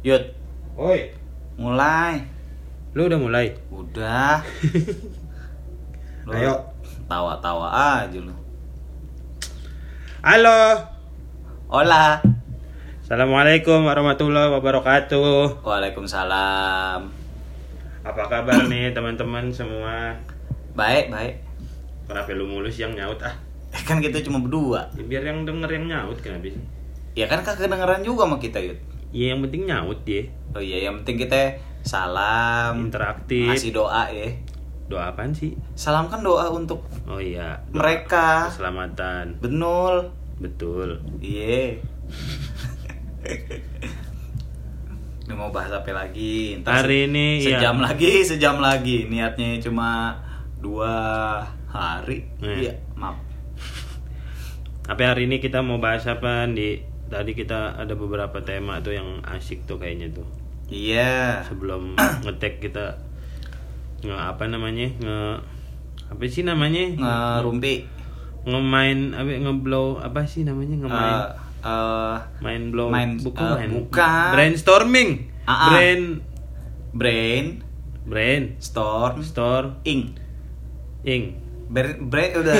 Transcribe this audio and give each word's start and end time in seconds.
Yud, 0.00 0.24
Oi, 0.80 1.12
mulai. 1.60 2.24
lu 2.96 3.04
udah 3.04 3.20
mulai? 3.20 3.52
Udah. 3.68 4.40
Lu 6.24 6.32
Ayo. 6.32 6.56
Tawa-tawa 7.04 7.68
aja 8.00 8.16
lu. 8.16 8.32
Halo, 10.24 10.72
Hola. 11.68 12.16
Assalamualaikum 13.04 13.84
warahmatullahi 13.84 14.48
wabarakatuh. 14.56 15.60
Waalaikumsalam. 15.60 17.00
Apa 18.00 18.22
kabar 18.24 18.72
nih 18.72 18.96
teman-teman 18.96 19.52
semua? 19.52 20.16
Baik, 20.72 21.12
baik. 21.12 21.44
Kenapa 22.08 22.32
lu 22.32 22.48
mulus 22.48 22.80
yang 22.80 22.96
nyaut 22.96 23.20
ah? 23.20 23.36
Eh, 23.76 23.84
kan 23.84 24.00
kita 24.00 24.24
cuma 24.24 24.40
berdua. 24.40 24.88
Ya, 24.96 25.04
biar 25.04 25.28
yang 25.28 25.44
denger 25.44 25.68
yang 25.76 25.86
nyaut 25.92 26.16
kenapa 26.24 26.48
sih? 26.48 26.64
Ya 27.12 27.28
kan 27.28 27.44
kagak 27.44 27.68
kedengeran 27.68 28.00
juga 28.00 28.24
sama 28.24 28.40
kita, 28.40 28.64
Yud. 28.64 28.80
Iya 29.10 29.34
yang 29.34 29.40
penting 29.42 29.62
nyaut 29.64 30.00
ya, 30.04 30.22
Oh 30.50 30.58
iya, 30.58 30.86
yang 30.86 31.02
penting 31.02 31.18
kita 31.20 31.54
salam, 31.82 32.86
interaktif. 32.86 33.46
ngasih 33.48 33.72
doa 33.72 34.06
ya. 34.08 34.28
Doa 34.86 35.10
apaan 35.10 35.30
sih? 35.30 35.54
Salam 35.72 36.06
kan 36.06 36.20
doa 36.20 36.46
untuk 36.48 36.82
Oh 37.04 37.18
iya, 37.18 37.62
doa 37.68 37.78
mereka. 37.80 38.46
keselamatan. 38.48 39.38
Benul. 39.38 40.10
Betul. 40.36 40.98
Iya. 41.20 41.78
Ini 45.20 45.32
mau 45.32 45.50
bahas 45.50 45.70
apa 45.70 45.90
lagi? 45.92 46.58
Ntar 46.58 46.82
Hari 46.82 46.90
se- 46.96 47.06
ini, 47.06 47.28
sejam 47.40 47.76
ya. 47.76 47.82
lagi, 47.84 48.12
sejam 48.24 48.56
lagi. 48.58 49.06
Niatnya 49.06 49.60
cuma 49.60 50.18
dua 50.58 50.90
hari. 51.66 52.26
Eh. 52.40 52.66
Iya, 52.66 52.74
maaf. 52.94 53.14
Tapi 54.82 55.02
hari 55.04 55.22
ini 55.24 55.38
kita 55.38 55.62
mau 55.62 55.78
bahas 55.78 56.02
apa 56.04 56.50
di 56.50 56.82
tadi 57.10 57.34
kita 57.34 57.74
ada 57.76 57.92
beberapa 57.92 58.38
tema 58.40 58.78
tuh 58.78 58.94
yang 58.94 59.20
asik 59.24 59.66
tuh 59.66 59.76
kayaknya 59.76 60.08
tuh. 60.12 60.26
Iya. 60.66 61.42
sebelum 61.44 61.98
ngetek 62.24 62.62
kita 62.62 62.94
nge 64.00 64.14
apa 64.14 64.46
namanya 64.46 64.86
nge 64.96 65.18
apa 66.08 66.22
sih 66.24 66.42
namanya 66.42 66.86
Ngerumpi. 66.88 67.84
ngemain 68.42 68.98
apa 69.12 69.30
ngeblow 69.36 69.98
apa 69.98 70.24
sih 70.24 70.42
namanya 70.42 70.78
ngemain 70.78 71.14
Eh, 71.60 71.68
eh, 71.68 72.16
main 72.40 72.62
blow 72.70 72.88
main- 72.88 73.18
bukan 73.18 73.44
eh, 73.44 73.56
main 73.58 73.70
bukan. 73.76 74.28
brainstorming 74.32 75.10
Ah, 75.42 75.52
ah. 75.52 75.68
brain 75.68 76.22
brain, 76.90 77.44
brain 78.02 78.54
storm, 78.56 79.20
store 79.20 79.82
ing. 79.82 80.14
ing 81.02 81.36
Brain, 81.70 82.02
brain 82.04 82.34
udah. 82.34 82.54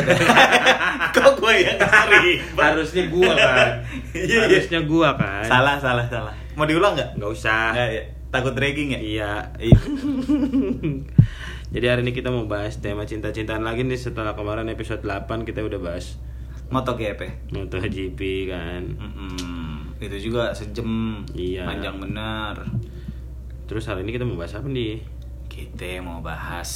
Kok 1.16 1.30
gue 1.36 1.54
yang 1.58 1.78
ribet? 2.22 2.54
harusnya 2.56 3.04
gua 3.08 3.34
kan 3.34 3.70
Iya, 4.14 4.22
iya. 4.22 4.38
harusnya 4.46 4.80
gua 4.82 5.08
kan 5.12 5.42
Salah, 5.42 5.76
salah, 5.76 6.06
salah. 6.06 6.30
Mau 6.54 6.62
diulang 6.62 6.94
nggak? 6.94 7.18
nggak 7.18 7.30
usah 7.30 7.74
Nggak, 7.74 7.88
ya. 7.90 8.02
Takut 8.30 8.54
dragging 8.54 8.94
ya? 8.94 9.00
iya 9.00 9.32
Iya. 9.58 9.74
jadi 11.74 11.86
hari 11.88 12.00
ini 12.02 12.12
kita 12.12 12.28
mau 12.28 12.46
bahas 12.46 12.78
tema 12.78 13.02
cinta-cintaan 13.02 13.62
lagi 13.62 13.82
nih 13.82 13.94
setelah 13.94 14.34
kemarin 14.34 14.66
episode 14.68 15.02
8 15.02 15.26
kita 15.42 15.60
udah 15.60 15.78
bahas 15.78 16.14
MotoGP. 16.68 17.50
MotoGP 17.50 18.20
kan 18.46 18.82
Mm-mm. 18.94 19.98
Itu 19.98 20.16
juga 20.20 20.54
sejam. 20.54 20.86
Iya. 21.30 21.66
Panjang 21.66 21.98
bener. 21.98 22.62
Terus 23.66 23.82
hari 23.84 24.02
ini 24.02 24.10
kita 24.10 24.22
mau 24.22 24.34
bahas 24.34 24.54
apa 24.54 24.66
nih? 24.66 25.02
Kita 25.46 25.98
mau 25.98 26.22
bahas 26.22 26.70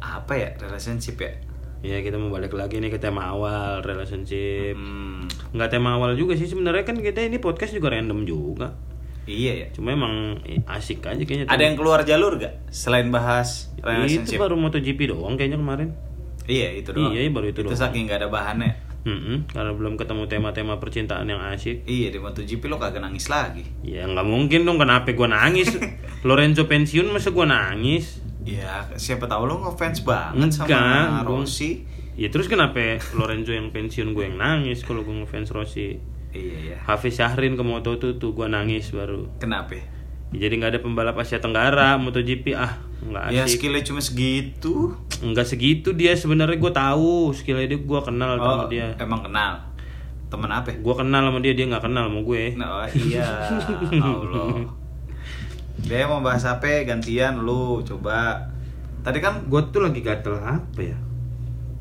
apa 0.00 0.32
ya 0.34 0.50
relationship 0.56 1.16
ya? 1.16 1.32
Ya 1.80 1.96
kita 2.00 2.16
mau 2.16 2.28
balik 2.28 2.52
lagi 2.52 2.76
nih 2.76 2.88
ke 2.88 3.00
tema 3.00 3.24
awal 3.26 3.80
relationship. 3.80 4.76
Hmm, 4.76 5.24
Nggak 5.52 5.70
tema 5.70 5.96
awal 5.96 6.12
juga 6.12 6.36
sih 6.36 6.44
sebenarnya 6.44 6.84
kan 6.84 6.96
kita 6.96 7.22
ini 7.22 7.36
podcast 7.36 7.72
juga 7.72 7.88
random 7.88 8.24
juga. 8.24 8.76
iya 9.24 9.54
ya. 9.54 9.66
Cuma 9.70 9.94
emang 9.94 10.40
eh, 10.42 10.60
asik 10.66 11.00
aja 11.02 11.22
kayaknya. 11.22 11.46
Ada 11.46 11.62
yang 11.62 11.76
keluar 11.76 12.02
jalur 12.02 12.36
gak 12.36 12.68
selain 12.68 13.08
bahas 13.08 13.70
itu 13.72 13.86
relationship? 13.86 14.36
baru 14.38 14.56
MotoGP 14.58 15.00
doang 15.08 15.36
kayaknya 15.36 15.56
kemarin. 15.56 15.88
Iya 16.44 16.68
itu 16.74 16.90
doang. 16.90 17.14
Iya, 17.14 17.30
baru 17.30 17.46
itu 17.48 17.60
doang. 17.62 17.72
saking 17.72 18.04
gak 18.04 18.20
ada 18.20 18.28
bahannya. 18.28 18.72
Mm-mm, 19.00 19.48
karena 19.48 19.72
belum 19.72 19.96
ketemu 19.96 20.28
tema-tema 20.28 20.76
percintaan 20.76 21.24
yang 21.24 21.40
asik. 21.40 21.88
Iya 21.88 22.12
di 22.12 22.20
MotoGP 22.20 22.68
lo 22.68 22.76
kagak 22.76 23.00
nangis 23.00 23.32
lagi. 23.32 23.64
Ya 23.80 24.04
nggak 24.04 24.28
mungkin 24.28 24.68
dong 24.68 24.76
kenapa 24.76 25.08
gua 25.16 25.32
nangis. 25.32 25.72
Lorenzo 26.28 26.68
pensiun 26.68 27.08
masa 27.08 27.32
gua 27.32 27.48
nangis? 27.48 28.20
Ya 28.42 28.88
siapa 28.94 29.24
tahu 29.24 29.44
lo 29.44 29.60
ngefans 29.60 30.00
banget 30.00 30.50
sama 30.50 30.66
Enggak, 30.66 31.04
gua- 31.22 31.38
Rossi. 31.38 31.84
Ya 32.14 32.28
terus 32.28 32.46
kenapa 32.46 32.80
Lorenzo 33.12 33.50
yang 33.50 33.68
pensiun 33.68 34.10
gue 34.10 34.24
yang 34.24 34.36
nangis 34.36 34.80
kalau 34.80 35.00
gue 35.00 35.14
ngefans 35.14 35.48
Rossi? 35.50 35.96
Iya 36.30 36.56
ya. 36.66 36.78
Hafiz 36.82 37.16
Syahrin 37.16 37.52
ke 37.52 37.62
Moto 37.62 37.96
tuh 37.96 38.16
tuh 38.16 38.32
gue 38.32 38.46
nangis 38.46 38.88
baru. 38.90 39.26
Kenapa? 39.36 39.74
Ya, 40.30 40.38
jadi 40.38 40.54
nggak 40.54 40.70
ada 40.70 40.80
pembalap 40.80 41.16
Asia 41.16 41.36
Tenggara 41.36 41.96
MotoGP 41.96 42.54
ah 42.54 42.78
nggak 43.02 43.24
Ya 43.30 43.42
asik. 43.42 43.60
skillnya 43.60 43.82
cuma 43.82 43.98
segitu. 43.98 44.94
Nggak 45.18 45.42
segitu 45.44 45.90
dia 45.90 46.14
sebenarnya 46.14 46.54
gue 46.54 46.72
tahu 46.72 47.12
skillnya 47.30 47.66
dia 47.66 47.78
gue 47.78 48.00
kenal 48.00 48.36
sama 48.36 48.46
Oh 48.56 48.68
dia. 48.68 48.94
emang 48.96 49.20
kenal. 49.20 49.58
Temen 50.28 50.46
apa? 50.48 50.70
Gue 50.72 50.94
kenal 50.94 51.22
sama 51.24 51.38
dia 51.40 51.52
dia 51.52 51.66
nggak 51.66 51.82
kenal 51.82 52.06
sama 52.06 52.20
gue. 52.22 52.44
Oh, 52.54 52.86
iya, 52.86 53.26
Allah. 54.00 54.70
Dia 55.82 56.04
mau 56.04 56.20
bahas 56.20 56.42
apa? 56.42 56.82
Gantian 56.82 57.40
lu 57.40 57.80
coba. 57.80 58.48
Tadi 59.00 59.18
kan 59.18 59.46
Gue 59.46 59.64
tuh 59.68 59.80
lagi 59.80 60.00
gatel 60.00 60.36
apa 60.36 60.80
ya? 60.80 60.96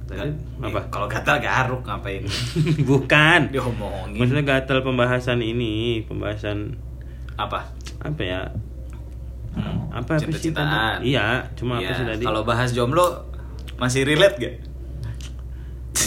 Tadi 0.05 0.19
apa? 0.59 0.79
eh, 0.79 0.85
Kalau 0.89 1.05
gatal 1.05 1.37
garuk 1.37 1.81
ngapain? 1.83 2.23
Bukan. 2.89 3.41
Diomongin. 3.49 4.17
Maksudnya 4.17 4.43
gatel 4.43 4.79
pembahasan 4.81 5.39
ini, 5.39 6.03
pembahasan 6.03 6.75
Apa? 7.35 7.63
apa 7.99 8.21
ya? 8.21 8.41
Hmm, 9.49 9.91
Apa 9.91 10.15
apa 10.15 10.31
sih? 10.31 10.51
Iya, 11.03 11.43
cuma 11.53 11.77
apa 11.77 11.85
Iya, 11.85 11.95
sih 11.95 12.05
tadi? 12.05 12.23
Kalau 12.23 12.41
bahas 12.43 12.69
jomblo 12.71 13.27
masih 13.75 14.03
relate 14.03 14.35
gak? 14.37 14.55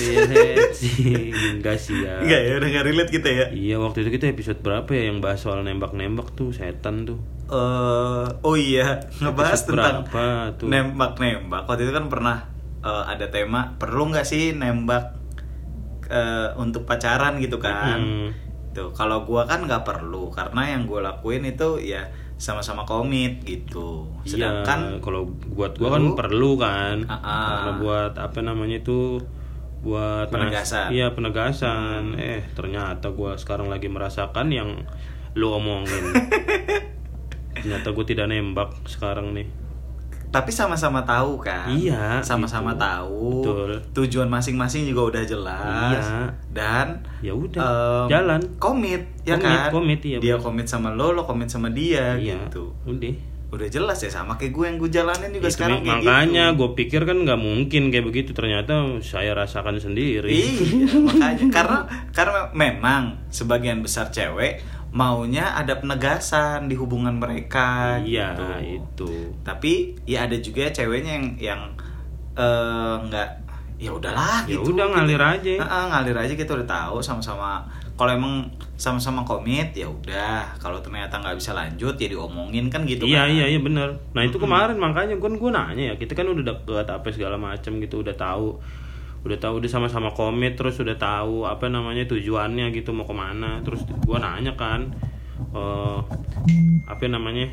Relate 0.05 0.75
sih, 0.75 1.31
enggak 1.31 1.77
sih 1.77 1.97
ya. 2.01 2.21
Enggak 2.21 2.41
ya, 2.41 2.53
udah 2.57 2.69
gak 2.71 2.85
relate 2.85 3.13
kita 3.13 3.29
ya. 3.29 3.47
Iya 3.49 3.77
waktu 3.79 4.03
itu 4.03 4.11
kita 4.13 4.27
episode 4.29 4.59
berapa 4.59 4.91
ya 4.91 5.09
yang 5.09 5.19
bahas 5.19 5.41
soal 5.41 5.63
nembak-nembak 5.63 6.33
tuh 6.33 6.51
setan 6.51 7.05
tuh. 7.05 7.21
eh 7.47 8.27
oh 8.41 8.57
iya, 8.57 8.97
ngebahas 9.19 9.61
Episode 9.61 9.77
tentang 9.77 9.97
nembak-nembak. 10.65 11.63
Waktu 11.65 11.83
itu 11.85 11.93
kan 11.93 12.07
pernah 12.09 12.37
eh, 12.81 13.05
ada 13.07 13.27
tema 13.29 13.77
perlu 13.77 14.09
nggak 14.09 14.25
sih 14.25 14.53
nembak 14.53 15.19
eh, 16.09 16.49
untuk 16.57 16.85
pacaran 16.85 17.37
gitu 17.39 17.59
kan? 17.59 18.01
Mm. 18.01 18.29
Tuh, 18.73 18.89
kalau 18.97 19.29
gua 19.29 19.45
kan 19.45 19.69
nggak 19.69 19.85
perlu 19.85 20.33
karena 20.33 20.73
yang 20.73 20.89
gua 20.89 21.05
lakuin 21.05 21.45
itu 21.45 21.77
ya 21.77 22.09
sama-sama 22.41 22.83
komit 22.83 23.45
gitu. 23.45 24.09
Sedangkan 24.25 24.97
iya, 24.97 24.99
kalau 24.99 25.29
buat 25.29 25.77
gua 25.77 25.95
kan 25.95 26.03
lu- 26.03 26.17
perlu 26.17 26.51
kan. 26.57 26.97
Ah, 27.05 27.15
ah. 27.15 27.45
Karena 27.53 27.73
buat 27.79 28.13
apa 28.17 28.39
namanya 28.41 28.81
itu 28.81 29.21
buat 29.83 30.31
Penegasan. 30.31 30.89
Iya 30.89 31.11
penegasan. 31.11 32.15
Eh 32.15 32.47
ternyata 32.53 33.11
gua 33.11 33.35
sekarang 33.35 33.67
lagi 33.67 33.87
merasakan 33.87 34.49
yang 34.49 34.87
lu 35.35 35.51
omongin. 35.51 36.15
ternyata 37.55 37.91
gua 37.91 38.05
tidak 38.05 38.27
nembak 38.27 38.71
sekarang 38.87 39.33
nih. 39.33 39.47
tapi 40.29 40.49
sama-sama 40.49 41.05
tahu 41.05 41.37
kan? 41.37 41.69
Iya, 41.69 42.25
Sama-sama 42.25 42.73
gitu. 42.73 42.81
tahu. 42.81 43.25
Betul. 43.45 43.71
Tujuan 43.93 44.33
masing-masing 44.33 44.89
juga 44.89 45.13
udah 45.13 45.25
jelas. 45.27 46.01
Iya. 46.01 46.33
Dan 46.49 47.05
Ya 47.21 47.37
udah, 47.37 47.61
em, 47.61 48.09
jalan. 48.09 48.41
Komit, 48.57 49.05
ya 49.23 49.37
Komit, 49.37 49.45
kan? 49.45 49.69
komit, 49.69 50.01
iya, 50.01 50.17
Dia 50.19 50.35
bener. 50.35 50.41
komit 50.41 50.67
sama 50.67 50.89
lo, 50.89 51.13
lo 51.13 51.29
komit 51.29 51.53
sama 51.53 51.69
dia 51.69 52.17
Iya. 52.17 52.49
gitu. 52.49 52.73
Udah. 52.83 53.13
Udah 53.53 53.69
jelas 53.69 54.01
ya 54.01 54.09
sama 54.09 54.35
kayak 54.35 54.49
gue 54.51 54.65
yang 54.65 54.77
gue 54.77 54.91
jalanin 54.91 55.29
juga 55.31 55.45
Itu 55.45 55.55
sekarang 55.55 55.85
kayak 55.85 56.01
makanya 56.01 56.45
gitu. 56.49 56.57
gue 56.57 56.69
pikir 56.75 57.01
kan 57.05 57.17
nggak 57.21 57.37
mungkin 57.39 57.83
kayak 57.89 58.07
begitu 58.07 58.31
ternyata 58.33 58.73
saya 58.99 59.33
rasakan 59.33 59.77
sendiri. 59.77 60.33
Iya, 60.33 60.89
makanya 61.07 61.47
karena 61.53 61.79
karena 62.11 62.41
memang 62.51 63.03
sebagian 63.29 63.79
besar 63.79 64.09
cewek 64.09 64.65
maunya 64.89 65.53
ada 65.53 65.77
penegasan 65.77 66.65
di 66.67 66.75
hubungan 66.75 67.13
mereka 67.15 67.97
Iya 67.99 68.33
gitu. 68.33 68.45
itu. 68.59 69.11
Tapi 69.43 69.73
ya 70.05 70.25
ada 70.25 70.37
juga 70.37 70.69
ceweknya 70.69 71.13
yang 71.13 71.27
yang 71.39 71.61
eh, 72.33 72.97
nggak 73.03 73.29
ya 73.77 73.91
udahlah 73.91 74.47
Ya 74.47 74.57
gitu. 74.57 74.73
udah 74.73 74.87
ngalir 74.89 75.21
aja. 75.21 75.53
Heeh, 75.59 75.85
ngalir 75.89 76.17
aja 76.19 76.33
kita 76.33 76.55
udah 76.55 76.65
tahu 76.67 76.97
sama-sama 77.01 77.61
kalau 77.93 78.13
emang 78.15 78.49
sama-sama 78.83 79.23
komit 79.23 79.71
ya 79.79 79.87
udah. 79.87 80.59
Kalau 80.59 80.83
ternyata 80.83 81.23
nggak 81.23 81.39
bisa 81.39 81.55
lanjut 81.55 81.95
ya 81.95 82.11
diomongin 82.11 82.67
kan 82.67 82.83
gitu 82.83 83.07
iya 83.07 83.23
kan? 83.23 83.31
iya 83.31 83.47
iya 83.55 83.61
bener. 83.63 83.95
Nah 84.11 84.27
itu 84.27 84.43
kemarin 84.43 84.75
makanya 84.75 85.15
kan 85.23 85.39
gue 85.39 85.51
nanya 85.55 85.85
ya 85.91 85.95
kita 85.95 86.19
kan 86.19 86.27
udah 86.27 86.43
deket 86.43 86.87
apa 86.91 87.07
segala 87.15 87.39
macam 87.39 87.79
gitu 87.79 88.03
udah 88.03 88.19
tahu. 88.19 88.59
Udah 89.23 89.39
tahu 89.39 89.63
udah 89.63 89.71
sama-sama 89.71 90.11
komit 90.11 90.59
terus 90.59 90.83
udah 90.83 90.99
tahu 90.99 91.47
apa 91.47 91.71
namanya 91.71 92.11
tujuannya 92.11 92.75
gitu 92.75 92.91
mau 92.91 93.07
ke 93.07 93.15
mana. 93.15 93.63
Terus 93.63 93.87
gue 93.87 94.19
nanya 94.19 94.59
kan 94.59 94.91
eh 95.55 95.99
apa 96.91 97.03
namanya? 97.07 97.47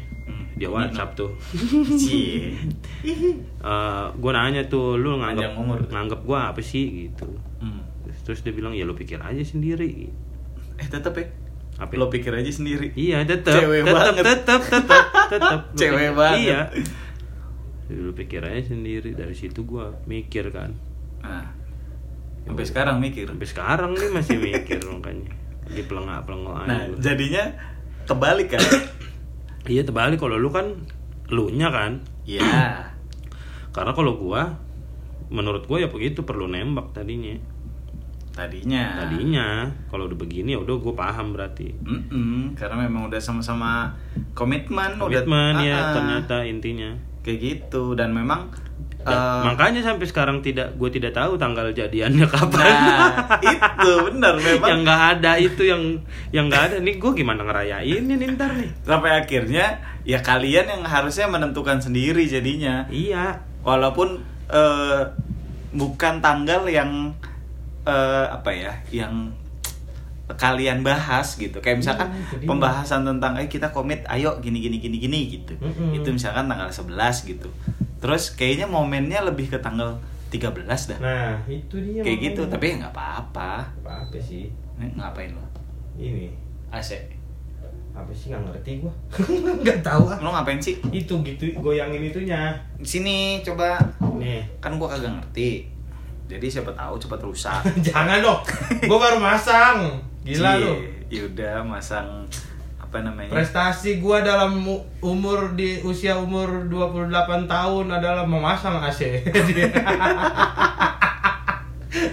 Dia 0.57 0.67
WhatsApp 0.73 1.13
tuh. 1.13 1.31
Cie. 2.01 2.57
Eh 3.05 4.05
gue 4.17 4.31
nanya 4.33 4.65
tuh 4.65 4.97
lu 4.97 5.21
nganggap 5.21 5.53
nganggap 5.93 6.25
gue 6.25 6.39
apa 6.41 6.61
sih? 6.65 7.05
gitu. 7.05 7.29
Hmm. 7.61 7.85
terus 8.25 8.41
dia 8.45 8.53
bilang 8.53 8.73
ya 8.73 8.85
lu 8.85 8.93
pikir 8.93 9.17
aja 9.21 9.41
sendiri 9.41 10.09
Eh 10.79 10.87
tetep 10.87 11.13
ya 11.13 11.27
Apa? 11.77 11.91
lo 11.93 12.07
pikir 12.07 12.31
aja 12.31 12.47
sendiri 12.49 12.91
Iya, 12.91 13.23
tetap, 13.23 13.55
Cewek 13.55 13.81
tetap, 13.81 13.95
banget. 14.11 14.23
tetap, 14.25 14.61
tetap, 14.63 15.05
tetap. 15.29 15.59
Lu 15.65 15.77
Cewek 15.79 15.95
pikir- 16.05 16.17
banget. 16.17 16.39
Iya. 16.41 16.59
Lu 17.89 18.11
pikir 18.13 18.41
aja 18.41 18.61
sendiri 18.65 19.11
dari 19.11 19.33
situ 19.33 19.63
gua 19.63 19.95
mikir 20.05 20.49
kan. 20.49 20.75
nah, 21.19 21.43
sampai 22.41 22.63
sekarang 22.63 22.95
mikir 22.97 23.25
Sampai 23.25 23.43
sekarang 23.45 23.91
nih 23.91 24.09
masih 24.09 24.37
mikir 24.37 24.79
makanya. 24.83 25.31
Di 25.65 25.83
pelengak-pelengok 25.83 26.55
aja 26.57 26.67
nah 26.67 26.79
gua. 26.85 26.97
jadinya 26.97 27.43
kebalik 28.03 28.49
kan 28.49 28.63
Iya 29.65 29.83
terbalik 29.83 30.17
kalau 30.17 30.35
lu 30.35 30.49
kan 30.49 30.65
lu 31.27 31.47
nya 31.49 31.69
kan. 31.69 32.01
Iya 32.23 32.87
Karena 33.69 33.91
kalau 33.91 34.15
gua 34.15 34.57
menurut 35.29 35.63
gua 35.63 35.77
ya 35.77 35.87
begitu 35.87 36.23
perlu 36.23 36.45
nembak 36.45 36.89
tadinya. 36.91 37.37
Tadinya 38.39 38.83
Tadinya 38.97 39.47
kalau 39.85 40.05
udah 40.05 40.15
begini 40.15 40.55
ya 40.55 40.59
udah 40.59 40.75
gua 40.77 40.95
paham 40.95 41.31
berarti. 41.31 41.75
Mm-mm, 41.77 42.55
karena 42.55 42.79
memang 42.81 43.05
udah 43.05 43.19
sama-sama 43.19 43.91
komitmen, 44.31 44.95
Komitmen 44.95 45.53
udah 45.53 45.61
ya 45.61 45.75
Ah, 45.75 45.83
ah. 45.83 45.93
ternyata 45.93 46.35
intinya. 46.43 46.91
kayak 47.19 47.39
gitu 47.41 47.93
dan 47.93 48.09
memang 48.09 48.47
Dan 48.99 49.11
eh, 49.11 49.41
makanya 49.45 49.79
sampai 49.81 50.03
sekarang 50.03 50.39
tidak 50.39 50.71
gue 50.73 50.89
tidak 50.89 51.11
tahu 51.13 51.35
tanggal 51.35 51.67
jadiannya 51.69 52.23
kapan. 52.31 52.63
nah 52.63 53.07
itu 53.37 53.91
benar 54.05 54.35
memang 54.37 54.67
yang 54.67 54.79
nggak 54.81 55.01
ada 55.13 55.31
itu 55.35 55.63
yang 55.63 55.83
yang 56.31 56.47
nggak 56.47 56.63
ada 56.65 56.77
nih 56.79 56.95
gue 56.95 57.11
gimana 57.13 57.43
ngerayain 57.43 58.01
nih 58.01 58.27
ntar 58.33 58.51
nih 58.53 58.71
sampai 58.81 59.11
akhirnya 59.17 59.65
ya 60.03 60.19
kalian 60.19 60.67
yang 60.69 60.83
harusnya 60.83 61.27
menentukan 61.27 61.79
sendiri 61.79 62.23
jadinya 62.25 62.87
iya 62.89 63.39
walaupun 63.61 64.19
eh, 64.47 65.01
bukan 65.69 66.19
tanggal 66.19 66.65
yang 66.65 67.15
eh, 67.89 68.25
apa 68.29 68.49
ya 68.49 68.73
yang 68.93 69.33
kalian 70.29 70.85
bahas 70.85 71.35
gitu. 71.35 71.57
Kayak 71.57 71.81
misalkan 71.81 72.07
Iya, 72.07 72.21
itu 72.21 72.35
dia. 72.37 72.47
pembahasan 72.47 73.01
tentang 73.01 73.33
eh 73.35 73.49
kita 73.49 73.73
komit 73.73 74.05
ayo 74.05 74.37
gini 74.39 74.61
gini 74.61 74.77
gini 74.77 74.97
gini 74.97 75.19
gitu. 75.27 75.53
Mm-mm. 75.57 75.97
itu 75.97 76.05
misalkan 76.07 76.45
tanggal 76.45 76.69
11 76.69 76.93
gitu. 77.25 77.49
Terus 77.97 78.37
kayaknya 78.37 78.69
momennya 78.69 79.25
lebih 79.25 79.49
ke 79.49 79.57
tanggal 79.57 79.97
13 80.29 80.53
dah. 80.93 80.99
Nah 81.01 81.33
itu 81.49 81.81
dia 81.81 82.05
kayak 82.05 82.19
gitu 82.23 82.41
makanya. 82.45 82.53
tapi 82.53 82.65
ya 82.65 82.73
nggak 82.77 82.93
apa-apa. 82.93 83.51
Apa 83.81 83.93
apa 84.05 84.17
sih. 84.21 84.53
Nih, 84.77 84.93
ngapain 84.93 85.33
lo 85.33 85.41
ini. 85.97 86.29
AC 86.69 86.93
apa 87.89 88.13
sih 88.13 88.31
nggak 88.31 88.45
ngerti 88.47 88.71
gue 88.79 88.93
nggak 89.65 89.81
tahu 89.81 90.07
ah. 90.07 90.21
Lo 90.21 90.29
ngapain 90.29 90.61
sih? 90.61 90.77
Itu 90.93 91.19
gitu 91.25 91.49
goyangin 91.57 92.05
itunya. 92.05 92.53
Sini 92.79 93.41
coba. 93.41 93.81
Nih. 94.15 94.45
Kan 94.61 94.77
gua 94.77 94.93
kagak 94.93 95.09
ngerti 95.17 95.65
jadi 96.29 96.45
siapa 96.45 96.69
tahu 96.71 96.95
cepat 96.95 97.19
rusak. 97.19 97.61
Jangan 97.89 98.21
dong. 98.21 98.41
Gue 98.85 98.99
baru 99.01 99.17
masang. 99.17 99.97
Gila 100.21 100.53
Cie, 100.53 100.61
lu. 100.61 100.73
Yaudah 101.09 101.65
masang 101.65 102.29
apa 102.79 103.05
namanya? 103.05 103.29
prestasi 103.29 104.01
gua 104.01 104.25
dalam 104.25 104.65
mu- 104.65 104.81
umur 104.97 105.53
di 105.53 105.77
usia 105.85 106.17
umur 106.17 106.65
28 106.65 107.45
tahun 107.45 107.85
adalah 107.85 108.25
memasang 108.25 108.81
AC 108.81 109.21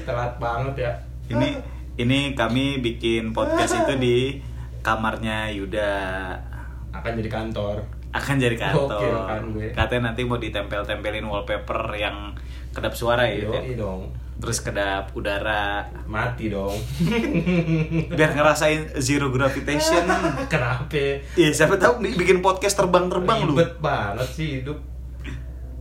telat 0.04 0.32
banget 0.36 0.74
ya. 0.84 0.92
Ini 1.32 1.48
ini 1.96 2.18
kami 2.36 2.84
bikin 2.84 3.32
podcast 3.32 3.88
itu 3.88 3.94
di 3.96 4.16
kamarnya 4.84 5.48
Yuda. 5.48 5.92
Akan 6.92 7.16
jadi 7.16 7.28
kantor. 7.32 7.80
Akan 8.12 8.36
jadi 8.36 8.56
kantor. 8.56 9.00
Gokil 9.00 9.16
kan 9.24 9.42
gue. 9.52 9.66
Katanya 9.72 10.12
nanti 10.12 10.28
mau 10.28 10.36
ditempel-tempelin 10.36 11.24
wallpaper 11.24 11.88
yang 11.96 12.36
kedap 12.76 12.92
suara 12.92 13.24
ya, 13.24 13.40
Yud, 13.40 13.56
ya? 13.56 13.74
Dong 13.74 14.12
terus 14.36 14.60
kedap 14.60 15.10
udara, 15.10 15.80
mati 16.04 16.46
dong 16.46 16.76
biar 18.12 18.30
ngerasain 18.30 18.92
zero 18.98 19.32
gravitation. 19.32 20.04
kenapa 20.52 21.24
Iya 21.32 21.48
siapa 21.50 21.74
tahu 21.74 21.98
bi- 21.98 22.12
bikin 22.14 22.38
podcast 22.38 22.76
terbang-terbang 22.76 23.42
lu. 23.42 23.56
ribet 23.56 23.80
banget 23.80 24.28
sih 24.28 24.60
hidup 24.60 24.76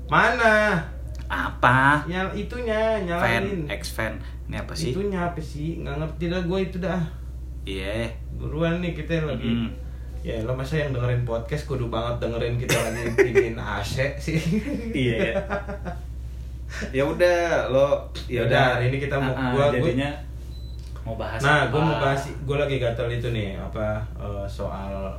mana 0.06 0.80
Apa? 1.26 2.06
yang 2.06 2.32
itunya 2.32 2.96
Fan, 2.96 3.04
nyalain 3.04 3.46
ex 3.68 3.92
fan. 3.92 4.14
Ini 4.46 4.62
apa 4.62 4.72
sih? 4.72 4.94
itunya 4.94 5.20
apa 5.26 5.42
sih 5.42 5.82
nggak 5.82 5.96
ngerti 5.98 6.26
dah 6.30 6.42
gue 6.42 6.60
itu 6.62 6.78
dah 6.80 7.02
Iya. 7.66 8.08
buruan 8.32 8.78
nih 8.78 8.94
kita 8.94 9.26
lagi 9.26 9.50
Mm. 9.50 9.70
ya 10.22 10.40
lo 10.40 10.54
masa 10.54 10.78
yang 10.78 10.90
dengerin 10.92 11.22
podcast 11.22 11.66
kudu 11.66 11.86
banget 11.88 12.18
dengerin 12.20 12.56
kita 12.56 12.78
lagi 12.80 13.04
bikin 13.12 13.58
AC 13.74 14.16
sih 14.16 14.40
Iya. 14.92 15.44
Ya 16.92 17.02
udah 17.02 17.70
lo 17.70 18.02
ya 18.26 18.44
udah 18.44 18.76
hari 18.76 18.90
ini 18.90 18.98
kita 19.00 19.16
mau- 19.16 19.32
ah, 19.32 19.52
gua- 19.52 19.70
gua- 19.70 19.74
jadinya 19.76 20.10
mau 21.02 21.16
bahas 21.16 21.38
nah 21.38 21.68
gue 21.68 21.78
mau 21.78 21.96
bahas 21.96 22.18
gue 22.28 22.58
lagi 22.58 22.76
gatel 22.78 23.08
itu 23.12 23.28
nih 23.30 23.54
apa 23.54 24.02
eh, 24.16 24.46
soal 24.46 25.14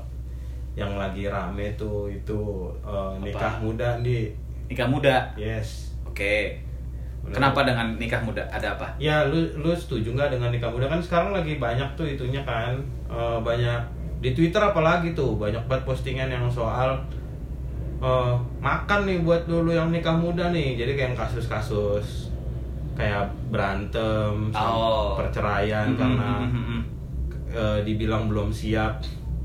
yang 0.74 0.92
lagi 0.92 1.24
rame 1.24 1.72
tuh 1.74 2.06
itu 2.06 2.40
eh, 2.80 3.12
nikah 3.20 3.54
Apa? 3.54 3.62
muda 3.62 3.88
di 3.98 4.28
nikah 4.66 4.84
muda. 4.84 5.16
yes 5.34 5.94
Oke. 6.04 6.58
Bener. 7.20 7.36
Kenapa 7.36 7.62
dengan 7.62 7.92
nikah 7.94 8.18
muda? 8.18 8.40
Ada 8.46 8.74
apa? 8.74 8.88
ya 8.96 9.22
lu 9.24 9.36
lu 9.54 9.70
setuju 9.70 10.10
nggak 10.10 10.32
dengan 10.32 10.48
nikah 10.48 10.66
muda 10.66 10.86
kan 10.86 10.98
sekarang 10.98 11.30
lagi 11.30 11.56
banyak 11.56 11.86
tuh 11.92 12.04
itunya 12.04 12.42
kan 12.42 12.74
Eh, 13.06 13.38
banyak 13.40 13.78
di 14.18 14.32
Twitter 14.32 14.58
apalagi 14.58 15.12
tuh 15.12 15.36
banyak 15.36 15.60
banget 15.62 15.84
postingan 15.84 16.26
yang 16.26 16.46
soal 16.46 16.98
eh, 17.98 18.34
makan 18.58 19.00
nih 19.04 19.18
buat 19.20 19.44
dulu 19.44 19.70
yang 19.70 19.88
nikah 19.88 20.14
muda 20.14 20.50
nih 20.50 20.74
jadi 20.74 20.92
kayak 20.94 21.14
kasus-kasus 21.14 22.30
kayak 22.92 23.24
berantem 23.48 24.48
Oh. 24.52 25.12
perceraian 25.14 25.84
Mm, 25.86 25.96
karena 25.96 26.30
mm, 26.38 26.48
mm, 26.48 26.64
mm. 26.66 26.82
eh, 27.50 27.78
dibilang 27.82 28.26
belum 28.26 28.48
siap 28.48 29.00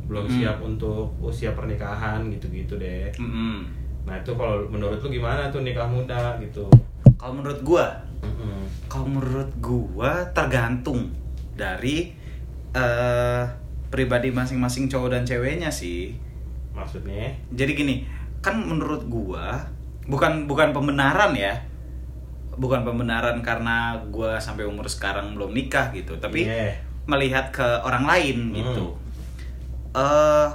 belum 0.05 0.23
Mm. 0.25 0.33
siap 0.33 0.57
untuk 0.59 1.11
usia 1.19 1.51
pernikahan 1.51 2.27
gitu-gitu 2.29 2.75
deh 2.75 3.11
Mm, 3.13 3.27
mm. 3.27 3.59
nah 4.01 4.15
itu 4.15 4.31
kalau 4.33 4.63
menurut 4.65 4.97
lu 4.97 5.09
gimana 5.09 5.47
tuh 5.47 5.61
nikah 5.61 5.85
muda 5.85 6.35
gitu 6.37 6.65
Kalau 7.15 7.37
menurut 7.37 7.61
gua, 7.61 7.85
Mm-mm. 8.19 8.65
kalau 8.87 9.05
menurut 9.07 9.45
gua 9.57 10.09
tergantung 10.31 11.05
dari 11.53 12.09
eh 12.71 13.43
pribadi 13.87 14.29
masing-masing 14.29 14.87
cowok 14.87 15.09
dan 15.11 15.21
ceweknya 15.21 15.69
sih. 15.69 16.17
maksudnya 16.71 17.29
Jadi 17.51 17.71
gini, 17.75 17.95
kan 18.41 18.57
menurut 18.57 19.05
gua 19.05 19.69
bukan 20.05 20.45
bukan 20.45 20.69
pembenaran 20.71 21.31
ya. 21.33 21.53
Bukan 22.51 22.83
pembenaran 22.83 23.39
karena 23.39 23.95
gua 24.09 24.35
sampai 24.37 24.65
umur 24.65 24.85
sekarang 24.85 25.33
belum 25.33 25.49
nikah 25.51 25.89
gitu, 25.91 26.17
tapi 26.17 26.43
Iya. 26.43 26.75
melihat 27.05 27.49
ke 27.49 27.63
orang 27.81 28.03
lain 28.03 28.37
Hmm. 28.49 28.55
gitu. 28.57 28.85
Eh 29.93 30.47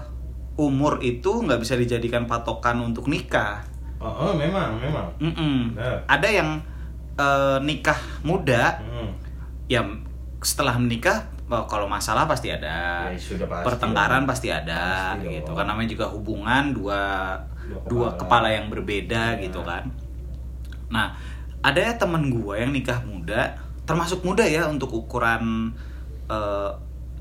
umur 0.56 0.98
itu 1.00 1.28
nggak 1.42 1.60
bisa 1.60 1.74
dijadikan 1.74 2.24
patokan 2.24 2.80
untuk 2.82 3.06
nikah. 3.06 3.60
Oh, 3.96 4.28
oh, 4.28 4.32
memang, 4.32 4.76
memang. 4.76 5.08
Mm-mm. 5.18 5.72
Benar. 5.72 6.04
Ada 6.06 6.28
yang 6.28 6.50
eh, 7.16 7.58
nikah 7.64 7.96
muda, 8.20 8.76
Hmm. 8.76 9.08
ya 9.66 9.80
setelah 10.38 10.76
menikah 10.76 11.24
kalau 11.48 11.86
masalah 11.86 12.28
pasti 12.28 12.52
ada, 12.52 13.08
Ya, 13.08 13.16
sudah 13.16 13.48
pasti. 13.48 13.64
pertengkaran 13.64 14.28
pasti 14.28 14.48
ada, 14.52 15.16
Pasti 15.16 15.32
gitu. 15.32 15.48
dong. 15.48 15.56
Karena 15.56 15.72
namanya 15.72 15.90
juga 15.90 16.06
hubungan 16.12 16.76
dua 16.76 17.00
Dua 17.66 17.80
dua 17.86 18.08
kepala. 18.14 18.48
yang 18.48 18.66
berbeda 18.66 19.34
Ya. 19.34 19.40
gitu 19.40 19.60
kan. 19.60 19.90
Nah, 20.86 21.18
ada 21.60 21.78
ya 21.78 21.92
temen 21.94 22.30
gua 22.30 22.56
yang 22.56 22.70
nikah 22.70 23.02
muda, 23.02 23.54
termasuk 23.82 24.22
muda 24.22 24.42
ya 24.42 24.64
untuk 24.64 24.90
ukuran 24.90 25.74
eh, 26.26 26.70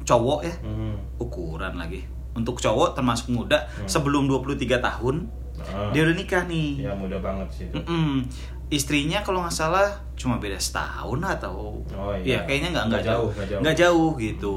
cowok 0.01 0.39
ya, 0.41 0.55
Hmm. 0.59 0.97
ukuran 1.15 1.73
lagi. 1.75 2.05
Untuk 2.31 2.57
cowok 2.57 2.93
termasuk 2.93 3.29
muda 3.29 3.65
Hmm. 3.71 3.85
sebelum 3.85 4.25
23 4.25 4.77
tahun 4.79 5.29
Ah. 5.57 5.89
dia 5.89 6.01
udah 6.03 6.15
nikah 6.15 6.43
nih. 6.43 6.81
Ya 6.81 6.91
mudah 6.91 7.17
banget 7.17 7.47
sih 7.51 7.63
itu. 7.65 7.77
Mm-mm. 7.79 8.25
Istrinya 8.67 9.21
kalau 9.21 9.39
nggak 9.39 9.53
salah 9.55 9.87
cuma 10.15 10.35
beda 10.35 10.57
setahun 10.57 11.21
atau 11.21 11.85
Oh, 11.87 12.11
ya 12.15 12.17
iya. 12.17 12.39
kayaknya 12.43 12.69
nggak 12.71 12.85
nggak 12.87 13.03
jauh 13.03 13.29
nggak 13.31 13.77
jauh. 13.77 14.11
jauh 14.11 14.11
gitu. 14.19 14.53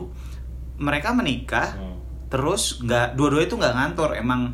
Mereka 0.79 1.13
menikah 1.13 1.69
Hmm. 1.71 2.01
terus 2.27 2.81
nggak 2.81 3.15
dua-dua 3.15 3.43
itu 3.43 3.55
nggak 3.55 3.75
ngantor 3.75 4.17
emang? 4.17 4.53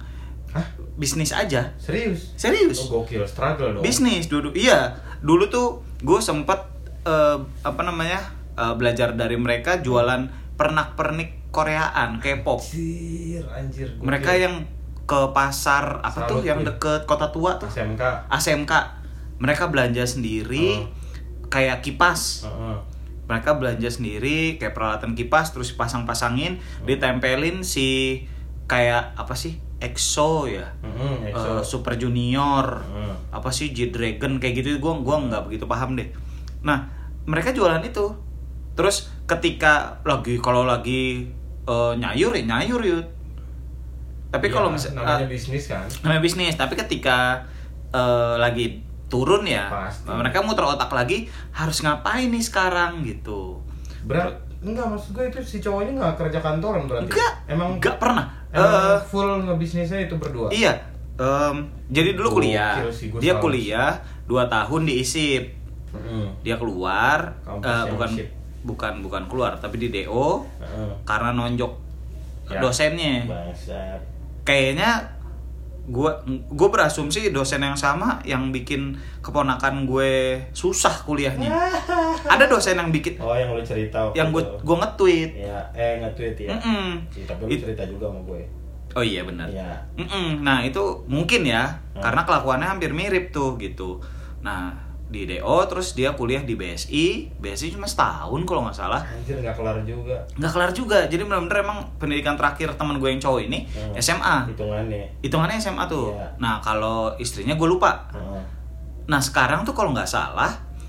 Bisnis 0.95 1.31
aja 1.31 1.75
Serius? 1.77 2.33
serius 2.35 2.79
Oh, 2.81 3.01
gokil, 3.01 3.23
struggle 3.25 3.73
dong. 3.73 3.83
bisnis 3.83 4.27
dulu 4.27 4.51
iya 4.53 4.95
dulu 5.21 5.47
tuh 5.47 5.69
gue 6.01 6.19
sempet 6.19 6.57
eh, 7.03 7.37
apa 7.61 7.81
namanya 7.81 8.21
eh, 8.55 8.75
belajar 8.75 9.13
dari 9.13 9.35
mereka 9.35 9.79
jualan 9.79 10.27
pernak-pernik 10.55 11.51
Koreaan 11.51 12.19
K-pop 12.19 12.59
Anjir, 12.61 13.43
anjir. 13.49 13.89
gokil. 13.93 14.03
mereka 14.03 14.33
yang 14.33 14.67
ke 15.05 15.21
pasar 15.31 16.01
apa 16.01 16.25
tuh 16.25 16.41
Salut, 16.41 16.45
yang 16.45 16.59
gue. 16.59 16.71
deket 16.71 17.05
kota 17.05 17.29
tua 17.29 17.55
tuh 17.57 17.69
SMK. 17.69 18.03
ASMK 18.27 18.73
mereka 19.37 19.69
belanja 19.69 20.03
sendiri 20.03 20.79
Oh. 20.81 20.89
kayak 21.49 21.79
kipas 21.81 22.43
Heeh. 22.43 22.77
mereka 23.25 23.55
belanja 23.55 23.87
sendiri 23.89 24.57
kayak 24.57 24.73
peralatan 24.73 25.13
kipas 25.13 25.51
terus 25.51 25.71
pasang-pasangin 25.73 26.57
Oh. 26.57 26.87
ditempelin 26.87 27.61
si 27.61 28.23
kayak 28.65 29.13
apa 29.15 29.35
sih 29.35 29.59
EXO 29.85 30.47
ya. 30.47 30.65
Eh, 30.81 31.29
EXO. 31.29 31.61
Super 31.63 31.95
Junior. 31.95 32.81
Heeh. 32.81 33.13
apa 33.29 33.51
sih 33.51 33.71
G 33.71 33.91
Dragon 33.91 34.39
kayak 34.39 34.55
gitu 34.57 34.79
gua 34.79 34.95
gua 34.97 35.19
nggak 35.21 35.43
begitu 35.45 35.65
paham 35.65 35.95
deh. 35.95 36.07
Nah 36.61 36.87
mereka 37.25 37.51
jualan 37.51 37.83
itu. 37.83 38.15
Terus 38.73 38.97
ketika 39.25 39.99
lagi 40.03 40.39
kalau 40.39 40.63
lagi 40.63 41.27
eh, 41.63 41.93
nyayur 41.95 42.31
ya 42.33 42.43
nyayur 42.45 42.81
yud. 42.81 43.07
Tapi 44.31 44.47
Iya, 44.47 44.53
kalau 44.53 44.69
misalnya 44.69 45.03
namanya 45.03 45.27
bisnis 45.27 45.65
kan. 45.67 45.87
namanya 46.01 46.23
bisnis. 46.23 46.55
Tapi 46.55 46.75
ketika 46.75 47.43
eh, 47.91 48.35
lagi 48.37 48.83
turun 49.07 49.45
ya 49.45 49.67
Pasti. 49.69 50.11
mereka 50.11 50.41
muter 50.41 50.65
otak 50.65 50.91
lagi 50.91 51.27
harus 51.51 51.79
ngapain 51.81 52.27
nih 52.29 52.41
sekarang 52.41 53.03
gitu. 53.03 53.63
Berat 54.03 54.44
enggak 54.65 54.87
maksud 54.89 55.13
gue 55.13 55.25
itu 55.29 55.39
si 55.41 55.59
cowoknya 55.59 55.93
nggak 55.95 56.15
kerja 56.19 56.39
kantoran 56.41 56.85
berarti. 56.85 57.07
Enggak. 57.07 57.33
Emang 57.47 57.69
enggak 57.77 57.97
pernah. 57.97 58.27
emang 58.49 58.73
Eh, 58.73 58.99
full 59.05 59.29
ngebisnisnya 59.45 60.01
itu 60.01 60.15
berdua? 60.15 60.49
Iya. 60.49 60.73
Em, 61.15 61.57
jadi 61.89 62.11
dulu 62.13 62.41
kuliah. 62.41 62.83
sih, 62.89 63.13
dia 63.15 63.35
salut. 63.35 63.45
kuliah 63.45 64.03
dua 64.25 64.49
tahun 64.49 64.83
di 64.83 64.99
ISIP 64.99 65.47
Heeh. 65.93 66.27
dia 66.43 66.57
keluar 66.57 67.39
Kampus 67.41 67.63
yang 67.63 67.87
bukan 67.93 68.11
ISIP. 68.11 68.29
bukan 68.65 68.93
bukan 68.99 69.23
keluar 69.29 69.53
tapi 69.55 69.79
di 69.79 69.93
DO 69.93 70.43
karena 71.05 71.31
nonjok 71.31 71.73
Ya. 72.45 72.59
dosennya. 72.59 73.25
Bangsat. 73.25 74.01
Kayaknya 74.43 75.14
gue 75.87 76.11
gue 76.49 76.69
berasumsi 76.71 77.29
dosen 77.29 77.61
yang 77.61 77.75
sama 77.75 78.17
yang 78.23 78.49
bikin 78.49 78.93
keponakan 79.21 79.85
gue 79.85 80.13
susah 80.51 81.03
kuliahnya 81.03 81.53
ada 82.33 82.45
dosen 82.45 82.75
yang 82.75 82.89
bikin 82.89 83.17
oh 83.19 83.33
yang 83.33 83.51
lu 83.51 83.61
cerita 83.61 84.09
yang 84.13 84.29
gue 84.29 84.41
gue 84.41 84.77
nge-tweet 84.79 85.31
ya 85.39 85.61
eh 85.73 86.01
nge-tweet 86.01 86.37
ya 86.41 86.57
Mm-mm. 86.57 86.89
Iya, 87.11 87.25
tapi 87.27 87.41
lu 87.43 87.51
It- 87.51 87.63
cerita 87.63 87.85
juga 87.85 88.09
sama 88.09 88.21
gue 88.23 88.41
oh 88.91 89.03
iya 89.03 89.23
benar 89.23 89.45
Iya. 89.47 89.77
Mm-mm. 89.95 90.41
nah 90.41 90.61
itu 90.61 90.81
mungkin 91.05 91.45
ya 91.45 91.69
Hmm. 91.93 92.03
karena 92.03 92.23
kelakuannya 92.23 92.67
hampir 92.67 92.91
mirip 92.91 93.31
tuh 93.31 93.55
gitu 93.55 94.03
nah 94.41 94.73
di 95.07 95.25
DO 95.25 95.41
terus 95.65 95.93
dia 95.93 96.11
kuliah 96.11 96.41
di 96.41 96.55
BSI 96.55 97.07
BSI 97.37 97.71
cuma 97.71 97.85
setahun 97.85 98.41
kalau 98.43 98.65
nggak 98.65 98.75
salah 98.75 98.99
anjir 99.01 99.37
nggak 99.37 99.53
kelar 99.53 99.79
juga 99.81 100.17
nggak 100.35 100.51
kelar 100.51 100.71
juga 100.71 100.99
jadi 101.05 101.23
benar-benar 101.23 101.59
emang 101.61 101.79
pendidikan 101.95 102.35
terakhir 102.35 102.73
teman 102.73 102.97
gue 102.97 103.09
yang 103.09 103.19
cowok 103.19 103.41
ini 103.43 103.69
Hmm. 103.69 103.95
SMA 103.97 104.37
hitungannya 104.49 105.05
hitungannya 105.21 105.57
SMA 105.57 105.85
tuh 105.87 106.11
Iya. 106.11 106.27
nah 106.37 106.59
kalau 106.59 107.13
istrinya 107.17 107.53
gue 107.53 107.69
lupa 107.69 108.11
Heeh. 108.11 108.43
Nah 109.05 109.21
sekarang 109.21 109.63
tuh 109.63 109.73
kalau 109.73 109.91
nggak 109.91 110.09
salah 110.09 110.49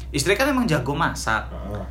istri 0.10 0.34
kan 0.34 0.48
emang 0.48 0.64
jago 0.64 0.92
masak. 0.92 1.52
Heeh. 1.52 1.84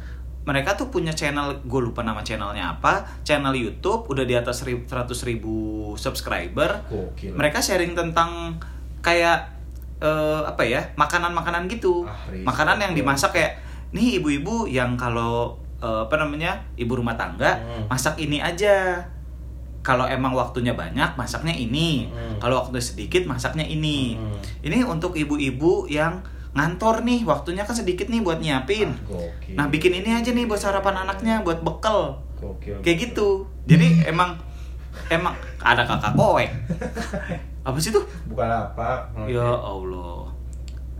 Mereka 0.45 0.73
tuh 0.75 0.88
punya 0.88 1.09
channel, 1.11 1.61
gue 1.61 1.81
lupa 1.83 2.00
nama 2.00 2.21
channelnya 2.21 2.69
apa, 2.71 3.04
channel 3.23 3.52
YouTube 3.52 4.04
udah 4.07 4.25
di 4.25 4.33
atas 4.33 4.61
ri- 4.61 4.81
100 4.83 5.09
ribu 5.23 5.52
subscriber. 5.95 6.85
Gokil. 6.87 7.33
Mereka 7.33 7.61
sharing 7.61 7.93
tentang 7.93 8.57
kayak 9.00 9.53
eh, 9.96 10.40
apa 10.42 10.62
ya 10.62 10.82
makanan-makanan 10.94 11.66
gitu, 11.66 12.02
Ah, 12.04 12.14
makanan 12.44 12.80
yang 12.80 12.92
dimasak 12.92 13.30
kayak 13.32 13.58
nih 13.90 14.18
ibu-ibu 14.18 14.66
yang 14.66 14.94
kalau 14.94 15.54
eh, 15.76 16.00
apa 16.02 16.16
namanya 16.16 16.56
ibu 16.74 16.94
rumah 16.94 17.14
tangga 17.14 17.54
Hmm. 17.54 17.84
masak 17.86 18.16
ini 18.16 18.40
aja. 18.40 18.96
Kalau 19.80 20.08
emang 20.08 20.32
waktunya 20.32 20.72
banyak 20.72 21.12
masaknya 21.12 21.52
ini, 21.52 22.08
Hmm. 22.08 22.40
kalau 22.40 22.56
waktu 22.58 22.80
sedikit 22.80 23.28
masaknya 23.28 23.62
ini. 23.62 24.16
Hmm. 24.16 24.40
Ini 24.62 24.80
untuk 24.82 25.12
ibu-ibu 25.12 25.84
yang 25.86 26.24
ngantor 26.54 27.04
nih, 27.04 27.20
waktunya 27.22 27.62
kan 27.62 27.76
sedikit 27.76 28.08
nih 28.08 28.22
buat 28.22 28.40
nyiapin. 28.40 28.96
Ah. 29.04 29.28
Nah, 29.52 29.66
bikin 29.68 29.92
ini 29.92 30.08
aja 30.08 30.30
nih 30.30 30.46
buat 30.46 30.56
sarapan 30.56 31.04
anaknya, 31.04 31.44
buat 31.44 31.60
bekal. 31.60 32.16
Gokil. 32.40 32.80
Kayak 32.80 33.12
gitu. 33.12 33.44
Jadi 33.64 34.08
emang 34.08 34.40
emang 35.08 35.34
ada 35.60 35.84
kakak 35.84 36.14
kowe. 36.14 36.40
Apa 37.64 37.78
sih 37.80 37.90
tuh? 37.90 38.04
bukan 38.28 38.44
apa 38.44 39.09
Ya 39.25 39.44
Allah. 39.44 40.28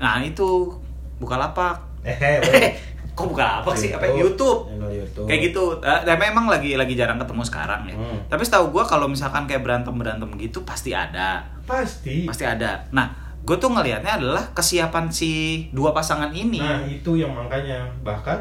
Nah, 0.01 0.25
itu 0.25 0.73
buka 1.21 1.37
lapak. 1.37 1.77
eh 2.09 2.41
weh. 2.41 2.73
Kok 3.15 3.31
buka 3.31 3.61
lapak 3.61 3.79
sih? 3.79 3.95
Apa 3.95 4.11
YouTube? 4.11 4.67
YouTube 4.75 5.29
Kayak 5.29 5.41
gitu. 5.53 5.65
Eh, 5.79 6.01
Tapi 6.03 6.23
emang 6.27 6.51
lagi 6.51 6.75
lagi 6.75 6.99
jarang 6.99 7.21
ketemu 7.21 7.43
sekarang 7.47 7.87
ya. 7.87 7.95
Hmm. 7.95 8.19
Tapi 8.27 8.43
setahu 8.43 8.75
gua 8.75 8.83
kalau 8.83 9.07
misalkan 9.07 9.47
kayak 9.47 9.63
berantem-berantem 9.63 10.27
gitu 10.41 10.67
pasti 10.67 10.91
ada. 10.91 11.45
pasti 11.65 12.27
Pasti 12.27 12.45
ada. 12.45 12.83
Nah, 12.91 13.07
gue 13.45 13.57
tuh 13.61 13.73
ngelihatnya 13.73 14.21
adalah 14.21 14.45
kesiapan 14.57 15.13
si 15.13 15.65
dua 15.71 15.93
pasangan 15.93 16.33
ini. 16.33 16.59
Nah 16.59 16.81
itu 16.89 17.21
yang 17.21 17.33
makanya 17.37 17.85
bahkan 18.01 18.41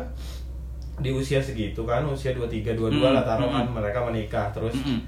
di 0.99 1.11
usia 1.11 1.43
segitu 1.43 1.83
kan 1.83 2.05
usia 2.05 2.31
23 2.31 2.77
22 2.77 3.01
Mm, 3.01 3.11
lah 3.17 3.25
taruh 3.25 3.49
kan 3.49 3.65
mm. 3.65 3.73
mereka 3.73 3.99
menikah 4.05 4.45
terus 4.53 4.77
Mm-mm. 4.77 5.01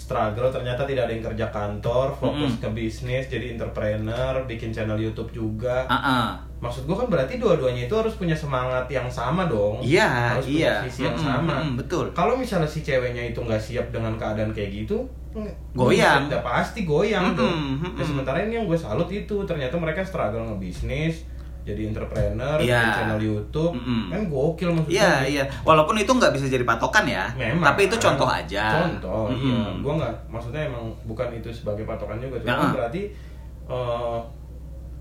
Struggle 0.00 0.48
ternyata 0.48 0.82
tidak 0.82 1.04
ada 1.04 1.12
yang 1.12 1.22
kerja 1.22 1.46
kantor 1.46 2.08
fokus 2.14 2.52
Mm. 2.52 2.58
ke 2.58 2.68
bisnis 2.72 3.24
jadi 3.26 3.52
entrepreneur 3.52 4.32
bikin 4.42 4.70
channel 4.70 4.96
YouTube 4.96 5.28
juga 5.30 5.84
Ah, 5.84 6.00
ah. 6.00 6.28
maksud 6.58 6.84
gua 6.84 6.96
kan 6.96 7.08
berarti 7.08 7.36
dua-duanya 7.36 7.84
itu 7.84 7.92
harus 7.92 8.14
punya 8.14 8.32
semangat 8.32 8.88
yang 8.88 9.04
sama 9.06 9.44
dong 9.44 9.78
Iya, 9.78 10.08
harus 10.34 10.46
iya. 10.46 10.80
punya 10.80 10.84
visi 10.84 11.00
yang 11.04 11.18
sama 11.18 11.54
mm-mm, 11.60 11.76
betul. 11.76 12.08
kalau 12.10 12.34
misalnya 12.34 12.64
si 12.66 12.80
ceweknya 12.80 13.22
itu 13.26 13.38
nggak 13.38 13.60
siap 13.60 13.86
dengan 13.90 14.16
keadaan 14.16 14.50
kayak 14.50 14.72
gitu 14.80 15.04
Goyang. 15.72 16.26
udah 16.26 16.42
pasti 16.42 16.82
goyang 16.82 17.30
Mm-mm, 17.30 17.38
dong 17.38 17.54
mm-mm. 17.78 17.92
Ya, 17.94 18.02
sementara 18.02 18.40
ini 18.40 18.56
yang 18.56 18.66
gue 18.66 18.74
salut 18.76 19.06
itu 19.08 19.36
ternyata 19.44 19.76
mereka 19.76 20.02
struggle 20.02 20.42
ngebisnis 20.44 21.22
jadi 21.70 21.82
entrepreneur 21.86 22.56
Iya. 22.56 22.80
bikin 22.80 22.96
channel 22.96 23.20
YouTube 23.20 23.72
Mm-mm. 23.72 24.02
kan 24.08 24.20
gokil 24.26 24.70
maksudnya 24.70 24.94
Iya, 24.96 25.12
iya. 25.26 25.44
Walaupun 25.60 25.94
itu 25.94 26.10
nggak 26.10 26.32
bisa 26.32 26.46
jadi 26.46 26.62
patokan 26.62 27.04
ya. 27.04 27.24
Memang. 27.32 27.64
Tapi 27.64 27.80
itu 27.84 27.96
contoh 27.96 28.26
aja. 28.26 28.64
Contoh, 28.76 29.28
Mm-mm. 29.28 29.40
iya. 29.40 29.62
Gua 29.78 29.92
nggak, 29.96 30.14
maksudnya 30.26 30.62
emang 30.64 30.84
bukan 31.04 31.28
itu 31.32 31.48
sebagai 31.48 31.84
patokan 31.84 32.18
juga. 32.18 32.36
Cuma 32.40 32.58
Ya. 32.60 32.72
berarti 32.72 33.02
eh, 33.66 34.18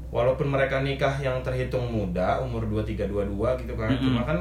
walaupun 0.10 0.48
mereka 0.48 0.80
nikah 0.80 1.16
yang 1.18 1.38
terhitung 1.40 1.86
muda, 1.86 2.38
umur 2.40 2.66
23 2.66 3.06
22 3.06 3.34
gitu 3.60 3.74
kan. 3.74 3.88
Mm-mm. 3.88 4.04
Cuma 4.04 4.22
kan 4.24 4.38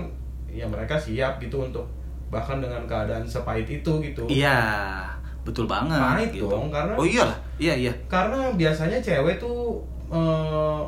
ya 0.48 0.64
mereka 0.64 0.94
siap 0.94 1.36
gitu 1.38 1.60
untuk 1.62 1.84
bahkan 2.28 2.58
dengan 2.58 2.84
keadaan 2.84 3.24
sepahit 3.24 3.64
itu 3.64 3.92
gitu. 4.02 4.24
Iya, 4.26 5.00
betul 5.40 5.64
banget. 5.64 5.96
Pahit 5.96 6.28
gitu. 6.30 6.44
dong, 6.46 6.68
karena- 6.68 6.92
Oh 6.92 7.00
iyalah, 7.02 7.36
iya 7.56 7.72
iya. 7.74 7.92
Karena 8.06 8.52
biasanya 8.52 8.96
cewek 8.98 9.36
tuh 9.38 9.80
eh, 10.08 10.82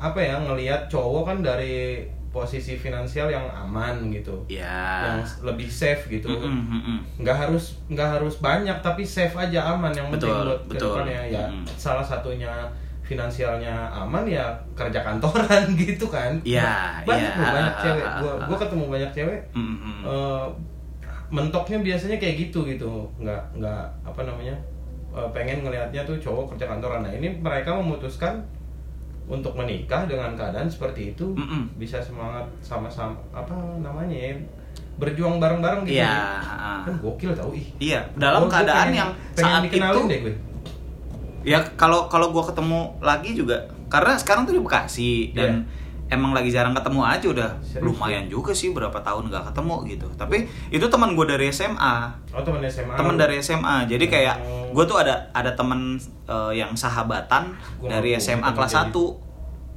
apa 0.00 0.16
ya 0.18 0.40
ngelihat 0.40 0.88
cowok 0.88 1.22
kan 1.24 1.38
dari 1.40 2.00
posisi 2.30 2.74
finansial 2.74 3.26
yang 3.26 3.42
aman 3.50 4.06
gitu. 4.08 4.32
Iya. 4.46 5.18
Yang 5.18 5.42
lebih 5.42 5.66
safe 5.66 6.06
gitu. 6.08 6.30
Mm-mm, 6.30 6.46
mm-mm. 6.46 6.98
nggak 7.18 7.36
harus 7.36 7.76
nggak 7.86 8.16
harus 8.16 8.38
banyak 8.38 8.78
tapi 8.80 9.02
safe 9.02 9.34
aja 9.34 9.60
aman 9.68 9.90
yang 9.90 10.08
penting 10.08 10.30
Betul, 10.30 10.46
buat 10.46 10.60
betul. 10.64 10.78
ke 10.78 10.98
depannya 11.04 11.22
ya 11.28 11.44
Mm. 11.46 11.64
salah 11.68 12.00
satunya 12.02 12.48
finansialnya 13.02 13.74
aman 13.90 14.22
ya 14.22 14.46
kerja 14.72 15.02
kantoran 15.02 15.66
gitu 15.82 16.06
kan 16.06 16.38
Iya, 16.40 17.02
banyak 17.02 17.32
loh 17.34 17.50
banyak 17.50 17.74
Ah, 17.74 17.82
cewek 17.82 18.04
ah, 18.06 18.14
gua 18.22 18.32
ah, 18.32 18.46
gua 18.46 18.56
ketemu 18.56 18.84
banyak 18.86 19.10
cewek 19.10 19.40
Mm-mm. 19.52 19.98
eh, 20.06 20.46
mentoknya 21.28 21.78
biasanya 21.80 22.16
kayak 22.16 22.36
gitu 22.40 22.62
gitu 22.64 22.90
nggak 23.18 23.42
nggak 23.54 23.82
apa 24.02 24.20
namanya 24.22 24.54
eh, 25.10 25.28
pengen 25.30 25.60
ngelihatnya 25.60 26.02
tuh 26.04 26.14
cowok 26.16 26.54
kerja 26.54 26.70
kantoran 26.70 27.02
nah 27.02 27.10
ini 27.10 27.26
mereka 27.34 27.74
memutuskan 27.74 28.38
untuk 29.30 29.54
menikah 29.54 30.04
dengan 30.04 30.34
keadaan 30.34 30.66
seperti 30.66 31.14
itu 31.14 31.32
Mm-mm. 31.32 31.70
bisa 31.76 31.96
semangat 31.98 32.42
sama-sama 32.60 33.14
apa 33.30 33.54
namanya 33.78 34.10
ya 34.12 34.34
berjuang 34.96 35.38
bareng-bareng 35.38 35.86
gitu 35.86 35.96
Iya, 35.96 36.04
ya. 36.04 36.18
ah. 36.42 36.80
kan 36.82 36.94
gokil 36.98 37.32
tau 37.32 37.48
ih 37.52 37.64
Iya, 37.78 38.02
dalam 38.14 38.42
Gua- 38.42 38.50
gua 38.50 38.54
keadaan 38.58 38.78
pengen- 38.84 38.98
yang 38.98 39.10
pengen 39.32 39.46
saat 39.46 39.62
itu 39.64 40.00
deh 40.04 40.18
gue 40.20 40.34
ya 41.42 41.58
kalau 41.74 42.04
kalau 42.06 42.28
gua 42.28 42.44
ketemu 42.44 42.80
lagi 43.00 43.32
juga 43.32 43.56
karena 43.86 44.12
sekarang 44.14 44.44
tuh 44.44 44.52
di 44.52 44.60
Bekasi 44.60 45.12
dan 45.32 45.64
emang 46.10 46.34
lagi 46.34 46.50
jarang 46.50 46.74
ketemu 46.74 47.00
aja 47.06 47.26
udah. 47.30 47.50
Iya. 47.56 47.64
Serius, 47.78 47.84
lumayan 47.86 48.26
juga 48.26 48.50
sih 48.50 48.74
berapa 48.74 48.98
tahun 49.00 49.30
nggak 49.30 49.54
ketemu 49.54 49.76
gitu. 49.86 50.06
Tapi 50.18 50.36
itu 50.68 50.86
teman 50.90 51.14
gue 51.14 51.24
dari 51.24 51.46
SMA 51.48 51.94
oh 52.34 52.42
teman 52.42 52.60
SMA 52.66 52.94
teman 52.98 53.14
dari 53.14 53.38
SMA 53.38 53.86
jadi 53.86 54.04
kayak 54.06 54.36
Oh. 54.42 54.74
gue 54.74 54.84
tuh 54.86 54.98
ada 55.02 55.30
ada 55.34 55.54
teman 55.54 55.98
eh, 56.26 56.52
yang 56.54 56.74
sahabatan 56.74 57.54
Gua 57.78 57.88
dari 57.88 58.14
SMA 58.18 58.50
kelas 58.50 58.90
1 58.90 58.94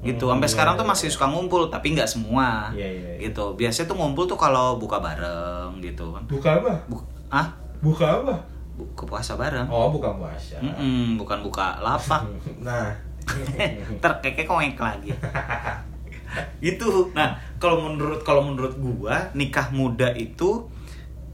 gitu. 0.04 0.28
Hmm, 0.28 0.36
sampai 0.36 0.48
iya, 0.50 0.54
sekarang 0.54 0.74
iya, 0.76 0.82
tuh 0.84 0.88
masih 0.90 1.08
iya. 1.08 1.14
suka 1.16 1.26
ngumpul 1.32 1.62
tapi 1.72 1.96
nggak 1.96 2.10
semua. 2.10 2.68
Iya, 2.76 2.90
iya, 2.90 3.10
iya. 3.16 3.30
gitu. 3.30 3.56
Biasanya 3.56 3.88
tuh 3.88 3.96
ngumpul 3.96 4.28
tuh 4.28 4.36
kalau 4.36 4.76
buka 4.76 5.00
bareng 5.00 5.80
gitu. 5.80 6.12
Kan 6.12 6.28
buka 6.28 6.50
apa? 6.60 6.74
Bu- 6.92 7.08
ah 7.32 7.48
buka 7.80 8.06
apa? 8.22 8.36
Buka 8.74 9.06
puasa 9.06 9.38
bareng. 9.38 9.70
Oh 9.70 9.94
buka 9.94 10.12
puasa. 10.18 10.58
Mm-mm, 10.60 11.16
bukan 11.22 11.40
buka 11.46 11.78
lapak. 11.80 12.26
Nah. 12.68 12.92
Terkekek 14.04 14.44
koek 14.44 14.76
lagi 14.76 15.16
gitu 16.66 17.12
nah 17.16 17.38
kalau 17.62 17.90
menurut 17.90 18.22
kalau 18.26 18.44
menurut 18.44 18.76
gua 18.80 19.32
nikah 19.34 19.72
muda 19.72 20.12
itu 20.14 20.66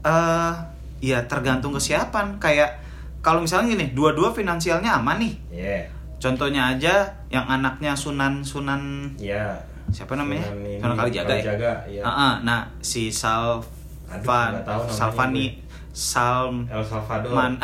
eh 0.00 0.54
ya 1.00 1.24
tergantung 1.26 1.72
kesiapan. 1.74 2.36
Kayak 2.36 2.80
kalau 3.24 3.40
misalnya 3.40 3.76
gini 3.76 3.86
dua-dua 3.96 4.32
finansialnya 4.32 5.00
aman 5.00 5.20
nih. 5.20 5.34
Ya 5.50 6.00
contohnya 6.20 6.76
aja 6.76 7.08
yang 7.32 7.48
anaknya 7.48 7.96
sunan 7.96 8.44
sunan 8.44 9.08
ya 9.16 9.56
siapa 9.88 10.14
namanya? 10.14 10.44
Sunan 10.44 10.60
ini, 10.62 10.72
sunan 10.78 10.94
kali 10.94 11.10
jaga 11.10 11.32
ya? 11.32 11.42
Kalijaga, 11.42 11.72
iya. 11.88 12.02
Ah, 12.04 12.12
ah, 12.12 12.34
nah 12.44 12.60
si 12.84 13.08
Salvan 13.08 14.60
Salvani 14.86 15.56
gue. 15.56 15.66
Salm 15.90 16.68
El 16.68 16.84
Salvador. 16.84 17.32
Man 17.34 17.58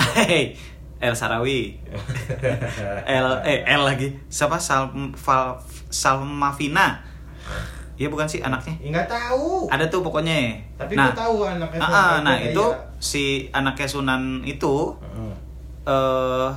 El 1.07 1.13
Sarawi. 1.15 1.77
L 3.07 3.29
eh 3.45 3.61
L 3.69 3.83
lagi. 3.85 4.09
Siapa? 4.33 4.57
Sal 4.57 4.89
Val, 5.13 5.61
Salmavina 5.93 7.05
Iya 7.97 8.13
bukan 8.13 8.29
sih 8.29 8.45
anaknya? 8.45 8.77
Ya, 8.77 8.89
nggak 8.93 9.09
tahu. 9.09 9.73
Ada 9.73 9.89
tuh 9.89 10.05
pokoknya. 10.05 10.53
Tapi 10.77 10.93
nah 11.01 11.09
gue 11.09 11.17
tahu 11.17 11.49
anaknya 11.49 11.81
ah, 11.81 11.89
Salvador, 11.89 12.25
nah 12.29 12.37
iya. 12.37 12.53
itu 12.53 12.65
si 13.01 13.25
anaknya 13.57 13.89
Sunan 13.89 14.23
itu 14.45 14.93
eh 15.89 16.51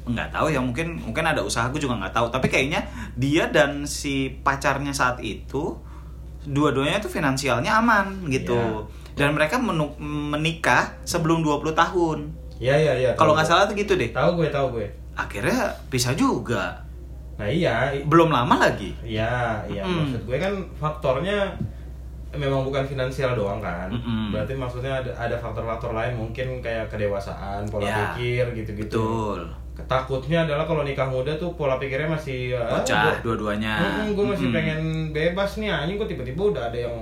nggak 0.00 0.32
tahu 0.32 0.48
ya 0.48 0.58
mungkin 0.58 0.96
mungkin 0.96 1.22
ada 1.28 1.44
usaha 1.44 1.68
gue 1.68 1.76
juga 1.76 2.00
nggak 2.00 2.14
tahu. 2.16 2.26
Tapi 2.32 2.46
kayaknya 2.48 2.80
dia 3.20 3.52
dan 3.52 3.84
si 3.84 4.32
pacarnya 4.40 4.96
saat 4.96 5.20
itu 5.20 5.76
dua-duanya 6.40 7.04
tuh 7.04 7.12
finansialnya 7.12 7.76
aman 7.76 8.24
gitu. 8.32 8.56
Iya. 8.56 8.98
dan 9.20 9.36
mereka 9.36 9.60
menu- 9.60 10.00
menikah 10.00 10.96
sebelum 11.04 11.44
20 11.44 11.76
tahun. 11.76 12.18
Iya 12.56 12.72
iya 12.80 12.92
iya. 12.96 13.10
kalau 13.12 13.36
nggak 13.36 13.44
salah 13.44 13.68
tuh 13.68 13.76
gitu 13.76 13.92
deh. 13.92 14.08
Tahu 14.08 14.40
gue, 14.40 14.48
tahu 14.48 14.80
gue. 14.80 14.88
akhirnya 15.12 15.68
bisa 15.92 16.16
juga 16.16 16.80
Nah 17.40 17.48
iya, 17.48 17.74
belum 18.02 18.28
lama 18.28 18.54
lagi 18.54 18.92
iya 19.00 19.64
iya. 19.64 19.80
Mm. 19.80 19.96
Maksud 20.04 20.22
gue 20.22 20.36
kan 20.36 20.52
faktornya 20.74 21.48
memang 22.30 22.62
bukan 22.62 22.84
finansial 22.84 23.32
doang 23.32 23.58
kan. 23.58 23.88
Mm-mm. 23.88 24.30
Berarti 24.30 24.54
maksudnya 24.54 24.92
ada, 24.94 25.10
ada 25.10 25.34
faktor-faktor 25.34 25.90
lain 25.90 26.14
mungkin 26.14 26.60
kayak 26.60 26.86
kedewasaan, 26.86 27.66
pola 27.66 27.82
Ya, 27.82 27.96
pikir 28.12 28.44
gitu-gitu. 28.54 28.92
betul 28.94 29.40
Takutnya 29.80 30.44
adalah 30.44 30.62
kalau 30.62 30.84
nikah 30.84 31.08
muda 31.08 31.32
tuh 31.34 31.56
pola 31.56 31.74
pikirnya 31.74 32.06
masih 32.06 32.52
ah, 32.52 32.76
bocah 32.76 33.00
gua- 33.08 33.20
dua-duanya 33.24 33.80
Mm-mm, 33.80 34.06
gue 34.12 34.26
masih 34.28 34.46
Mm-mm. 34.46 34.56
pengen 34.60 34.80
bebas 35.10 35.56
nih 35.56 35.72
anjing 35.72 35.96
gue 35.96 36.04
tiba-tiba 36.06 36.42
udah 36.50 36.62
ada 36.66 36.78
yang 36.78 36.96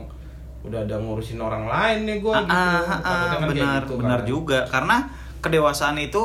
udah 0.61 0.81
ada 0.81 0.95
ngurusin 0.97 1.37
orang 1.39 1.67
lain 1.67 1.99
nih 2.05 2.17
gue 2.21 2.31
Ah, 2.31 2.39
gitu. 2.41 2.55
ah, 2.55 2.79
ah, 2.79 2.95
ah, 2.95 3.25
kan 3.29 3.39
kayak 3.43 3.51
benar 3.51 3.83
gitu 3.83 3.95
benar 3.97 4.21
kan. 4.21 4.29
juga 4.29 4.59
karena 4.65 4.97
kedewasaan 5.39 5.99
itu 5.99 6.23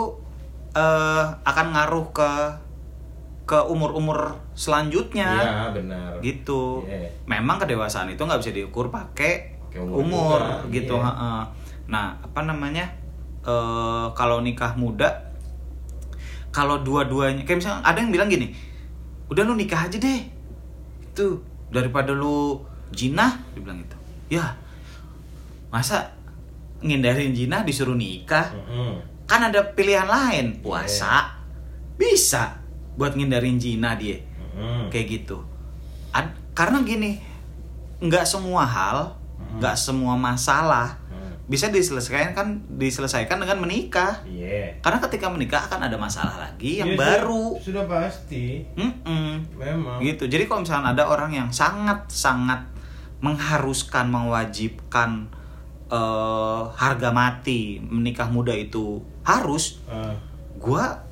eh 0.71 1.23
akan 1.43 1.67
ngaruh 1.69 2.05
ke 2.11 2.31
ke 3.43 3.59
umur-umur 3.59 4.39
selanjutnya 4.53 5.27
Iya 5.35 5.75
benar. 5.75 6.11
gitu 6.19 6.87
Iya. 6.87 7.11
memang 7.27 7.59
kedewasaan 7.59 8.07
itu 8.07 8.19
nggak 8.19 8.39
bisa 8.39 8.51
diukur 8.51 8.87
pakai 8.87 9.59
umur 9.73 9.99
umur, 9.99 10.39
juga, 10.63 10.71
gitu 10.71 10.95
iya. 10.95 11.09
heeh. 11.11 11.41
nah 11.85 12.15
apa 12.15 12.41
namanya 12.41 12.85
eh 13.43 14.07
kalau 14.13 14.39
nikah 14.39 14.71
muda 14.73 15.11
kalau 16.49 16.79
dua-duanya 16.79 17.43
kayak 17.43 17.59
misalnya 17.59 17.83
ada 17.83 17.99
yang 17.99 18.09
bilang 18.09 18.29
gini 18.29 18.53
udah 19.27 19.43
lu 19.43 19.53
nikah 19.53 19.83
aja 19.83 19.97
deh 19.97 20.21
itu 21.03 21.25
daripada 21.67 22.13
lu 22.13 22.63
jinah 22.93 23.43
dibilang 23.51 23.81
gitu 23.81 23.97
ya 24.31 24.55
masa 25.67 26.13
ngindarin 26.79 27.33
jinah 27.33 27.65
disuruh 27.65 27.97
nikah 27.97 28.53
Mm-mm. 28.53 29.01
kan 29.25 29.41
ada 29.43 29.73
pilihan 29.73 30.05
lain 30.05 30.61
puasa 30.61 31.33
bisa 31.97 32.62
buat 32.93 33.13
ngindarin 33.13 33.55
jinah 33.55 33.93
dia 33.93 34.21
Mm-mm. 34.53 34.87
kayak 34.87 35.07
gitu 35.11 35.41
Ad- 36.09 36.37
karena 36.53 36.81
gini 36.81 37.17
nggak 37.99 38.23
semua 38.23 38.63
hal 38.63 39.17
Hmm. 39.33 39.57
nggak 39.57 39.75
semua 39.75 40.13
masalah 40.13 40.95
Mm. 41.05 41.35
bisa 41.45 41.67
diselesaikan 41.67 42.31
kan 42.31 42.47
diselesaikan 42.71 43.35
dengan 43.35 43.59
menikah 43.59 44.21
Iya. 44.23 44.77
karena 44.79 45.01
ketika 45.01 45.27
menikah 45.27 45.61
akan 45.63 45.83
ada 45.83 45.97
masalah 45.97 46.37
lagi 46.39 46.79
yang 46.79 46.89
Iya, 46.89 46.97
baru 46.97 47.57
Sudah, 47.57 47.83
sudah 47.83 47.85
pasti. 47.87 48.63
Mm-mm. 48.73 49.43
Memang. 49.53 49.99
gitu 49.99 50.25
jadi 50.25 50.45
kalau 50.45 50.61
misalnya 50.61 50.93
ada 50.93 51.03
orang 51.05 51.33
yang 51.33 51.49
sangat 51.49 52.07
sangat 52.07 52.61
mengharuskan 53.19 54.07
mewajibkan 54.07 55.27
eh, 55.89 56.61
harga 56.73 57.09
mati 57.09 57.77
menikah 57.79 58.25
muda 58.27 58.51
itu 58.51 58.97
harus 59.21 59.77
Eh, 59.85 60.15
gua 60.55 61.02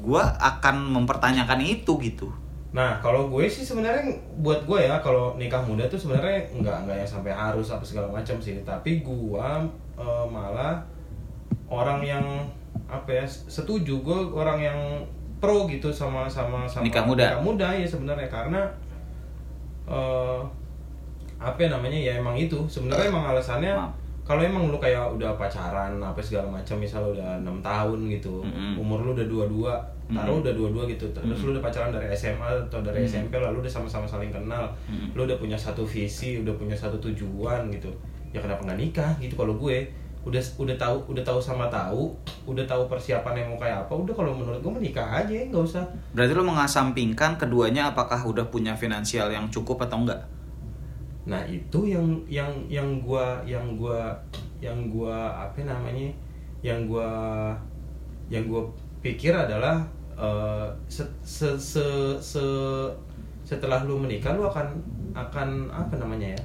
gua 0.00 0.34
akan 0.40 0.90
mempertanyakan 0.96 1.60
itu 1.64 1.94
gitu 2.02 2.28
Nah, 2.70 3.02
kalau 3.02 3.26
gue 3.26 3.50
sih 3.50 3.66
sebenarnya 3.66 4.14
buat 4.38 4.62
gue 4.62 4.86
ya 4.86 5.02
kalau 5.02 5.34
nikah 5.34 5.58
muda 5.58 5.90
tuh 5.90 5.98
sebenarnya 5.98 6.54
nggak 6.54 6.86
nggak 6.86 6.96
yang 7.02 7.10
sampai 7.10 7.34
harus 7.34 7.66
apa 7.66 7.82
segala 7.82 8.06
macam 8.06 8.38
sih. 8.38 8.62
Tapi 8.62 9.02
gue 9.02 9.46
eh, 9.98 10.24
malah 10.30 10.78
orang 11.66 11.98
yang 12.06 12.22
apa 12.86 13.10
ya 13.10 13.26
setuju 13.26 14.02
gue 14.02 14.18
orang 14.34 14.58
yang 14.62 14.78
pro 15.42 15.66
gitu 15.66 15.90
sama 15.90 16.30
sama 16.30 16.66
sama 16.66 16.86
Nikah 16.86 17.02
muda? 17.06 17.24
nikah 17.26 17.42
muda 17.42 17.68
ya 17.74 17.86
sebenarnya 17.86 18.28
karena 18.28 18.62
eh 19.90 20.40
apa 21.40 21.56
ya 21.56 21.68
namanya 21.72 21.96
ya 21.96 22.12
emang 22.20 22.36
itu 22.36 22.60
sebenarnya 22.68 23.08
emang 23.08 23.32
alasannya 23.32 23.72
Maaf. 23.72 23.92
Kalau 24.30 24.46
emang 24.46 24.70
lu 24.70 24.78
kayak 24.78 25.10
udah 25.10 25.34
pacaran 25.34 25.98
apa 25.98 26.22
segala 26.22 26.46
macam 26.46 26.78
misal 26.78 27.02
udah 27.10 27.42
enam 27.42 27.58
tahun 27.58 28.06
gitu 28.06 28.46
Mm-mm. 28.46 28.78
umur 28.78 29.02
lu 29.02 29.10
udah 29.18 29.26
dua 29.26 29.50
dua 29.50 29.74
taruh 30.06 30.38
udah 30.38 30.54
dua 30.54 30.70
dua 30.70 30.86
gitu 30.86 31.10
terus 31.10 31.42
lu 31.42 31.50
udah 31.50 31.58
pacaran 31.58 31.90
dari 31.90 32.06
SMA 32.14 32.46
atau 32.70 32.78
dari 32.78 33.02
SMP 33.02 33.34
lalu 33.34 33.66
udah 33.66 33.72
sama-sama 33.74 34.06
saling 34.06 34.30
kenal 34.30 34.70
Mm. 34.86 35.10
lu 35.18 35.26
udah 35.26 35.34
punya 35.34 35.58
satu 35.58 35.82
visi 35.82 36.38
udah 36.38 36.54
punya 36.54 36.78
satu 36.78 36.94
tujuan 37.02 37.66
gitu 37.74 37.90
ya 38.30 38.38
kenapa 38.38 38.62
nggak 38.62 38.78
nikah 38.78 39.10
gitu 39.18 39.34
kalau 39.34 39.58
gue? 39.58 39.90
Udah 40.20 40.36
udah 40.60 40.76
tahu 40.76 41.00
udah 41.08 41.24
tahu 41.24 41.40
sama 41.40 41.64
tahu 41.72 42.12
udah 42.44 42.60
tahu 42.62 42.84
persiapannya 42.86 43.40
mau 43.48 43.56
kayak 43.56 43.88
apa 43.88 43.92
udah 43.96 44.12
kalau 44.12 44.36
menurut 44.36 44.60
gue 44.60 44.72
menikah 44.76 45.24
aja 45.24 45.32
nggak 45.32 45.64
usah. 45.64 45.80
Berarti 46.12 46.32
lu 46.36 46.44
mengasampingkan 46.44 47.40
keduanya 47.40 47.88
apakah 47.90 48.20
udah 48.22 48.44
punya 48.52 48.76
finansial 48.76 49.32
yang 49.32 49.48
cukup 49.48 49.80
atau 49.82 50.04
enggak 50.04 50.20
Nah 51.26 51.42
itu 51.46 51.80
yang 51.88 52.06
yang 52.28 52.50
yang 52.68 53.00
gua 53.04 53.40
yang 53.44 53.76
gua 53.76 54.12
yang 54.60 54.88
gua 54.88 55.28
apa 55.48 55.60
namanya 55.64 56.08
yang 56.64 56.88
gua 56.88 57.08
yang 58.32 58.44
gua 58.48 58.64
pikir 59.00 59.32
adalah 59.32 59.80
eh, 60.16 60.68
se, 60.88 61.04
se, 61.24 61.48
se, 61.58 61.84
se- 62.20 62.92
setelah 63.44 63.82
lu 63.88 63.98
menikah 63.98 64.36
lu 64.36 64.44
akan 64.46 64.66
akan 65.16 65.48
apa 65.72 65.96
namanya 65.98 66.36
ya? 66.36 66.42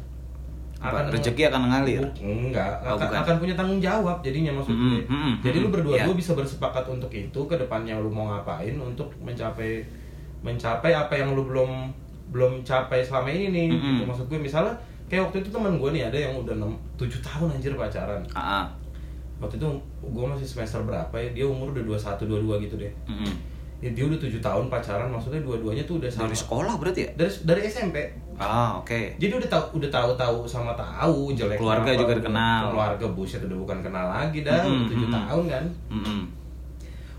Apa, 0.76 1.08
rezeki 1.10 1.50
akan 1.50 1.62
mengalir. 1.66 2.04
Bu- 2.04 2.52
enggak. 2.52 2.72
Oh, 2.84 2.94
akan, 3.00 3.08
bukan. 3.10 3.20
akan 3.24 3.36
punya 3.42 3.56
tanggung 3.58 3.82
jawab 3.82 4.18
jadinya 4.22 4.52
maksud 4.54 4.76
Mm-mm, 4.76 4.92
gue 4.92 5.02
mm-mm, 5.08 5.34
jadi 5.42 5.58
lu 5.64 5.70
berdua 5.72 5.96
iya. 5.98 6.04
dua 6.06 6.14
bisa 6.14 6.32
bersepakat 6.36 6.86
untuk 6.92 7.10
itu 7.10 7.40
ke 7.48 7.56
depannya 7.58 7.96
lu 7.98 8.12
mau 8.12 8.28
ngapain 8.30 8.76
untuk 8.76 9.08
mencapai 9.24 9.82
mencapai 10.46 10.92
apa 10.94 11.14
yang 11.16 11.34
lu 11.34 11.48
belum 11.48 11.90
belum 12.28 12.62
capai 12.62 13.00
selama 13.00 13.28
ini 13.28 13.48
nih 13.50 13.66
Mm-mm. 13.70 13.82
gitu. 13.96 14.04
maksud 14.06 14.26
gue 14.26 14.40
misalnya 14.40 14.74
kayak 15.06 15.22
waktu 15.24 15.38
itu 15.40 15.50
teman 15.50 15.76
gue 15.76 15.90
nih 15.92 16.04
ada 16.04 16.18
yang 16.20 16.34
udah 16.36 16.54
6, 16.54 16.66
7 16.98 17.06
tahun 17.22 17.48
anjir 17.52 17.74
pacaran 17.74 18.22
Ah, 18.32 18.42
ah. 18.60 18.66
waktu 19.38 19.56
itu 19.56 19.68
gue 20.02 20.26
masih 20.26 20.44
semester 20.44 20.82
berapa 20.82 21.14
ya 21.14 21.30
dia 21.32 21.46
umur 21.46 21.70
udah 21.72 21.84
21 21.86 22.26
22 22.26 22.64
gitu 22.64 22.76
deh 22.78 22.92
Mm-mm. 23.06 23.34
ya, 23.78 23.90
dia 23.90 24.04
udah 24.04 24.18
7 24.18 24.40
tahun 24.40 24.66
pacaran 24.68 25.08
maksudnya 25.08 25.40
dua-duanya 25.40 25.84
tuh 25.84 25.98
udah 25.98 26.08
sama 26.08 26.26
dari 26.26 26.36
sekolah 26.36 26.74
berarti 26.76 27.00
ya 27.02 27.10
dari 27.14 27.32
dari 27.44 27.62
SMP 27.64 27.98
ah 28.36 28.76
oke 28.76 29.16
jadi 29.16 29.34
udah 29.34 29.48
tahu 29.48 29.64
udah 29.78 29.90
tahu 29.90 30.10
tahu 30.16 30.38
sama 30.44 30.74
tahu 30.74 31.32
jelek 31.32 31.56
Keluarga 31.56 31.88
apa, 31.88 31.96
juga 31.96 32.10
udah- 32.10 32.20
dikenal. 32.20 32.62
keluarga 32.68 33.06
buset 33.10 33.42
udah 33.42 33.58
bukan 33.58 33.80
kenal 33.82 34.06
lagi 34.10 34.40
dah 34.42 34.60
udah 34.62 34.86
tujuh 34.86 35.06
mm-mm. 35.06 35.20
tahun 35.22 35.44
kan 35.48 35.66
Mm-mm. 35.90 36.22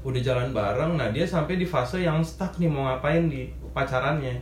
udah 0.03 0.21
jalan 0.21 0.49
bareng 0.51 0.93
nah 0.95 1.09
dia 1.09 1.25
sampai 1.25 1.55
di 1.55 1.65
fase 1.65 2.01
yang 2.01 2.19
stuck 2.21 2.53
nih 2.57 2.67
mau 2.67 2.85
ngapain 2.85 3.27
di 3.27 3.47
pacarannya 3.71 4.35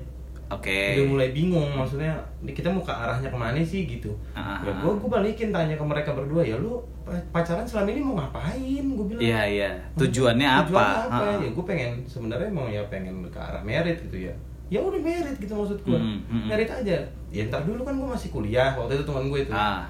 oke 0.55 0.81
udah 0.95 1.07
mulai 1.11 1.29
bingung 1.31 1.71
maksudnya 1.75 2.15
kita 2.47 2.71
mau 2.71 2.81
ke 2.81 2.93
arahnya 2.93 3.29
ke 3.29 3.39
mana 3.39 3.59
sih 3.61 3.85
gitu 3.85 4.11
Ah, 4.33 4.63
ya 4.63 4.71
ah, 4.71 4.81
gue 4.81 4.93
gue 4.97 5.11
balikin 5.11 5.51
tanya 5.51 5.75
ke 5.75 5.85
mereka 5.85 6.15
berdua 6.15 6.41
ya 6.41 6.57
lu 6.57 6.79
pacaran 7.05 7.69
selama 7.69 7.93
ini 7.93 8.01
mau 8.01 8.17
ngapain 8.17 8.85
gue 8.85 9.07
bilang 9.07 9.21
iya 9.21 9.41
iya 9.45 9.71
tujuannya 9.99 10.49
apa 10.49 10.65
Tujuannya 10.65 11.09
apa? 11.13 11.13
Ah, 11.13 11.21
ah. 11.21 11.37
Ya 11.37 11.49
gue 11.53 11.65
pengen 11.65 11.91
sebenarnya 12.09 12.49
mau 12.49 12.65
ya 12.65 12.81
pengen 12.89 13.21
ke 13.29 13.37
arah 13.37 13.61
merit 13.61 14.01
gitu 14.09 14.31
ya. 14.31 14.35
Ya 14.73 14.81
udah 14.81 14.97
merit 14.97 15.37
gitu 15.37 15.53
maksud 15.53 15.77
gue. 15.85 15.99
Mm, 16.01 16.25
mm, 16.25 16.33
mm. 16.33 16.47
Merit 16.49 16.71
aja. 16.73 16.97
Ya 17.29 17.43
ntar 17.45 17.61
dulu 17.69 17.85
kan 17.85 18.01
gue 18.01 18.09
masih 18.09 18.33
kuliah 18.33 18.73
waktu 18.73 18.97
itu 18.97 19.05
teman 19.05 19.29
gue 19.29 19.41
itu. 19.45 19.53
ah 19.53 19.85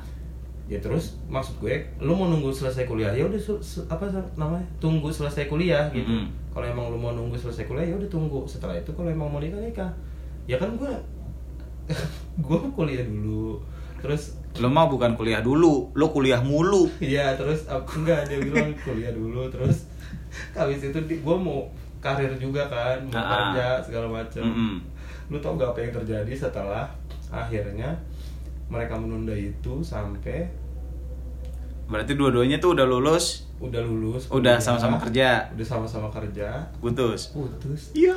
Ya 0.64 0.81
terus 0.81 1.20
maksud 1.29 1.61
gue, 1.61 1.77
lu 2.00 2.16
mau 2.16 2.27
nunggu 2.27 2.48
selesai 2.48 2.88
kuliah 2.88 3.12
ya 3.12 3.29
udah 3.29 3.37
apa 3.85 4.05
namanya? 4.35 4.64
Tunggu 4.81 5.12
selesai 5.12 5.44
kuliah 5.46 5.87
gitu. 5.94 6.09
Mm, 6.09 6.24
mm. 6.24 6.29
Kalau 6.50 6.66
emang 6.66 6.88
lu 6.90 6.98
mau 6.98 7.12
nunggu 7.12 7.37
selesai 7.37 7.68
kuliah 7.68 7.87
ya 7.87 7.94
udah 7.94 8.11
tunggu. 8.11 8.42
Setelah 8.48 8.74
itu 8.74 8.90
kalau 8.90 9.07
emang 9.07 9.31
mau 9.31 9.38
nikah 9.38 9.61
nikah. 9.61 9.92
Ya 10.45 10.57
kan 10.57 10.75
gue 10.75 10.93
gue 12.41 12.59
kuliah 12.71 13.05
dulu. 13.05 13.61
Terus 13.99 14.37
lo 14.55 14.69
mau 14.69 14.87
bukan 14.87 15.13
kuliah 15.13 15.41
dulu 15.41 15.91
lo 15.91 16.07
kuliah 16.09 16.39
mulu 16.39 16.87
Iya 16.97 17.33
terus 17.39 17.67
ap- 17.67 17.91
enggak 17.91 18.23
dia 18.25 18.39
bilang 18.39 18.71
kuliah 18.79 19.11
dulu 19.11 19.49
terus 19.49 19.91
habis 20.53 20.79
itu 20.79 20.95
gue 21.01 21.37
mau 21.37 21.67
karir 21.99 22.31
juga 22.37 22.63
kan 22.65 23.03
mau 23.03 23.13
Ah, 23.13 23.19
ah. 23.19 23.33
kerja 23.51 23.67
segala 23.83 24.07
macam. 24.13 24.45
Mm-mm. 24.45 24.75
Lu 25.27 25.39
tau 25.39 25.57
gak 25.57 25.73
apa 25.73 25.81
yang 25.81 25.93
terjadi 25.95 26.33
setelah 26.39 26.87
akhirnya 27.27 27.97
mereka 28.67 28.95
menunda 28.95 29.33
itu 29.33 29.81
sampai 29.81 30.47
berarti 31.85 32.13
dua-duanya 32.13 32.57
tuh 32.57 32.73
udah 32.73 32.87
lulus 32.87 33.45
udah 33.59 33.81
lulus 33.81 34.29
Udah 34.29 34.57
sama-sama 34.57 34.97
kerja. 34.99 35.49
udah 35.51 35.67
sama-sama 35.67 36.09
kerja 36.09 36.65
putus 36.79 37.29
putus 37.31 37.93
Iya. 37.93 38.17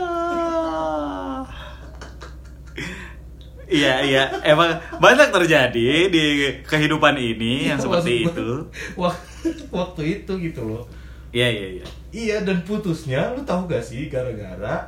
Iya 3.67 3.99
iya 3.99 4.23
emang 4.43 4.71
banyak 4.97 5.27
terjadi 5.27 5.87
di 6.07 6.25
kehidupan 6.63 7.13
ini 7.13 7.67
yang 7.67 7.75
Iya, 7.75 7.83
seperti 7.83 8.13
maksud 8.23 8.31
itu. 8.33 8.49
waktu 9.75 10.01
itu 10.17 10.31
gitu 10.41 10.61
loh 10.63 10.83
Iya 11.29 11.47
iya 11.47 11.67
iya. 11.73 11.85
iya 12.09 12.37
dan 12.41 12.63
putusnya 12.63 13.35
lu 13.35 13.43
tahu 13.43 13.67
gak 13.67 13.83
sih 13.83 14.07
gara-gara 14.07 14.87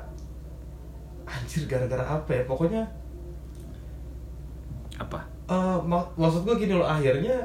anjir 1.26 1.68
gara-gara 1.68 2.02
apa 2.02 2.32
ya 2.32 2.44
pokoknya 2.44 2.84
Apa? 4.98 5.20
Eh, 5.46 5.78
mak- 5.82 6.16
maksud 6.16 6.44
gue 6.44 6.56
gini 6.58 6.74
loh 6.74 6.86
akhirnya 6.86 7.36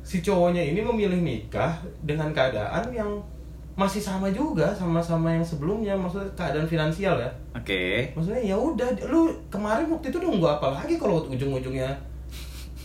si 0.00 0.20
cowoknya 0.20 0.62
ini 0.62 0.80
memilih 0.80 1.18
nikah 1.18 1.72
dengan 2.00 2.30
keadaan 2.30 2.88
yang 2.90 3.10
masih 3.76 4.00
sama 4.00 4.26
juga 4.28 4.72
sama-sama 4.72 5.28
yang 5.28 5.44
sebelumnya 5.44 5.92
maksudnya 5.92 6.24
keadaan 6.32 6.64
finansial 6.64 7.12
ya 7.14 7.28
Oke. 7.52 8.08
maksudnya 8.10 8.40
ya 8.42 8.56
udah 8.56 8.88
lu 9.06 9.28
kemarin 9.46 9.84
waktu 9.86 10.08
itu 10.08 10.16
nunggu 10.16 10.48
apa 10.50 10.72
lagi 10.74 10.96
kalau 10.96 11.20
ujung-ujungnya 11.22 11.92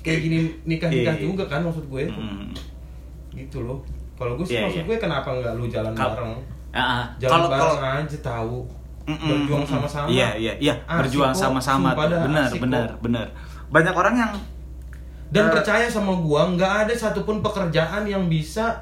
kayak 0.02 0.20
gini 0.20 0.38
nikah 0.66 0.92
nikah 0.92 1.16
Iya. 1.16 1.24
juga 1.24 1.44
kan 1.46 1.62
maksud 1.62 1.88
gue 1.88 2.04
Mm. 2.06 2.52
gitu 3.34 3.64
loh 3.64 3.80
kalau 4.14 4.36
gue 4.36 4.44
sih 4.44 4.60
Iya, 4.60 4.68
maksud 4.68 4.84
iya. 4.84 4.88
gue 4.88 4.98
kenapa 5.00 5.30
nggak 5.32 5.54
lu 5.56 5.66
jalan 5.66 5.94
Kal- 5.94 6.12
bareng 6.12 6.34
ah. 6.72 7.08
jalan 7.16 7.32
Kalau 7.32 7.48
bareng 7.48 7.62
kalau 7.80 8.04
aja 8.04 8.18
tahu 8.20 8.58
Mm-mm, 9.02 9.18
berjuang 9.26 9.64
mm-mm. 9.64 9.72
sama-sama 9.72 10.08
Iya, 10.08 10.30
iya, 10.36 10.54
iya, 10.60 10.74
berjuang 10.86 11.32
sama-sama 11.32 11.96
Benar, 11.96 12.52
benar, 12.54 12.88
benar. 13.00 13.28
Banyak 13.70 13.96
orang 13.96 14.16
yang 14.20 14.32
dan 15.32 15.48
Eh. 15.48 15.52
percaya 15.52 15.88
sama 15.88 16.12
gua 16.20 16.44
nggak 16.50 16.86
ada 16.86 16.94
satupun 16.94 17.40
pekerjaan 17.40 18.04
yang 18.04 18.28
bisa 18.28 18.76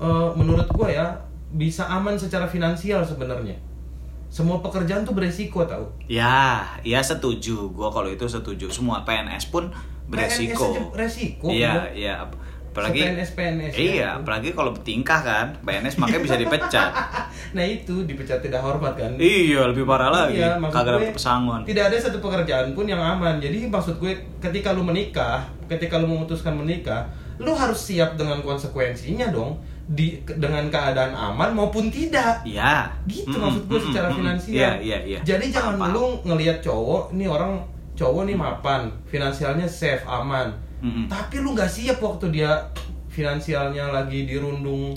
eh, 0.00 0.28
menurut 0.34 0.66
gua 0.72 0.88
ya 0.88 1.06
bisa 1.52 1.84
aman 1.86 2.16
secara 2.16 2.48
finansial 2.48 3.04
sebenarnya 3.04 3.58
semua 4.30 4.62
pekerjaan 4.62 5.02
tuh 5.02 5.12
beresiko 5.12 5.66
tau 5.66 5.90
ya, 6.06 6.62
ya 6.86 7.02
setuju. 7.02 7.74
Gua 7.74 7.90
kalau 7.90 8.06
itu 8.06 8.30
setuju. 8.30 8.70
Semua 8.70 9.02
PNS 9.02 9.50
pun 9.50 9.74
beresiko. 10.06 10.70
PNS 10.70 10.78
aja 10.78 10.82
resiko 10.94 11.46
Iya, 11.50 11.72
iya. 11.90 12.14
Apalagi 12.70 13.02
Se-PNS 13.02 13.30
PNS 13.34 13.72
Iya, 13.74 13.94
ya. 13.98 14.08
apalagi 14.22 14.54
kalau 14.54 14.70
bertingkah 14.70 15.26
kan, 15.26 15.58
PNS 15.66 15.98
makanya 15.98 16.22
bisa 16.22 16.36
dipecat. 16.38 16.94
nah 17.58 17.66
itu 17.66 18.06
dipecat 18.06 18.38
tidak 18.38 18.62
hormat 18.62 18.94
kan 18.94 19.18
iya, 19.18 19.66
lebih 19.66 19.82
parah 19.82 20.06
lagi. 20.14 20.38
Iya, 20.38 20.54
Kagak 20.70 20.86
gue, 20.86 20.94
dapet 21.02 21.18
pesangon. 21.18 21.66
Tidak 21.66 21.84
ada 21.90 21.98
satu 21.98 22.22
pekerjaan 22.22 22.70
pun 22.78 22.86
yang 22.86 23.02
aman. 23.02 23.42
Jadi 23.42 23.66
maksud 23.66 23.98
gue 23.98 24.14
ketika 24.38 24.70
lu 24.70 24.86
menikah, 24.86 25.42
ketika 25.66 25.98
lu 25.98 26.06
memutuskan 26.06 26.54
menikah, 26.54 27.10
lu 27.42 27.50
harus 27.58 27.90
siap 27.90 28.14
dengan 28.14 28.38
konsekuensinya 28.38 29.34
dong 29.34 29.58
di 29.90 30.22
dengan 30.22 30.70
keadaan 30.70 31.10
aman 31.10 31.50
maupun 31.50 31.90
tidak. 31.90 32.46
Iya. 32.46 32.86
Gitu 33.10 33.34
Mm-mm, 33.34 33.42
maksud 33.42 33.62
gue 33.66 33.80
secara 33.90 34.08
finansial. 34.14 34.54
Iya, 34.54 34.70
iya, 34.78 34.98
iya. 35.02 35.18
Jadi 35.26 35.50
jangan 35.50 35.74
Paham, 35.82 35.90
lu 35.90 36.04
ngelihat 36.30 36.62
cowok, 36.62 37.10
nih 37.18 37.26
orang 37.26 37.58
cowok 37.98 38.22
nih 38.30 38.36
mapan, 38.38 38.86
finansialnya 39.10 39.66
safe, 39.66 40.06
aman. 40.06 40.46
Mm-mm. 40.78 41.10
Tapi 41.10 41.42
lu 41.42 41.58
nggak 41.58 41.66
siap 41.66 41.98
waktu 41.98 42.30
dia 42.30 42.54
finansialnya 43.10 43.90
lagi 43.90 44.30
dirundung 44.30 44.94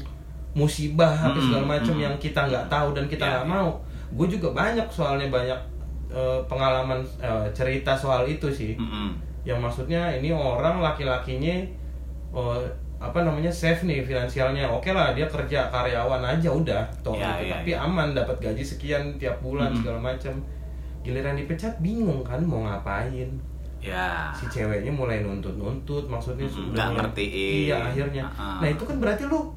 musibah 0.54 1.10
apa 1.10 1.34
Mm-mm, 1.34 1.46
segala 1.50 1.66
macam 1.66 1.98
mm-mm. 1.98 2.06
yang 2.06 2.16
kita 2.22 2.46
nggak 2.46 2.70
tahu 2.70 2.94
dan 2.94 3.10
kita 3.10 3.26
Iya, 3.26 3.32
nggak 3.34 3.46
iya. 3.50 3.54
mau. 3.58 3.70
Gue 4.14 4.28
juga 4.30 4.54
banyak 4.54 4.86
soalnya 4.94 5.28
banyak 5.34 5.60
eh, 6.14 6.40
pengalaman 6.46 7.02
eh, 7.18 7.50
cerita 7.50 7.98
soal 7.98 8.30
itu 8.30 8.46
sih. 8.54 8.78
Mm-mm. 8.78 9.18
Yang 9.42 9.58
maksudnya 9.58 10.14
ini 10.22 10.30
orang 10.30 10.86
laki-lakinya 10.86 11.66
eh, 12.38 12.62
apa 13.04 13.20
namanya 13.20 13.52
safe 13.52 13.84
nih 13.84 14.00
finansialnya. 14.02 14.64
Oke 14.66 14.90
lah 14.90 15.12
dia 15.12 15.28
kerja 15.28 15.68
karyawan 15.68 16.24
aja 16.24 16.48
udah 16.48 16.82
toh 17.02 17.14
gitu. 17.14 17.28
iya, 17.44 17.52
tapi 17.54 17.70
iya. 17.70 17.84
aman 17.84 18.12
dapat 18.12 18.40
gaji 18.40 18.64
sekian 18.64 19.04
tiap 19.18 19.36
bulan 19.38 19.70
Mm-mm. 19.70 19.84
segala 19.84 20.00
macam. 20.02 20.34
Giliran 21.02 21.36
dipecat 21.36 21.76
bingung 21.78 22.24
kan 22.24 22.40
mau 22.40 22.64
ngapain 22.64 23.28
Ya. 23.78 24.32
si 24.32 24.48
ceweknya 24.50 24.88
mulai 24.90 25.20
nuntut-nuntut 25.20 26.08
maksudnya 26.08 26.48
Mm-mm, 26.48 26.72
sudah- 26.72 26.96
ngertiin. 26.96 27.68
iya 27.68 27.76
akhirnya 27.84 28.24
Ah. 28.32 28.64
nah 28.64 28.70
itu 28.70 28.80
kan 28.82 28.96
berarti 28.96 29.28
lu 29.28 29.52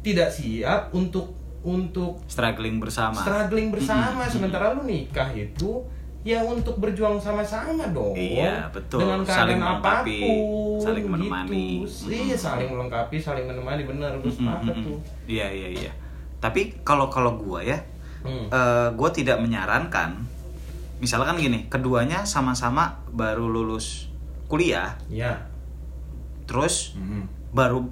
tidak 0.00 0.30
siap 0.30 0.94
untuk 0.94 1.34
untuk 1.60 2.22
Struggling 2.24 2.78
bersama. 2.78 3.18
struggling 3.18 3.74
bersama 3.74 4.22
Mm-mm, 4.22 4.30
sementara 4.30 4.70
lu 4.70 4.86
nikah 4.86 5.34
itu 5.34 5.82
ya 6.26 6.42
untuk 6.42 6.74
berjuang 6.76 7.14
sama-sama 7.16 7.86
dong 7.88 8.10
Iya, 8.12 8.66
betul. 8.68 8.98
dengan 8.98 9.22
Saling 9.22 9.30
keadaan 9.56 9.78
melengkapi, 9.78 10.18
apa 10.18 10.26
pun 10.26 10.34
saling 10.82 11.04
gitu. 11.04 11.12
menemani. 11.14 11.66
iya 12.04 12.34
saling 12.36 12.68
melengkapi 12.68 13.16
saling 13.16 13.46
menemani 13.46 13.86
bener 13.86 14.10
gue 14.18 14.26
sepakat 14.28 14.74
mm-mm. 14.74 14.84
tuh 14.84 14.98
Iya, 15.24 15.46
iya, 15.48 15.68
iya. 15.78 15.92
Tapi 16.36 16.82
kalau 16.82 17.06
kalau 17.06 17.38
gua 17.38 17.62
ya, 17.62 17.78
Hmm. 18.20 18.50
eh 18.50 18.88
gua 18.92 19.08
tidak 19.08 19.38
menyarankan 19.38 20.18
misalkan 20.96 21.36
gini, 21.36 21.68
keduanya 21.68 22.24
sama-sama 22.24 22.82
baru 23.08 23.46
lulus 23.46 24.10
kuliah, 24.44 24.98
ya 25.06 25.46
terus 26.44 26.94
Hmm. 26.94 27.26
baru 27.50 27.86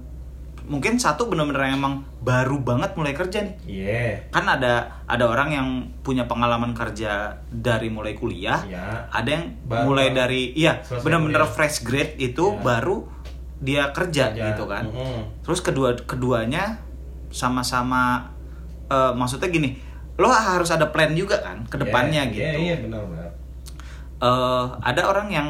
mungkin 0.64 0.96
satu 0.96 1.28
bener-bener 1.28 1.68
emang 1.70 2.08
baru 2.18 2.56
banget 2.58 2.94
mulai 2.94 3.12
kerja 3.12 3.38
nih. 3.40 3.54
iya 3.64 4.16
Kan 4.28 4.44
ada 4.44 5.04
ada 5.04 5.24
orang 5.24 5.48
yang 5.50 5.68
punya 6.00 6.24
pengalaman 6.24 6.72
kerja 6.72 7.36
dari 7.46 7.88
mulai 7.88 8.12
kuliah, 8.12 8.64
ya 8.64 9.04
ada 9.06 9.28
yang 9.28 9.44
Baru 9.62 9.92
mulai 9.92 10.10
dari 10.10 10.52
iya 10.52 10.80
bener-bener 10.96 11.44
fresh 11.46 11.82
grade 11.82 12.16
itu 12.16 12.48
Iya. 12.50 12.60
baru 12.60 12.96
dia 13.60 13.84
kerja, 13.90 14.32
Kerja. 14.32 14.44
gitu 14.50 14.64
kan. 14.64 14.88
Mm-mm. 14.88 15.40
Terus 15.40 15.60
kedua 15.60 15.92
keduanya 15.98 16.80
sama-sama 17.28 18.32
eh, 18.86 19.12
maksudnya 19.12 19.48
gini, 19.48 19.76
lo 20.14 20.28
harus 20.28 20.68
ada 20.68 20.88
plan 20.88 21.12
juga 21.12 21.40
kan 21.40 21.64
ke 21.64 21.76
depannya 21.76 22.24
Iya, 22.24 22.32
gitu. 22.32 22.40
iya 22.40 22.52
iya 22.58 22.76
benar 22.80 23.02
benar 23.04 23.28
Eh, 24.16 24.64
ada 24.80 25.02
orang 25.04 25.28
yang 25.28 25.48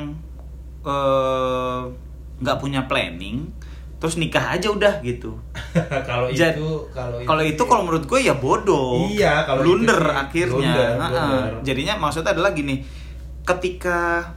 eh, 0.83 1.81
nggak 2.35 2.59
punya 2.59 2.85
planning, 2.85 3.47
terus 4.05 4.21
nikah 4.21 4.53
aja 4.53 4.69
udah 4.69 5.01
gitu. 5.01 5.33
kalau 6.09 6.29
itu 6.29 6.69
kalau 6.93 7.17
Kalau 7.25 7.41
itu 7.41 7.63
kalau 7.65 7.83
menurut 7.89 8.05
gue 8.05 8.21
ya 8.21 8.37
bodoh. 8.37 9.09
Iya, 9.09 9.49
kalau 9.49 9.65
blunder 9.65 9.97
itu 9.97 10.13
akhirnya. 10.13 10.53
blunder, 10.53 10.93
Heeh. 11.01 11.09
blunder. 11.09 11.53
Jadinya 11.65 11.95
maksudnya 11.97 12.37
adalah 12.37 12.53
gini, 12.53 12.85
ketika 13.43 14.29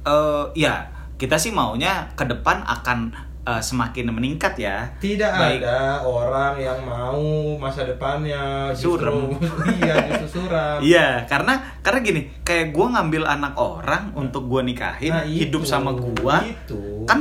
eh 0.00 0.44
ya 0.56 0.88
kita 1.14 1.36
sih 1.36 1.52
maunya 1.52 2.08
ke 2.12 2.24
depan 2.24 2.64
akan 2.64 3.12
eh, 3.44 3.60
semakin 3.60 4.08
meningkat 4.08 4.56
ya. 4.56 4.88
Tidak 4.96 5.28
Baik. 5.28 5.60
ada 5.60 6.00
orang 6.00 6.56
yang 6.56 6.80
mau 6.80 7.20
masa 7.60 7.84
depannya 7.84 8.72
justru 8.72 9.04
Suram. 9.04 9.36
iya 9.84 9.94
justru 10.08 10.40
suram. 10.40 10.80
Iya, 10.80 11.28
karena 11.28 11.60
karena 11.84 11.98
gini, 12.00 12.20
kayak 12.40 12.72
gue 12.72 12.86
ngambil 12.88 13.28
anak 13.28 13.52
orang 13.54 14.16
untuk 14.16 14.48
gue 14.48 14.64
nikahin, 14.64 15.12
Nah, 15.12 15.28
hidup 15.28 15.60
itu, 15.60 15.68
sama 15.68 15.92
gue, 15.92 16.36
itu. 16.56 17.04
kan 17.04 17.20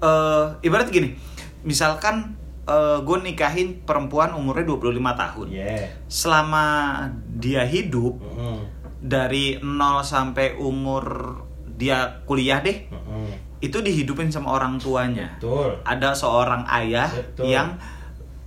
eh, 0.00 0.44
ibarat 0.62 0.88
gini, 0.88 1.14
misalkan 1.62 2.36
gue 3.02 3.18
nikahin 3.18 3.82
perempuan 3.82 4.30
umurnya 4.30 4.62
25 4.62 4.94
tahun, 5.18 5.46
Iya. 5.50 5.90
selama 6.06 6.64
dia 7.34 7.66
hidup 7.66 8.14
Mm-mm. 8.14 8.62
dari 9.02 9.58
0 9.58 9.66
sampai 10.00 10.54
umur 10.54 11.34
dia 11.66 12.22
kuliah 12.30 12.62
deh, 12.62 12.86
Mm-mm. 12.86 13.26
itu 13.58 13.82
dihidupin 13.82 14.30
sama 14.30 14.54
orang 14.54 14.78
tuanya. 14.78 15.34
Betul. 15.34 15.82
Ada 15.82 16.14
seorang 16.14 16.62
ayah 16.70 17.10
Betul. 17.10 17.50
yang 17.50 17.74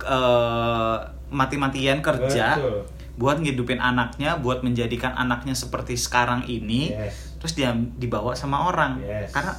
eh, 0.00 0.96
mati-matian 1.28 2.00
kerja 2.00 2.56
Betul. 2.56 2.80
buat 3.20 3.36
ngidupin 3.38 3.76
anaknya, 3.76 4.40
buat 4.40 4.64
menjadikan 4.64 5.12
anaknya 5.12 5.52
seperti 5.52 5.94
sekarang 5.94 6.48
ini, 6.48 6.96
Yes. 6.96 7.36
terus 7.36 7.52
dia 7.52 7.76
dibawa 7.76 8.32
sama 8.32 8.72
orang. 8.72 9.04
Yes. 9.04 9.30
Karena 9.30 9.52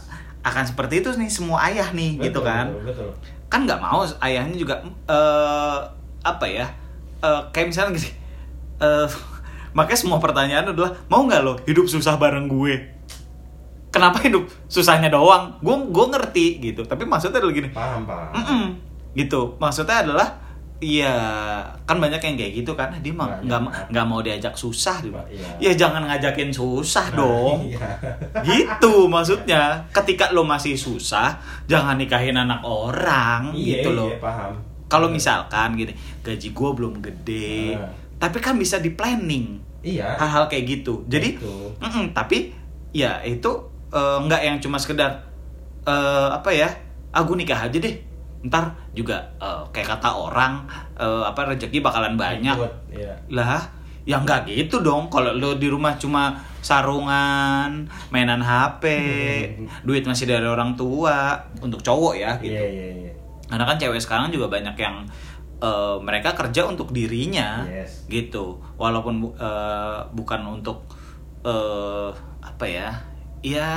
akan 0.46 0.64
seperti 0.64 1.02
itu 1.02 1.10
nih 1.18 1.26
semua 1.26 1.66
ayah 1.66 1.90
nih, 1.90 2.22
gitu 2.22 2.40
Betul, 2.40 2.46
kan? 2.46 2.66
Betul. 2.70 3.10
betul. 3.10 3.10
Kan 3.50 3.66
nggak 3.66 3.82
mau 3.82 4.06
ayahnya 4.22 4.54
juga 4.54 4.78
eh 5.10 5.80
apa 6.22 6.46
ya? 6.46 6.70
eh, 7.20 7.42
kayak 7.50 7.74
misalnya 7.74 7.98
gini. 7.98 8.10
eh 8.78 9.08
makanya 9.78 10.00
semua 10.00 10.22
pertanyaan 10.22 10.70
adalah 10.72 10.94
mau 11.10 11.26
nggak 11.26 11.42
lo 11.42 11.58
hidup 11.66 11.90
susah 11.90 12.16
bareng 12.16 12.46
gue? 12.46 12.76
Kenapa 13.90 14.22
hidup 14.22 14.46
susahnya 14.68 15.08
doang? 15.10 15.56
Gue 15.64 15.76
gue 15.90 16.06
ngerti 16.14 16.46
gitu. 16.62 16.86
Tapi 16.86 17.08
maksudnya 17.08 17.42
adalah 17.42 17.56
gini. 17.56 17.70
Paham 17.74 18.06
paham. 18.06 18.32
Mm-mm. 18.38 18.64
gitu 19.16 19.56
maksudnya 19.58 20.04
adalah 20.04 20.28
Iya, 20.86 21.16
kan 21.84 21.98
banyak 21.98 22.22
yang 22.22 22.36
kayak 22.36 22.54
gitu 22.56 22.72
kan. 22.72 22.94
Dia 22.96 23.10
mah 23.10 23.26
Banyak. 23.28 23.42
nggak 23.44 23.60
ma- 23.60 23.74
nggak 23.90 24.06
mau 24.06 24.20
diajak 24.20 24.54
susah, 24.54 25.02
gitu. 25.02 25.18
Iya. 25.26 25.50
Ya 25.60 25.72
jangan 25.76 26.06
ngajakin 26.06 26.52
susah 26.52 27.10
Nah, 27.10 27.18
dong. 27.18 27.58
Iya. 27.66 27.90
Gitu 28.48 28.94
maksudnya. 29.08 29.62
Ketika 29.90 30.30
lo 30.30 30.46
masih 30.46 30.76
susah, 30.76 31.42
jangan 31.66 31.98
nikahin 31.98 32.36
anak 32.36 32.62
orang, 32.62 33.50
Iya, 33.52 33.82
gitu 33.82 33.90
loh. 33.92 34.08
Iya, 34.08 34.22
paham. 34.22 34.54
Kalau 34.86 35.10
misalkan 35.10 35.74
gini, 35.74 35.92
gaji 36.22 36.50
gue 36.52 36.70
belum 36.72 37.02
gede, 37.02 37.74
Nah. 37.74 37.90
tapi 38.22 38.38
kan 38.38 38.54
bisa 38.54 38.78
di 38.78 38.92
planning 38.92 39.58
Iya. 39.82 40.14
hal-hal 40.16 40.46
kayak 40.46 40.66
gitu. 40.78 41.02
Jadi, 41.06 41.36
Gitu. 41.36 41.74
mm-mm, 41.76 42.14
tapi 42.14 42.54
ya 42.92 43.20
itu 43.22 43.50
eh, 43.88 44.18
nggak 44.22 44.42
yang 44.44 44.58
cuma 44.60 44.76
sekedar 44.76 45.24
eh, 45.84 46.30
apa 46.30 46.50
ya, 46.50 46.70
aku 47.12 47.34
nikah 47.34 47.64
aja 47.64 47.78
deh. 47.78 47.96
Ntar 48.46 48.64
juga 48.94 49.18
eh, 49.38 49.64
kayak 49.70 49.98
kata 49.98 50.10
orang 50.12 50.64
eh, 50.96 51.24
apa 51.26 51.50
rezeki 51.50 51.82
bakalan 51.82 52.14
banyak. 52.14 52.54
Ikut, 52.54 52.74
Iya. 52.94 53.14
Lah, 53.30 53.60
ya 54.06 54.18
nggak 54.18 54.46
gitu 54.46 54.80
dong. 54.80 55.10
Kalau 55.10 55.34
lo 55.34 55.58
di 55.58 55.66
rumah 55.66 55.98
cuma 55.98 56.38
sarungan, 56.62 57.86
mainan 58.10 58.40
HP, 58.40 58.84
duit 59.88 60.06
masih 60.06 60.26
dari 60.26 60.46
orang 60.46 60.74
tua 60.74 61.34
untuk 61.60 61.82
cowok 61.82 62.14
ya 62.16 62.32
gitu. 62.40 62.54
Iya, 62.54 62.66
iya, 62.66 62.88
iya. 63.02 63.14
Karena 63.46 63.66
kan 63.66 63.78
cewek 63.78 64.02
sekarang 64.02 64.30
juga 64.30 64.48
banyak 64.48 64.74
yang 64.76 65.06
eh, 65.60 65.98
mereka 66.00 66.34
kerja 66.34 66.66
untuk 66.66 66.92
dirinya, 66.92 67.66
Yes. 67.66 68.06
gitu. 68.06 68.62
Walaupun 68.78 69.34
eh, 69.34 70.00
bukan 70.12 70.42
untuk 70.52 70.86
eh, 71.42 72.10
apa 72.42 72.66
ya, 72.66 72.90
ya 73.42 73.74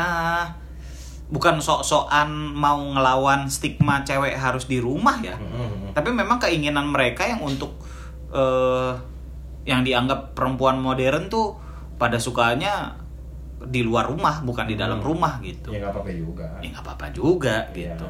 bukan 1.29 1.59
sok-sokan 1.59 2.29
mau 2.51 2.81
ngelawan 2.89 3.47
stigma 3.47 4.01
cewek 4.01 4.33
harus 4.33 4.65
di 4.65 4.79
rumah 4.79 5.17
ya. 5.19 5.37
Mm-mm. 5.37 5.93
Tapi 5.93 6.09
memang 6.11 6.39
keinginan 6.39 6.89
mereka 6.89 7.25
yang 7.25 7.41
untuk 7.43 7.77
eh 8.29 8.93
yang 9.65 9.81
dianggap 9.83 10.33
perempuan 10.33 10.79
modern 10.79 11.29
tuh 11.29 11.53
pada 11.95 12.17
sukanya 12.17 12.97
di 13.61 13.83
luar 13.83 14.07
rumah 14.07 14.41
bukan 14.41 14.65
di 14.65 14.75
dalam 14.75 14.99
Hmm. 14.99 15.09
rumah 15.09 15.37
gitu. 15.41 15.69
ya 15.69 15.79
nggak 15.79 15.93
apa-apa 15.93 16.11
juga 16.11 16.47
Ya 16.59 16.69
nggak 16.71 16.85
apa-apa 16.85 17.07
juga 17.11 17.57
Iya. 17.69 17.93
gitu. 17.93 18.07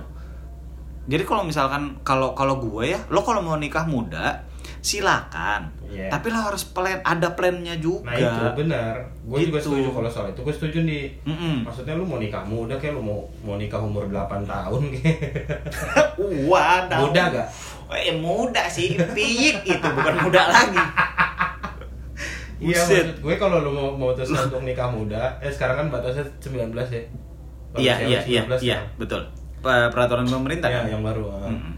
Jadi 1.09 1.23
kalau 1.25 1.43
misalkan 1.43 1.97
kalau 2.03 2.31
kalau 2.33 2.61
gue 2.61 2.85
ya, 2.89 3.01
lo 3.09 3.23
kalau 3.23 3.41
mau 3.41 3.57
nikah 3.57 3.83
muda 3.83 4.45
silakan. 4.79 5.69
Iya. 5.85 6.09
Tapi 6.09 6.29
lo 6.29 6.41
harus 6.43 6.65
plan 6.65 7.01
ada 7.01 7.33
plannya 7.33 7.77
juga. 7.77 8.09
nah 8.09 8.15
itu 8.15 8.45
benar 8.57 8.95
gue 9.23 9.39
juga 9.43 9.57
Gitu. 9.57 9.69
setuju 9.69 9.89
kalau 9.91 10.09
soal 10.09 10.27
itu 10.29 10.41
gue 10.41 10.55
setuju 10.55 10.79
nih 10.83 11.05
Mm-mm. 11.23 11.55
maksudnya 11.63 11.93
lu 11.93 12.03
mau 12.03 12.17
nikah 12.17 12.41
muda 12.43 12.75
kayak 12.75 12.93
lu 12.93 13.03
mau 13.03 13.19
mau 13.43 13.55
nikah 13.55 13.77
umur 13.79 14.05
8 14.07 14.45
tahun 14.45 14.81
kayak 14.95 15.17
Wadaw. 16.45 17.01
Muda 17.05 17.23
gak? 17.31 17.49
Eh 17.91 18.13
muda 18.15 18.65
sih, 18.67 18.93
piyik 19.09 19.65
itu 19.65 19.89
bukan 19.89 20.15
muda 20.21 20.43
lagi. 20.47 20.77
Iya 22.59 22.75
maksud 22.75 23.23
gue 23.23 23.35
kalau 23.39 23.63
lu 23.63 23.71
mau 23.71 23.89
mau 23.93 24.11
terus 24.11 24.35
untuk 24.35 24.59
nikah 24.61 24.91
muda, 24.91 25.39
eh 25.39 25.47
sekarang 25.47 25.79
kan 25.79 25.95
batasnya 25.95 26.27
19 26.43 26.75
ya. 26.75 27.03
Iya 27.79 27.95
iya 28.03 28.19
iya 28.27 28.41
19 28.43 28.59
iya 28.61 28.77
kan? 28.77 28.99
betul. 28.99 29.23
Peraturan 29.61 30.27
pemerintah. 30.27 30.67
Iya, 30.67 30.83
kan? 30.83 30.91
yang 30.91 31.03
baru. 31.03 31.23
ah. 31.31 31.47
Mm-mm. 31.47 31.78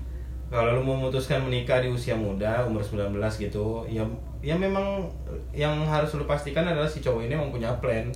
Kalau 0.50 0.74
lu 0.74 0.82
memutuskan 0.82 1.40
menikah 1.40 1.78
di 1.78 1.86
usia 1.86 2.12
muda, 2.12 2.66
umur 2.66 2.82
19 2.82 3.14
gitu, 3.38 3.86
ya 3.86 4.02
ya 4.40 4.52
memang 4.52 5.06
yang 5.52 5.86
harus 5.86 6.10
lu 6.12 6.26
pastikan 6.26 6.66
adalah 6.66 6.84
si 6.84 6.98
cowok 6.98 7.22
ini 7.22 7.32
emang 7.32 7.48
punya 7.48 7.70
plan. 7.78 8.10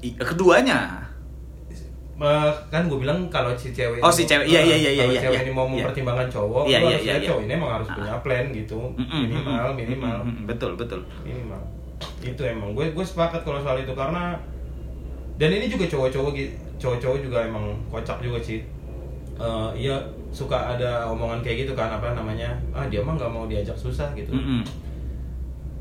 Keduanya. 0.00 1.02
Kan 2.70 2.86
gue 2.86 2.98
bilang 3.02 3.26
kalau 3.26 3.50
si 3.58 3.74
cewek 3.74 3.98
Oh, 3.98 4.06
si 4.08 4.22
cewek. 4.22 4.46
Iya, 4.46 4.62
iya, 4.62 4.76
iya, 4.78 4.90
iya, 4.92 5.02
kalau 5.02 5.10
iya, 5.10 5.20
cewek 5.20 5.34
iya. 5.34 5.42
ini 5.42 5.50
mau 5.50 5.66
Iya. 5.66 5.72
mempertimbangkan 5.82 6.28
cowok 6.30 6.64
Iya, 6.64 6.78
iya, 6.78 6.96
iya, 6.96 7.14
iya. 7.18 7.26
cowok 7.26 7.42
ini 7.42 7.52
emang 7.52 7.72
harus 7.74 7.88
punya 7.90 8.14
plan 8.22 8.46
gitu 8.48 8.80
minimal 8.94 9.66
minimal 9.74 10.16
Betul 10.46 10.70
betul. 10.78 11.00
minimal 11.26 11.58
itu 12.22 12.38
emang 12.40 12.70
gue 12.72 12.86
gue 12.88 13.04
sepakat 13.04 13.42
kalau 13.42 13.58
soal 13.58 13.76
itu 13.76 13.90
karena 13.92 14.38
dan 15.34 15.50
ini 15.50 15.66
juga 15.66 15.90
cowok-cowok 15.90 16.32
cowok-cowok 16.78 17.18
juga 17.18 17.38
emang 17.42 17.74
kocak 17.90 18.22
juga 18.22 18.38
sih 18.38 18.62
Eh, 19.34 19.70
iya 19.76 19.96
suka 20.30 20.54
ada 20.54 21.02
omongan 21.04 21.38
kayak 21.40 21.56
gitu 21.60 21.72
kan 21.72 21.90
apa 21.90 22.10
namanya 22.12 22.46
ah 22.70 22.86
dia 22.86 22.98
mah 22.98 23.12
nggak 23.12 23.26
mau 23.28 23.44
diajak 23.44 23.74
susah 23.74 24.06
gitu 24.12 24.30
Mm-mm. 24.30 24.62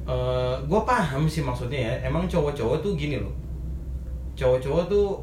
Eh, 0.03 0.55
gue 0.59 0.81
paham 0.83 1.23
sih 1.25 1.39
maksudnya 1.39 1.79
ya 1.79 1.93
emang 2.03 2.25
cowok-cowok 2.25 2.77
tuh 2.79 2.91
gini 2.93 3.17
loh 3.17 3.29
cowok-cowok 4.33 4.83
tuh 4.87 5.21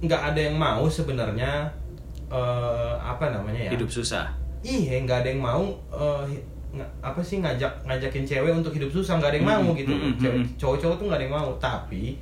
nggak 0.00 0.22
ada 0.28 0.40
yang 0.42 0.56
mau 0.56 0.84
sebenarnya 0.84 1.70
eh, 2.26 2.92
apa 2.96 3.30
namanya 3.30 3.66
ya 3.66 3.72
Hidup 3.72 3.88
susah. 3.88 4.26
iya 4.60 4.98
nggak 5.00 5.18
ada 5.20 5.28
yang 5.30 5.40
mau 5.40 5.62
nga- 6.70 6.92
apa 7.00 7.18
sih 7.20 7.38
ngajak 7.38 7.70
ngajakin 7.82 8.22
cewek 8.24 8.52
untuk 8.52 8.70
hidup 8.72 8.90
susah 8.92 9.16
nggak 9.16 9.30
ada 9.30 9.38
yang 9.38 9.48
mau 9.48 9.62
Mm-mm, 9.64 9.78
gitu 9.78 9.92
mm-mm, 9.92 10.12
Cewek- 10.16 10.38
mm-mm. 10.38 10.56
cowok-cowok 10.56 10.96
tuh 10.96 11.04
nggak 11.06 11.18
ada 11.18 11.24
yang 11.24 11.36
mau 11.36 11.50
tapi 11.56 12.18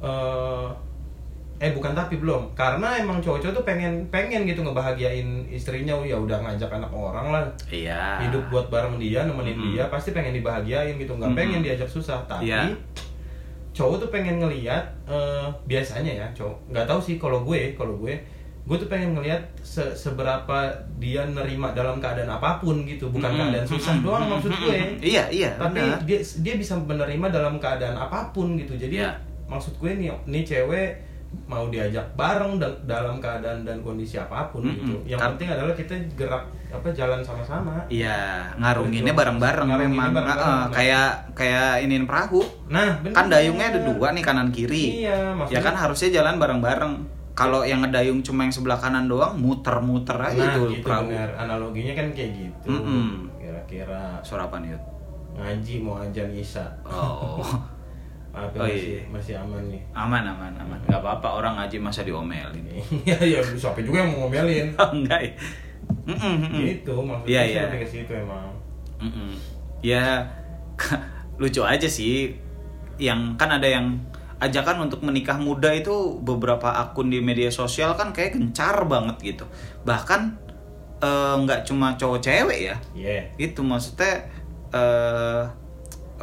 eh 0.00 0.68
eh 1.60 1.70
bukan 1.70 1.92
tapi 1.92 2.16
belum 2.16 2.50
karena 2.52 2.96
emang 2.96 3.20
cowok-cowok 3.20 3.52
tuh 3.52 3.64
pengen 3.64 4.00
pengen 4.08 4.42
gitu 4.42 4.60
ngebahagiain 4.60 5.28
istrinya 5.46 5.92
ya 6.00 6.16
udah 6.16 6.40
ngajak 6.40 6.72
anak 6.72 6.88
orang 6.88 7.26
lah 7.30 7.44
Iya. 7.68 8.16
hidup 8.22 8.48
buat 8.48 8.66
bareng 8.66 8.96
dia 8.96 9.22
nemenin 9.22 9.54
Mm-mm. 9.54 9.70
dia 9.70 9.84
pasti 9.86 10.10
pengen 10.10 10.32
dibahagiain 10.32 10.96
gitu 10.96 11.12
nggak 11.12 11.28
Mm-mm. 11.28 11.36
pengen 11.38 11.60
diajak 11.60 11.84
susah 11.86 12.16
tapi 12.24 12.48
Iya. 12.48 12.64
cowok 13.70 13.96
tuh 13.98 14.10
pengen 14.10 14.36
ngeliat 14.38 14.80
eh, 15.06 15.46
biasanya 15.64 16.12
ya 16.14 16.26
cowok 16.32 16.56
nggak 16.70 16.86
tahu 16.86 16.96
sih 16.98 17.16
kalau 17.16 17.40
gue 17.42 17.72
kalau 17.74 17.94
gue 17.98 18.16
gue 18.60 18.76
tuh 18.76 18.88
pengen 18.88 19.12
ngeliat 19.12 19.40
se- 19.58 19.92
seberapa 19.94 20.68
dia 20.96 21.24
nerima 21.26 21.72
dalam 21.72 21.96
keadaan 21.96 22.28
apa 22.30 22.56
pun 22.58 22.84
gitu 22.84 23.08
bukan 23.08 23.28
Mm-mm, 23.28 23.40
keadaan 23.46 23.66
susah 23.66 23.94
doang 23.98 24.24
maksud 24.26 24.52
gue 24.54 24.76
Iya 25.12 25.28
iya. 25.28 25.50
tapi 25.54 25.76
benar. 25.78 26.00
dia 26.02 26.18
dia 26.18 26.54
bisa 26.56 26.72
menerima 26.74 27.26
dalam 27.28 27.56
keadaan 27.56 27.94
apa 27.94 28.28
pun 28.30 28.54
gitu 28.54 28.74
jadi 28.74 28.96
Iya. 28.98 29.10
maksud 29.46 29.76
gue 29.76 29.92
nih 29.92 30.08
nih 30.24 30.42
cewek 30.42 30.90
mau 31.46 31.66
diajak 31.66 32.02
bareng 32.12 32.56
da- 32.56 32.78
dalam 32.84 33.18
keadaan 33.18 33.62
dan 33.62 33.78
kondisi 33.80 34.14
apa 34.14 34.46
pun 34.48 34.62
Mm-mm. 34.62 34.74
gitu 34.76 34.94
yang 35.08 35.20
penting 35.20 35.46
adalah 35.48 35.70
kita 35.72 35.94
gerak 36.14 36.42
apa 36.68 36.86
jalan 36.90 37.18
sama-sama 37.20 37.74
Iya, 37.86 38.46
ngarunginnya 38.56 39.10
bareng-bareng 39.10 39.66
memang. 39.68 40.10
bareng-bareng. 40.10 40.26
Heeh, 40.28 40.62
kayak 40.70 41.08
kayak 41.32 41.82
iniin 41.82 42.04
perahu. 42.04 42.42
nah 42.66 42.94
bener. 42.98 43.10
Kan 43.12 43.26
dayungnya 43.26 43.66
ada 43.68 43.80
dua 43.84 44.10
nih 44.10 44.22
kanan 44.22 44.48
kiri. 44.48 45.02
iya 45.02 45.10
Ya 45.10 45.34
maksudnya 45.34 45.62
kan 45.64 45.74
harusnya 45.76 46.08
jalan 46.12 46.34
bareng-bareng. 46.36 46.94
Kalau 47.32 47.62
yang 47.62 47.80
ngedayung 47.80 48.20
cuma 48.20 48.42
yang 48.42 48.52
sebelah 48.52 48.76
kanan 48.76 49.06
doang, 49.06 49.34
muter-muter 49.34 50.14
aja 50.14 50.34
nah 50.36 50.52
itu 50.52 50.62
gitu 50.72 50.84
perahu. 50.84 51.08
bener 51.08 51.30
analoginya 51.36 51.94
kan 51.96 52.06
kayak 52.10 52.30
gitu 52.36 52.68
Mm-mm. 52.68 53.26
kira-kira 53.36 54.18
Suara 54.20 54.44
apa 54.44 54.58
nih? 54.58 54.70
Yud? 54.70 54.82
ngaji 55.32 55.74
mau 55.80 55.96
ajan 55.96 56.28
isya 56.28 56.66
Oh. 56.84 57.38
Maaf 58.30 58.54
Oh, 58.54 58.62
ya, 58.62 58.70
masih 58.70 58.90
iya. 58.94 59.02
masih 59.10 59.34
aman 59.34 59.62
nih 59.66 59.82
aman 59.90 60.22
aman 60.22 60.52
aman. 60.54 60.78
Gak 60.86 61.02
apa-apa 61.02 61.28
orang 61.42 61.52
ngaji 61.58 61.76
masa 61.82 62.06
diomelin. 62.06 62.62
Iya, 63.06 63.18
ya 63.18 63.40
siapa 63.42 63.82
juga 63.82 64.06
yang 64.06 64.14
mau 64.14 64.26
ngomelin. 64.26 64.70
Enggak 64.94 65.20
ya. 65.26 65.32
Mm-mm, 66.06 66.34
mm-mm. 66.46 66.62
Gitu, 66.62 66.94
maksudnya 66.94 67.26
Iya, 67.26 67.40
sih 67.42 67.50
iya. 67.50 67.62
lebih 67.66 67.78
ke 67.82 67.88
situ 67.90 68.12
emang. 68.14 68.46
Mm-mm. 69.02 69.30
Ya 69.82 70.22
lucu 71.42 71.62
aja 71.66 71.88
sih. 71.90 72.38
Yang 73.00 73.34
kan 73.34 73.50
ada 73.50 73.66
yang 73.66 73.98
ajakan 74.38 74.86
untuk 74.88 75.02
menikah 75.02 75.36
muda 75.36 75.68
itu 75.74 76.16
beberapa 76.22 76.70
akun 76.72 77.10
di 77.10 77.18
media 77.18 77.50
sosial 77.50 77.98
kan 77.98 78.14
kayak 78.14 78.38
gencar 78.38 78.86
banget 78.86 79.34
gitu. 79.34 79.44
Bahkan 79.82 80.20
eh, 81.02 81.34
nggak 81.42 81.66
cuma 81.66 81.98
cowok 81.98 82.20
cewek 82.22 82.60
ya. 82.70 82.76
Iya. 82.94 83.34
Itu 83.36 83.66
maksudnya 83.66 84.30
eh 84.70 85.42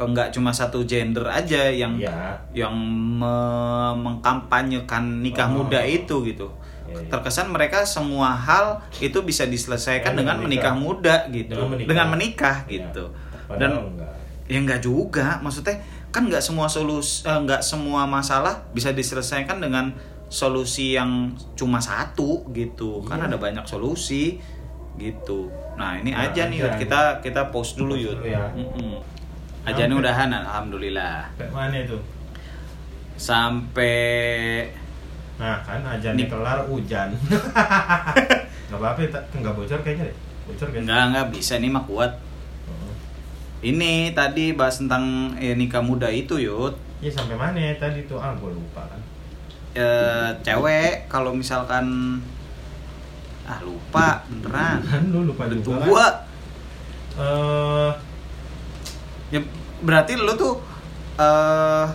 nggak 0.00 0.30
cuma 0.30 0.50
satu 0.50 0.82
gender 0.82 1.26
aja 1.26 1.66
yang 1.66 1.98
Iya. 1.98 2.38
yang 2.54 2.70
me- 3.18 3.96
mengkampanyekan 3.98 5.18
nikah 5.18 5.48
Oh. 5.48 5.62
muda 5.62 5.82
itu 5.82 6.22
gitu. 6.22 6.46
Iya, 6.86 6.94
iya. 6.96 7.10
Terkesan 7.10 7.50
mereka 7.50 7.82
semua 7.82 8.30
hal 8.30 8.78
itu 8.96 9.18
bisa 9.20 9.44
diselesaikan 9.44 10.14
Dengan 10.14 10.38
dengan 10.38 10.46
menikah. 10.46 10.70
menikah 10.70 10.74
muda 10.76 11.16
gitu. 11.28 11.52
Dengan 11.52 11.68
menikah. 11.68 11.88
Dengan 11.88 12.06
menikah 12.08 12.56
Iya. 12.60 12.70
gitu. 12.70 13.04
Padahal 13.44 13.58
Dan 13.58 13.72
enggak. 13.90 14.12
ya 14.46 14.58
nggak 14.60 14.80
juga, 14.80 15.26
maksudnya 15.38 15.76
kan 16.08 16.24
nggak 16.24 16.40
semua 16.40 16.66
solus 16.66 17.22
eh, 17.22 17.34
nggak 17.36 17.60
semua 17.60 18.04
masalah 18.04 18.54
bisa 18.70 18.90
diselesaikan 18.90 19.58
dengan 19.58 19.92
solusi 20.28 20.92
yang 20.92 21.32
cuma 21.54 21.76
satu 21.78 22.46
gitu. 22.52 23.02
Kan 23.02 23.18
Iya. 23.18 23.26
ada 23.26 23.36
banyak 23.36 23.64
solusi 23.64 24.38
gitu. 24.94 25.48
Nah, 25.74 25.94
ini 25.96 26.10
Nah, 26.10 26.26
aja 26.26 26.46
nih 26.46 26.58
aja. 26.58 26.70
Yud. 26.70 26.74
kita 26.78 27.00
kita 27.20 27.42
post 27.48 27.76
dulu 27.76 27.94
Yud. 27.94 28.18
dulu 28.18 28.26
ya. 28.26 28.46
Mm-mm. 28.50 28.98
Aja 28.98 29.17
nih 29.60 29.74
Sampai- 29.74 30.00
udahan 30.00 30.30
alhamdulillah. 30.32 31.16
Kayak 31.34 31.50
mana 31.50 31.76
itu? 31.76 31.98
Sampai 33.18 33.96
Nah, 35.36 35.54
kan 35.62 35.78
ajannya 35.80 36.18
Nih. 36.18 36.26
kelar 36.26 36.58
hujan. 36.64 37.14
Enggak 38.68 38.74
apa-apa, 38.74 39.00
ya, 39.00 39.08
tak- 39.08 39.26
enggak 39.32 39.54
bocor 39.54 39.78
kayaknya 39.80 40.04
deh. 40.04 40.16
Bocor 40.44 40.66
kayaknya. 40.66 40.82
enggak 40.84 41.02
enggak 41.08 41.26
bisa 41.30 41.54
nih 41.56 41.70
mah 41.70 41.84
kuat. 41.84 42.12
Heeh. 42.64 42.92
Ini 43.64 43.92
tadi 44.12 44.50
bahas 44.52 44.76
tentang 44.76 45.04
eh, 45.36 45.54
nikah 45.54 45.78
muda 45.78 46.08
itu 46.08 46.36
Yud. 46.36 46.74
Iya, 46.98 47.10
sampai 47.12 47.34
mana 47.34 47.54
ya 47.56 47.70
tadi 47.76 48.02
tuh? 48.04 48.18
Ah, 48.18 48.34
gue 48.34 48.50
lupa 48.50 48.82
kan. 48.84 49.00
Eh, 49.72 50.30
cewek 50.42 51.06
kalau 51.06 51.30
misalkan 51.30 52.18
ah 53.44 53.60
lupa 53.60 54.20
beneran 54.28 54.82
Kan 54.82 55.08
lu 55.08 55.24
lupa 55.24 55.46
juga 55.46 55.56
kan? 55.72 55.86
tua 55.86 56.06
Eh, 57.16 57.90
ya 59.28 59.40
berarti 59.80 60.16
lu 60.16 60.32
tuh 60.34 60.58
eh 61.16 61.86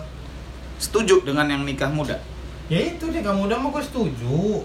setuju 0.76 1.22
dengan 1.22 1.48
yang 1.48 1.62
nikah 1.62 1.88
muda 1.88 2.18
ya 2.66 2.80
itu 2.80 3.04
deh 3.08 3.20
kamu 3.20 3.46
udah 3.46 3.58
mau 3.60 3.70
gue 3.70 3.80
setuju 3.80 4.64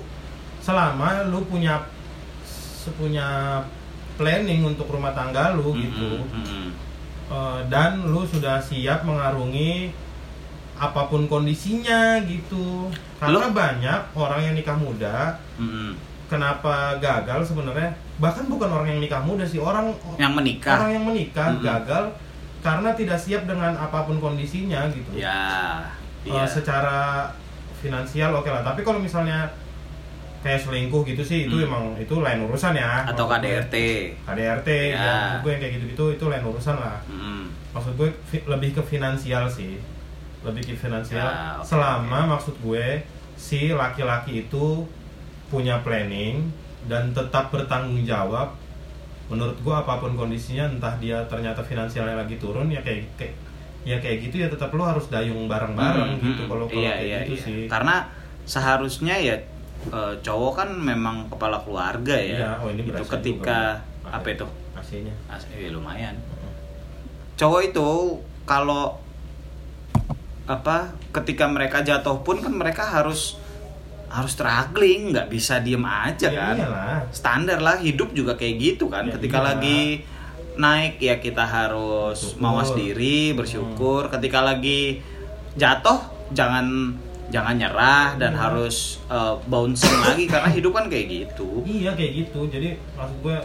selama 0.59 1.27
lu 1.27 1.43
punya 1.45 1.79
punya 2.97 3.59
planning 4.17 4.65
untuk 4.65 4.89
rumah 4.89 5.13
tangga 5.13 5.53
lu 5.53 5.77
gitu 5.77 6.25
Mm-mm, 6.25 6.41
mm-mm. 6.41 6.67
Eh, 7.29 7.59
dan 7.69 8.09
lu 8.09 8.25
sudah 8.25 8.57
siap 8.57 9.05
mengarungi 9.05 9.93
apa 10.73 11.05
pun 11.05 11.29
kondisinya 11.29 12.17
gitu 12.25 12.89
karena 13.21 13.45
Lu- 13.45 13.53
banyak 13.53 14.01
orang 14.17 14.41
yang 14.41 14.55
nikah 14.57 14.73
muda 14.73 15.37
Mm-mm. 15.61 15.93
kenapa 16.25 16.97
gagal 16.97 17.53
sebenarnya 17.53 17.93
bahkan 18.17 18.49
bukan 18.49 18.65
orang 18.73 18.97
yang 18.97 18.99
nikah 18.99 19.21
muda 19.21 19.45
sih 19.45 19.61
orang 19.61 19.93
yang 20.17 20.33
menikah 20.33 20.73
orang 20.73 20.91
yang 20.97 21.05
menikah 21.05 21.47
Mm-mm. 21.53 21.61
gagal 21.61 22.03
karena 22.59 22.89
tidak 22.91 23.15
siap 23.15 23.43
dengan 23.43 23.71
apa 23.73 24.03
pun 24.03 24.17
kondisinya 24.17 24.87
gitu 24.89 25.15
ya 25.15 25.79
Eh, 26.19 26.27
iya 26.27 26.43
secara 26.43 27.31
finansial 27.75 28.31
oke 28.33 28.47
lah 28.47 28.59
tapi 28.61 28.81
kalau 28.81 28.99
misalnya 28.99 29.47
kayak 30.39 30.55
selingkuh 30.57 31.03
gitu 31.05 31.19
sih 31.21 31.39
itu 31.45 31.55
Hmm. 31.57 31.65
emang 31.65 31.83
itu 31.95 32.15
lain 32.17 32.43
urusan 32.43 32.71
ya 32.73 33.03
atau 33.05 33.23
gue. 33.25 33.35
KDRT 33.37 33.75
KDRT 34.23 34.69
Ya. 34.89 34.95
ya 34.97 35.11
maksud 35.13 35.39
gue 35.41 35.51
yang 35.51 35.61
kayak 35.61 35.73
gitu-gitu 35.75 36.05
itu 36.13 36.25
lain 36.25 36.43
urusan 36.45 36.75
lah 36.75 36.97
Mm-mm. 37.05 37.41
maksud 37.71 37.93
gue 37.95 38.07
lebih 38.45 38.69
ke 38.73 38.81
finansial 38.81 39.47
sih 39.47 39.79
lebih 40.41 40.63
ke 40.65 40.75
finansial 40.75 41.23
Ya, 41.23 41.55
oke, 41.55 41.63
selama 41.65 42.19
maksud 42.29 42.55
gue 42.57 43.03
si 43.35 43.71
laki-laki 43.73 44.43
itu 44.43 44.83
punya 45.47 45.79
planning 45.79 46.51
dan 46.85 47.11
tetap 47.11 47.47
bertanggung 47.49 48.03
jawab 48.03 48.58
menurut 49.29 49.57
gua 49.61 49.81
apa 49.81 49.97
pun 49.97 50.13
kondisinya 50.13 50.65
entah 50.67 50.97
dia 50.97 51.21
ternyata 51.25 51.61
finansialnya 51.61 52.17
lagi 52.17 52.35
turun 52.35 52.67
ya 52.67 52.81
kayak 52.81 53.05
kayak 53.15 53.33
ya 53.85 53.95
kayak 53.95 54.17
gitu 54.25 54.41
ya 54.41 54.47
tetap 54.49 54.73
lo 54.73 54.83
harus 54.83 55.07
dayung 55.07 55.45
bareng-bareng 55.45 56.17
Hmm, 56.17 56.25
gitu 56.25 56.41
hmm, 56.43 56.49
kalau 56.49 56.65
kalau 56.67 56.81
iya, 56.81 56.93
kayak 56.93 57.05
iya, 57.05 57.19
gitu 57.23 57.33
iya. 57.33 57.43
sih 57.45 57.59
Karena 57.69 57.95
seharusnya 58.43 59.15
ya 59.15 59.35
eh, 59.87 60.13
cowok 60.19 60.53
kan 60.53 60.69
memang 60.73 61.29
kepala 61.29 61.61
keluarga 61.61 62.17
ya. 62.17 62.35
Iya, 62.43 62.49
oh, 62.59 62.67
ini 62.67 62.81
itu 62.83 63.03
ketika 63.07 63.79
juga. 63.79 64.11
apa 64.11 64.27
itu? 64.27 64.45
AC-nya 64.75 65.13
As- 65.27 65.47
eh, 65.49 65.69
lumayan. 65.69 66.17
Cowok 67.35 67.61
itu 67.63 67.87
kalau 68.43 68.97
apa 70.43 70.91
ketika 71.13 71.45
mereka 71.45 71.85
jatuh 71.85 72.19
pun 72.19 72.41
kan 72.41 72.49
mereka 72.51 72.81
harus 72.81 73.37
harus 74.09 74.31
struggling 74.31 75.09
nggak 75.09 75.27
bisa 75.27 75.57
diem 75.59 75.81
aja 75.81 76.27
Ya 76.27 76.33
kan 76.33 76.55
iyalah. 76.55 76.99
standar 77.09 77.59
lah 77.59 77.77
hidup 77.77 78.11
juga 78.11 78.33
kayak 78.33 78.55
gitu 78.57 78.85
kan 78.87 79.05
Ya 79.05 79.13
ketika 79.15 79.37
iyalah. 79.37 79.49
lagi 79.55 79.81
naik 80.55 80.97
ya 80.97 81.15
kita 81.17 81.41
harus 81.41 82.19
Bersyukur. 82.33 82.41
mawas 82.41 82.69
diri 82.71 83.31
bersyukur 83.31 84.09
ketika 84.09 84.41
lagi 84.41 84.99
jatuh 85.53 86.01
jangan 86.29 86.97
jangan 87.27 87.55
nyerah 87.55 88.17
dan 88.17 88.33
Iya. 88.33 88.41
harus 88.41 88.75
uh, 89.05 89.37
bouncing 89.45 89.93
lagi 90.03 90.25
karena 90.25 90.49
hidup 90.49 90.73
kan 90.73 90.85
kayak 90.87 91.07
gitu 91.07 91.61
Iya 91.61 91.93
kayak 91.93 92.13
gitu. 92.19 92.39
Jadi 92.45 92.73
maksud 92.91 93.17
gue 93.21 93.37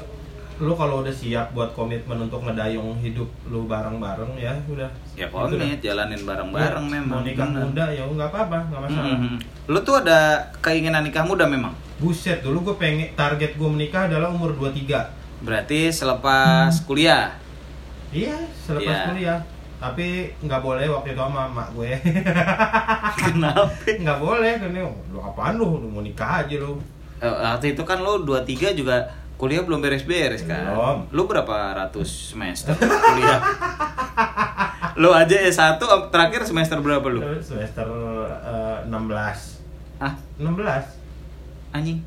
lu 0.56 0.70
kalau 0.72 1.02
udah 1.02 1.10
siap 1.10 1.50
buat 1.50 1.70
komitmen 1.70 2.14
untuk 2.20 2.38
ngedayung 2.40 2.94
hidup 2.96 3.26
lu 3.44 3.64
bareng-bareng 3.64 4.34
ya 4.36 4.54
udah. 4.64 4.86
ya 5.12 5.26
Itu 5.26 5.34
komit 5.34 5.78
jalanin 5.78 6.22
bareng-bareng 6.22 6.84
Ya, 6.84 6.92
memang 6.94 7.10
Mau 7.12 7.22
nikah 7.22 7.48
bener. 7.48 7.62
muda 7.64 7.84
ya 7.88 8.02
nggak 8.04 8.28
apa-apa, 8.28 8.58
nggak 8.68 8.80
masalah. 8.80 9.14
Mhm. 9.16 9.34
Lu 9.66 9.78
tuh 9.80 9.96
ada 9.98 10.18
keinginan 10.60 11.02
nikah 11.02 11.22
muda 11.22 11.42
memang? 11.44 11.74
Buset, 11.96 12.38
dulu 12.40 12.62
gue 12.64 12.76
pengen 12.76 13.10
target 13.12 13.54
gue 13.54 13.66
menikah 13.66 14.06
adalah 14.06 14.28
umur 14.28 14.52
23. 14.52 15.02
Berarti 15.40 15.90
selepas 15.90 16.70
kuliah? 16.82 17.34
Iya, 18.10 18.38
selepas 18.56 18.94
Iya. 18.94 19.06
kuliah. 19.08 19.38
Tapi 19.74 20.06
nggak 20.40 20.60
boleh 20.60 20.86
waktu 20.86 21.12
itu 21.12 21.20
sama 21.20 21.44
mak 21.46 21.68
gue. 21.72 21.90
Kenapa? 23.20 23.68
nggak 23.84 24.18
boleh, 24.18 24.52
karena 24.56 24.80
lu 25.06 25.18
apaan 25.18 25.54
lu, 25.56 25.78
lu 25.78 25.88
mau 25.88 26.00
nikah 26.00 26.40
aja 26.40 26.56
lu. 26.56 26.78
Eh, 27.16 27.26
Waktu 27.26 27.72
itu 27.72 27.82
kan 27.82 27.98
lu 27.98 28.22
23 28.22 28.70
juga 28.72 29.00
kuliah 29.44 29.60
belum 29.60 29.84
beres-beres 29.84 30.48
kan? 30.48 30.72
Belum. 30.72 30.98
Lu 31.12 31.28
berapa 31.28 31.76
ratus 31.76 32.32
semester 32.32 32.72
kuliah? 32.80 33.44
lu 34.96 35.12
aja 35.12 35.36
S1 35.36 35.76
terakhir 36.08 36.48
semester 36.48 36.80
berapa 36.80 37.04
lu? 37.12 37.20
Semester 37.44 37.84
eh, 38.40 38.88
16. 38.88 40.00
Ah, 40.00 40.16
16? 40.40 41.04
anjing. 41.74 41.98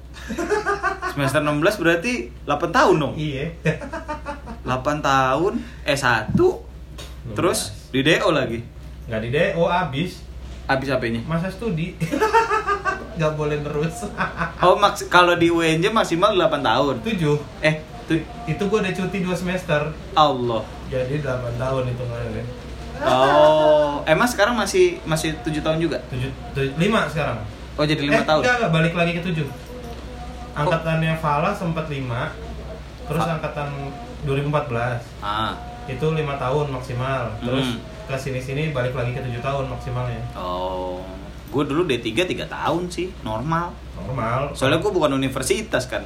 Semester 1.14 1.44
16 1.46 1.84
berarti 1.84 2.14
8 2.48 2.74
tahun 2.74 2.96
dong. 2.98 3.14
Iya. 3.14 3.54
8 4.66 5.06
tahun 5.06 5.54
S1 5.86 6.34
terus 7.38 7.76
di 7.94 8.02
DO 8.02 8.34
lagi. 8.34 8.66
Nggak 9.06 9.22
di 9.22 9.30
DO 9.30 9.64
abis. 9.70 10.26
Habis 10.66 10.88
HP-nya. 10.90 11.22
Masa 11.30 11.54
studi. 11.54 11.94
nggak 13.18 13.34
boleh 13.34 13.58
terus. 13.60 14.06
Oh, 14.58 14.74
maks 14.74 15.06
kalau 15.06 15.34
di 15.34 15.50
UNJ 15.50 15.90
maksimal 15.90 16.32
8 16.32 16.62
tahun. 16.62 16.96
7. 17.02 17.38
Eh, 17.62 17.76
tuh 18.06 18.18
Itu 18.46 18.64
gue 18.66 18.80
udah 18.80 18.90
cuti 18.92 19.18
2 19.20 19.34
semester. 19.34 19.94
Allah. 20.14 20.62
Jadi 20.88 21.20
8 21.20 21.30
tahun 21.58 21.84
hitungannya. 21.88 22.44
Oh, 23.00 24.02
emang 24.04 24.26
sekarang 24.26 24.58
masih 24.58 24.98
masih 25.04 25.38
7 25.40 25.62
tahun 25.62 25.78
juga? 25.78 26.02
7, 26.10 26.74
5 26.74 26.82
sekarang. 27.08 27.38
Oh, 27.78 27.86
jadi 27.86 28.02
5 28.02 28.10
eh, 28.12 28.26
tahun. 28.26 28.42
Enggak, 28.42 28.56
enggak, 28.58 28.72
balik 28.74 28.94
lagi 28.94 29.12
ke 29.14 29.22
7. 29.22 29.46
Angkatannya 30.56 31.14
Fala 31.18 31.54
sempat 31.54 31.86
5. 31.86 32.34
Terus 33.06 33.22
Fa- 33.22 33.32
angkatan 33.32 33.68
2014 34.26 35.00
Ah. 35.22 35.54
itu 35.86 36.02
5 36.04 36.34
tahun 36.36 36.66
maksimal. 36.68 37.30
Terus 37.40 37.78
Hmm. 37.78 38.10
ke 38.10 38.16
sini-sini 38.18 38.74
balik 38.74 38.92
lagi 38.92 39.14
ke 39.14 39.22
7 39.22 39.38
tahun 39.40 39.70
maksimalnya. 39.70 40.22
Oh. 40.34 41.06
Gue 41.48 41.64
dulu 41.64 41.84
D3 41.84 42.06
3 42.20 42.46
tahun 42.46 42.84
sih, 42.88 43.10
normal. 43.22 43.72
Normal. 43.96 44.52
Soalnya 44.52 44.78
gue 44.78 44.92
bukan 44.92 45.12
universitas 45.12 45.86
kan. 45.86 46.04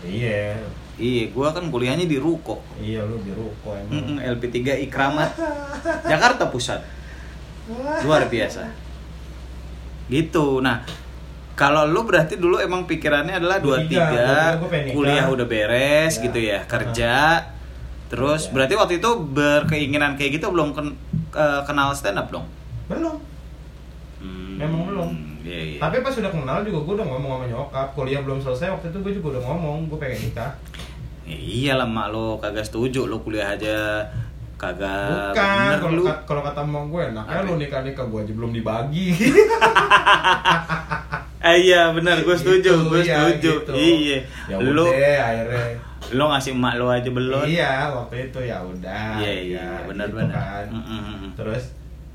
Iya. 0.00 0.56
Iya, 0.94 1.28
gue 1.28 1.48
kan 1.48 1.64
kuliahnya 1.66 2.04
di 2.04 2.16
Ruko. 2.16 2.60
Iya 2.76 3.00
lu 3.02 3.16
di 3.18 3.32
ruko 3.32 3.72
emang. 3.72 3.88
Mm-mm, 3.90 4.16
LP3 4.20 4.56
Ikramat. 4.82 5.32
Jakarta 6.04 6.44
Pusat. 6.46 6.84
Luar 8.02 8.26
biasa. 8.26 8.68
Gitu. 10.06 10.60
Nah, 10.60 10.82
kalau 11.54 11.84
lu 11.84 12.02
berarti 12.02 12.34
dulu 12.34 12.58
emang 12.58 12.84
pikirannya 12.84 13.32
adalah 13.34 13.56
23, 13.58 13.88
23, 13.88 14.58
gua 14.58 14.68
pengen 14.68 14.84
nikah. 14.84 14.94
kuliah 14.94 15.26
udah 15.26 15.46
beres 15.46 16.12
Ya. 16.14 16.22
gitu 16.22 16.38
ya, 16.38 16.58
kerja. 16.64 17.14
Terus 18.08 18.42
Ya. 18.42 18.50
berarti 18.50 18.74
waktu 18.74 18.94
itu 18.98 19.10
berkeinginan 19.22 20.16
kayak 20.16 20.36
gitu 20.36 20.50
belum 20.50 20.74
ken- 20.74 20.98
eh, 21.30 21.60
kenal 21.62 21.92
stand 21.92 22.18
up 22.18 22.28
dong? 22.28 22.44
Belum. 22.86 23.16
Hmm, 24.60 24.68
Memang 24.68 24.82
belum. 24.84 25.10
Iya, 25.40 25.58
iya. 25.66 25.78
Tapi 25.78 25.96
pas 25.98 26.12
sudah 26.12 26.28
kenal 26.28 26.60
juga 26.60 26.78
gue 26.82 26.94
udah 26.94 27.06
ngomong 27.08 27.30
sama 27.32 27.46
nyokap. 27.46 27.88
Kuliah 27.90 28.20
belum 28.20 28.38
selesai 28.38 28.68
waktu 28.70 28.86
itu 28.86 28.98
gue 29.00 29.12
juga 29.14 29.26
udah 29.34 29.42
ngomong 29.46 29.76
gue 29.86 29.96
pengen 29.96 30.20
nikah. 30.22 30.52
Ya 31.22 31.36
iyalah 31.36 31.86
mak 31.86 32.08
lo 32.08 32.36
kagak 32.36 32.62
setuju 32.62 33.04
lo 33.04 33.18
kuliah 33.18 33.48
aja 33.50 34.04
kagak 34.54 35.32
Bukan. 35.32 35.96
Kalau 36.22 36.42
kata 36.42 36.60
emak 36.60 36.84
gue 36.86 37.02
enaknya 37.08 37.40
lu 37.40 37.52
nikah 37.56 37.80
nikah 37.80 38.04
gue 38.04 38.20
aja 38.20 38.32
belum 38.32 38.52
dibagi. 38.52 39.06
Eh, 41.40 41.56
iya 41.64 41.88
benar 41.88 42.20
gue 42.20 42.36
setuju, 42.36 42.68
Gitu, 42.68 42.84
gue 42.86 43.00
iya, 43.00 43.16
setuju. 43.16 43.52
gitu. 43.56 43.72
Iya. 43.72 44.18
Ya 44.44 44.56
Lu 44.60 44.84
udah 44.84 44.92
akhirnya. 45.24 45.64
lo 46.12 46.24
ngasih 46.28 46.52
emak 46.52 46.74
lo 46.76 46.86
aja 46.86 47.08
belum? 47.08 47.42
Iya 47.42 47.72
waktu 47.88 48.28
itu 48.28 48.38
ya 48.42 48.60
udah. 48.60 49.16
Iya 49.16 49.32
iya 49.40 49.64
ya, 49.64 49.88
benar 49.88 50.06
gitu 50.06 50.20
benar. 50.20 50.36
kan. 50.36 50.64
Mm, 50.68 50.84
mm, 50.84 51.00
mm. 51.00 51.30
Terus 51.32 51.62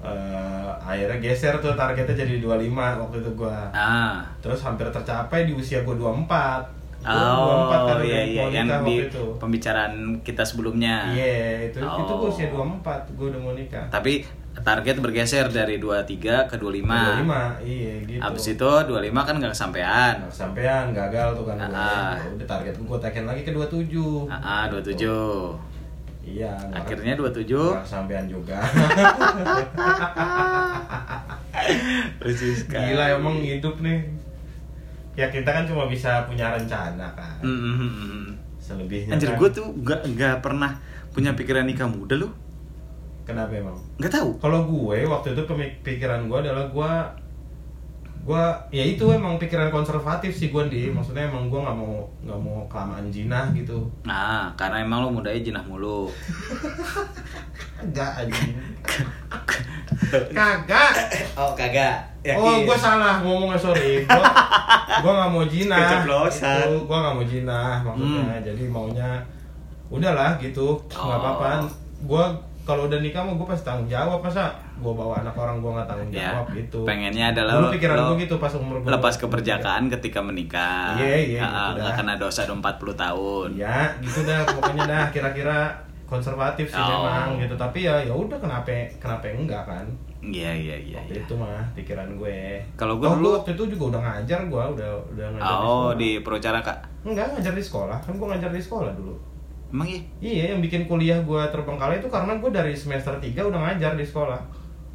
eh, 0.08 0.70
akhirnya 0.82 1.18
geser 1.20 1.54
tuh 1.58 1.74
targetnya 1.74 2.16
jadi 2.16 2.38
25 2.40 2.62
waktu 3.00 3.18
itu 3.20 3.32
gue. 3.34 3.58
Ah. 3.72 4.22
Terus 4.40 4.60
hampir 4.62 4.86
tercapai 4.88 5.44
di 5.44 5.54
usia 5.54 5.82
gue 5.82 5.96
24. 5.96 6.74
Gua 7.02 7.14
Oh 7.14 7.70
24 7.70 7.86
kan 7.86 7.98
iya 8.02 8.22
iya 8.26 8.44
yang 8.50 8.82
di 8.82 9.06
itu. 9.06 9.24
pembicaraan 9.38 9.94
kita 10.22 10.42
sebelumnya. 10.42 11.06
Iya, 11.08 11.70
itu 11.70 11.78
itu 11.78 12.12
gue 12.12 12.26
Oh. 12.26 12.34
usia 12.34 12.48
24, 12.50 12.82
gue 13.12 13.28
udah 13.30 13.40
mau 13.40 13.54
nikah. 13.54 13.86
Tapi 13.88 14.26
target 14.58 14.98
bergeser 14.98 15.46
dari 15.48 15.78
23 15.78 16.48
ke 16.48 16.56
25. 16.56 16.82
25, 17.22 17.62
iya 17.62 17.94
gitu. 18.02 18.18
Habis 18.18 18.46
itu 18.50 18.70
25 18.82 19.22
kan 19.22 19.38
nggak 19.38 19.54
kesampaian. 19.54 20.14
Nah, 20.18 20.32
sampean 20.32 20.86
gagal 20.92 21.36
tuh 21.36 21.46
kan. 21.46 21.58
Ah. 21.62 22.16
Ya 22.16 22.26
Udah 22.32 22.48
target 22.50 22.74
gue 22.74 22.98
tekan 22.98 23.26
lagi 23.26 23.42
ke 23.44 23.52
27. 23.52 24.26
Ah, 24.26 24.42
ah, 24.42 24.64
27. 24.66 25.75
Iya, 26.26 26.52
Akhirnya 26.74 27.14
27. 27.14 27.46
nggak 27.46 27.86
kesampean 27.86 28.26
juga. 28.26 28.58
Lucu 32.20 32.48
sekali. 32.52 32.92
Gila 32.92 33.06
emang 33.14 33.36
hidup 33.40 33.76
nih. 33.80 34.00
Ya 35.16 35.30
kita 35.30 35.48
kan 35.48 35.64
cuma 35.64 35.86
bisa 35.86 36.26
punya 36.26 36.52
rencana 36.52 37.08
kan. 37.16 37.40
Mm, 37.40 37.48
mm, 37.48 37.76
mm, 37.78 37.92
mm. 37.94 38.28
Selebihnya 38.58 39.14
Anjir 39.14 39.30
kan. 39.32 39.38
gue 39.38 39.50
tuh 39.54 39.68
gak, 39.80 40.02
gak 40.18 40.42
pernah 40.42 40.74
punya 41.14 41.32
pikiran 41.32 41.64
nikah 41.64 41.86
muda 41.86 42.18
lu 42.18 42.28
Kenapa 43.24 43.54
emang? 43.54 43.78
Gak 43.96 44.10
tahu 44.12 44.36
Kalau 44.36 44.66
gue 44.66 45.06
waktu 45.06 45.32
itu 45.32 45.42
pemi- 45.46 45.78
pikiran 45.80 46.26
gue 46.26 46.40
adalah 46.42 46.66
gue 46.68 46.92
gue 48.26 48.44
ya 48.74 48.82
itu 48.82 49.06
emang 49.06 49.38
pikiran 49.38 49.70
konservatif 49.70 50.34
sih 50.34 50.50
gue 50.50 50.64
di. 50.66 50.90
Maksudnya 50.90 51.30
emang 51.30 51.46
gue 51.46 51.62
nggak 51.62 51.78
mau 51.78 52.10
nggak 52.26 52.40
mau 52.42 52.66
kelamaan 52.66 53.08
jinah 53.08 53.54
gitu. 53.54 53.86
Nah 54.02 54.50
karena 54.54 54.82
emang 54.82 55.06
lu 55.06 55.10
mudanya 55.14 55.38
jinah 55.40 55.62
mulu. 55.62 56.10
Enggak 57.78 58.26
anjing. 58.26 58.58
Kagak. 60.34 60.94
Oh 61.38 61.54
kagak. 61.54 62.02
Oh 62.34 62.66
gue 62.66 62.74
salah 62.76 63.22
ngomongnya 63.22 63.62
sorry. 63.62 64.02
Gue 64.02 64.26
gue 65.06 65.12
nggak 65.14 65.30
mau 65.30 65.46
jinah. 65.46 65.86
Itu, 65.86 66.82
gue 66.82 66.98
nggak 66.98 67.14
mau 67.14 67.26
jinah 67.26 67.86
maksudnya. 67.86 68.42
Jadi 68.42 68.64
maunya 68.66 69.10
udahlah 69.94 70.34
gitu. 70.42 70.82
Nggak 70.90 71.06
Oh. 71.06 71.22
apa-apa. 71.22 71.50
Gue 72.02 72.26
kalau 72.66 72.86
udah 72.86 72.98
nikah 72.98 73.22
mah 73.22 73.32
gue 73.32 73.46
pasti 73.46 73.64
tanggung 73.64 73.86
jawab. 73.86 74.20
Masa 74.20 74.50
gue 74.76 74.90
bawa 74.92 75.22
anak 75.22 75.34
orang 75.34 75.58
gue 75.58 75.72
nggak 75.72 75.86
tanggung 75.86 76.10
Ya, 76.10 76.34
jawab 76.34 76.46
gitu? 76.52 76.80
pengennya 76.82 77.26
adalah 77.30 77.54
dulu 77.56 77.68
pikiran 77.72 77.96
lo 77.96 78.04
gue 78.10 78.18
gitu 78.22 78.36
pas 78.36 78.52
umur 78.52 78.76
gue 78.78 78.90
Lepas 78.90 79.16
keperjakaan 79.16 79.84
ketika 79.90 80.20
menikah. 80.20 80.98
Iya, 80.98 81.16
iya, 81.16 81.40
Ah, 81.40 81.72
gitu 81.72 81.82
dah. 81.84 81.94
kena 81.96 82.14
dosa 82.16 82.44
udah 82.44 82.58
40 82.60 82.94
tahun. 82.96 83.50
Ya 83.56 83.78
gitu 84.00 84.20
dah. 84.22 84.42
Pokoknya 84.48 84.84
dah 84.84 85.06
kira-kira 85.10 85.58
konservatif 86.06 86.68
sih 86.68 86.78
Oh. 86.78 86.90
memang 87.02 87.38
gitu. 87.38 87.56
Tapi 87.56 87.80
ya 87.82 87.96
ya 88.00 88.12
udah 88.12 88.36
kenapa 88.36 88.70
kenapa 88.98 89.26
enggak 89.28 89.64
kan? 89.64 89.86
Iya 90.20 90.50
iya 90.52 90.76
iya 90.84 90.98
waktu 91.00 91.14
iya. 91.14 91.22
itu 91.22 91.34
mah 91.36 91.62
pikiran 91.74 92.10
gue. 92.16 92.58
Kalau 92.74 92.98
gue 92.98 93.06
dulu- 93.08 93.38
waktu 93.38 93.54
itu 93.54 93.64
juga 93.72 93.94
udah 93.94 94.02
ngajar 94.04 94.40
gue 94.44 94.64
udah 94.74 94.90
udah 95.08 95.26
ngajar 95.32 95.54
Oh 95.56 95.62
di 95.62 95.62
sekolah. 95.62 95.94
di 95.96 96.10
Procaraka 96.20 96.74
enggak 97.04 97.26
ngajar 97.32 97.54
di 97.54 97.64
sekolah. 97.64 97.98
Kan 98.00 98.14
gue 98.16 98.28
ngajar 98.28 98.50
di 98.50 98.58
sekolah 98.60 98.92
dulu 98.92 99.14
Emang 99.68 99.88
iya? 99.88 100.02
iya 100.20 100.44
yang 100.50 100.60
bikin 100.60 100.86
kuliah 100.86 101.20
gue 101.20 101.42
terbengkalai 101.46 101.98
itu 101.98 102.08
karena 102.08 102.36
gue 102.36 102.50
dari 102.50 102.72
semester 102.72 103.14
3 103.14 103.28
udah 103.42 103.60
ngajar 103.62 103.94
di 103.94 104.04
sekolah 104.04 104.40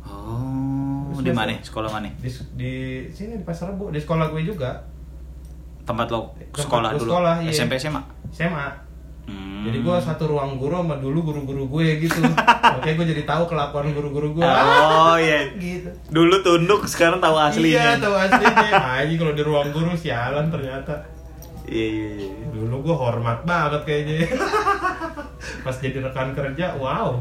Oh 0.02 1.10
di 1.12 1.26
semester. 1.26 1.34
mana? 1.36 1.52
Sekolah 1.60 1.88
mana? 1.90 2.08
Di, 2.16 2.28
di 2.54 2.72
sini 3.08 3.36
di 3.36 3.44
Pasar 3.44 3.70
Rebo, 3.70 3.88
di 3.88 3.98
sekolah 3.98 4.26
gue 4.28 4.42
juga. 4.42 4.80
Tempat 5.82 6.06
lo 6.08 6.32
Tempat 6.32 6.60
sekolah 6.60 6.90
dulu. 6.94 7.02
sekolah, 7.04 7.34
iya. 7.40 7.50
SMP 7.50 7.76
SMA. 7.76 8.00
SMA. 8.30 8.68
Hmm. 9.22 9.62
Jadi 9.62 9.78
gue 9.80 9.96
satu 10.00 10.26
ruang 10.26 10.56
guru 10.56 10.74
sama 10.76 10.96
dulu 10.96 11.18
guru-guru 11.22 11.68
gue 11.68 12.00
gitu. 12.00 12.18
Oke, 12.78 12.94
gue 12.94 13.06
jadi 13.06 13.22
tahu 13.22 13.44
kelakuan 13.46 13.92
guru-guru 13.92 14.32
gue. 14.32 14.42
Oh 14.42 15.14
iya. 15.14 15.50
gitu. 15.60 15.90
Dulu 16.08 16.40
tunduk, 16.40 16.86
sekarang 16.86 17.18
tahu 17.18 17.36
Iya, 17.36 17.44
aslinya. 17.44 17.84
tahu 17.98 18.14
aslinya. 18.16 18.70
Aji 18.96 19.14
kalau 19.14 19.34
di 19.34 19.42
ruang 19.42 19.68
guru 19.70 19.92
sialan 19.92 20.48
ternyata. 20.48 20.94
Iya 21.70 21.86
iya 21.86 22.08
iya. 22.18 22.28
Dulu 22.50 22.82
gue 22.82 22.96
hormat 22.98 23.38
banget 23.46 23.82
kayaknya. 23.86 24.26
Pas 25.64 25.76
jadi 25.78 26.02
rekan 26.02 26.34
kerja, 26.34 26.74
wow. 26.74 27.14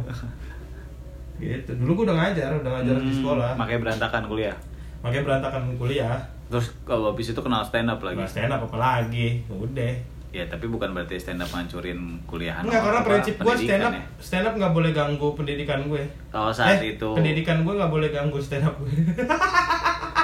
Gitu. 1.38 1.72
Dulu 1.78 2.02
gue 2.02 2.06
udah 2.10 2.18
ngajar, 2.18 2.50
udah 2.58 2.72
ngajar 2.76 2.98
di 2.98 3.14
Hmm, 3.14 3.18
sekolah. 3.22 3.52
Makanya 3.56 3.80
berantakan 3.86 4.24
kuliah. 4.26 4.58
Makanya 5.00 5.24
berantakan 5.24 5.64
kuliah. 5.78 6.18
Terus 6.50 6.74
kalau 6.82 7.14
habis 7.14 7.30
itu 7.30 7.40
kenal 7.40 7.62
stand 7.62 7.88
up 7.88 8.02
lagi. 8.02 8.18
Nggak 8.18 8.32
stand 8.34 8.52
up 8.52 8.66
apa 8.66 8.78
lagi? 8.82 9.46
Udah. 9.48 9.94
Ya 10.30 10.46
tapi 10.46 10.66
bukan 10.66 10.94
berarti 10.94 11.18
stand 11.18 11.40
up 11.40 11.50
ngancurin 11.50 12.22
kuliahan. 12.26 12.66
Enggak, 12.66 12.82
karena 12.86 13.02
prinsip 13.02 13.34
gue 13.38 13.56
stand 13.56 13.86
up, 13.86 13.94
ya. 13.94 14.02
stand 14.18 14.46
up 14.46 14.54
nggak 14.58 14.74
boleh 14.74 14.92
ganggu 14.92 15.28
pendidikan 15.34 15.86
gue. 15.86 16.02
Oh 16.34 16.50
saat 16.50 16.82
eh, 16.82 16.98
itu. 16.98 17.10
pendidikan 17.14 17.62
gue 17.62 17.74
nggak 17.74 17.90
boleh 17.90 18.10
ganggu 18.10 18.38
stand 18.38 18.66
up 18.66 18.76
gue. 18.78 18.90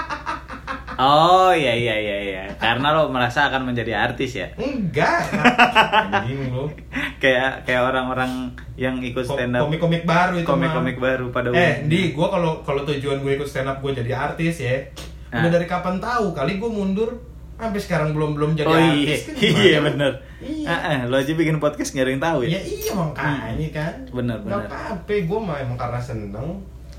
Oh 0.97 1.49
iya 1.49 1.71
iya 1.71 1.95
iya 1.95 2.17
iya. 2.21 2.43
Karena 2.55 2.91
lo 2.91 3.07
merasa 3.07 3.45
akan 3.45 3.67
menjadi 3.67 3.93
artis 3.93 4.31
ya. 4.33 4.47
Enggak. 4.55 5.27
Anjing 6.15 6.49
lu. 6.49 6.65
kayak 7.17 7.63
kayak 7.63 7.81
orang-orang 7.83 8.49
yang 8.75 8.99
ikut 8.99 9.23
stand 9.23 9.51
up 9.51 9.65
Komik-komik 9.65 10.03
baru 10.03 10.35
itu 10.35 10.45
komik-komik 10.45 10.97
baru 10.97 11.29
pada 11.29 11.49
Eh, 11.49 11.51
umumnya. 11.51 11.87
di 11.87 11.99
gua 12.11 12.27
kalau 12.29 12.59
kalau 12.61 12.83
tujuan 12.83 13.19
gue 13.19 13.33
ikut 13.33 13.45
stand 13.45 13.65
up 13.65 13.79
gue 13.79 13.91
jadi 13.93 14.11
artis 14.13 14.55
ya. 14.59 14.77
Udah 15.29 15.41
Ah. 15.41 15.51
dari 15.51 15.65
kapan 15.65 15.97
tahu? 15.97 16.31
Kali 16.31 16.55
gue 16.55 16.69
mundur 16.69 17.09
sampai 17.55 17.79
sekarang 17.79 18.11
belum 18.11 18.35
belum 18.35 18.51
jadi 18.53 18.67
oh 18.67 18.75
iya, 18.75 18.91
artis. 19.09 19.21
kan 19.21 19.33
gimana? 19.41 19.59
iya 19.61 19.79
bener. 19.81 20.11
Iya. 20.37 20.67
Ah, 20.69 20.99
lo 21.05 21.15
aja 21.15 21.31
bikin 21.33 21.57
podcast 21.57 21.91
nggak 21.91 22.03
ada 22.03 22.11
yang 22.11 22.23
tahu 22.23 22.39
Ya 22.41 22.49
ya? 22.49 22.59
iya 22.61 22.91
makanya 22.93 23.67
kan. 23.73 23.93
Bener, 24.07 24.37
Nggak 24.37 24.59
bener. 24.59 24.69
apa-apa, 24.69 25.13
gue 25.17 25.39
mah 25.41 25.57
emang 25.57 25.77
karena 25.77 25.99
seneng. 25.99 26.47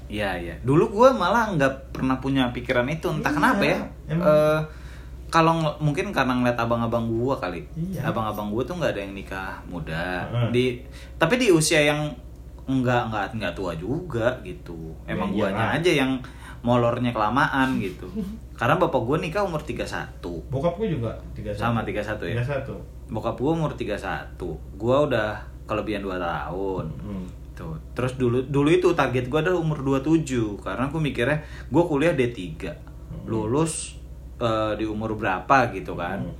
Iya 0.06 0.30
iya. 0.36 0.54
Dulu 0.60 0.84
gua 0.88 1.08
malah 1.10 1.50
nggak 1.50 1.92
pernah 1.92 2.16
punya 2.16 2.50
pikiran 2.50 2.86
itu, 2.86 3.06
entah 3.06 3.26
Iya, 3.26 3.36
kenapa 3.36 3.62
ya. 3.62 3.78
Eh, 4.08 4.60
kalau 5.26 5.58
ng- 5.58 5.78
mungkin 5.80 6.10
karena 6.10 6.32
ngeliat 6.32 6.54
abang-abang 6.56 7.06
gua 7.08 7.34
kali. 7.36 7.66
Iya. 7.72 8.06
Abang-abang 8.06 8.48
gua 8.48 8.62
tuh 8.62 8.74
nggak 8.74 8.92
ada 8.92 9.00
yang 9.00 9.12
nikah 9.12 9.58
muda. 9.64 10.22
Heeh. 10.24 10.48
Di 10.50 10.64
tapi 11.14 11.36
di 11.36 11.50
usia 11.50 11.82
yang 11.82 12.06
enggak 12.64 13.10
enggak 13.10 13.24
enggak 13.32 13.52
tua 13.52 13.72
juga 13.74 14.38
gitu. 14.42 14.94
Emang 15.04 15.30
Ya, 15.30 15.50
guanya 15.50 15.66
aja 15.72 15.90
yang 15.92 16.18
molornya 16.60 17.10
kelamaan 17.10 17.78
gitu. 17.78 18.06
Karena 18.58 18.74
bapak 18.74 18.98
gua 18.98 19.18
nikah 19.18 19.42
umur 19.42 19.60
31. 19.60 20.22
Bokap 20.48 20.74
gue 20.76 20.88
juga 20.88 21.12
31. 21.34 21.52
Sama 21.52 21.82
31 21.82 22.24
ya? 22.24 22.40
31. 22.40 22.72
Bokap 23.08 23.36
gua 23.36 23.52
umur 23.52 23.72
31. 23.72 24.38
Gua 24.74 24.96
udah 25.04 25.30
kelebihan 25.66 26.00
2 26.00 26.16
tahun. 26.16 26.86
Hmm. 26.96 27.26
Tuh. 27.56 27.76
Terus 27.96 28.20
dulu 28.20 28.44
dulu 28.44 28.68
itu 28.68 28.92
target 28.92 29.32
gua 29.32 29.40
adalah 29.40 29.64
umur 29.64 29.80
27 29.80 30.60
karena 30.60 30.92
aku 30.92 31.00
mikirnya 31.00 31.40
gua 31.72 31.88
kuliah 31.88 32.12
D3. 32.12 32.44
Lulus 33.24 33.96
eh, 34.36 34.72
di 34.76 34.84
umur 34.84 35.16
berapa 35.16 35.72
gitu 35.72 35.96
kan. 35.96 36.20
Hmm. 36.20 36.36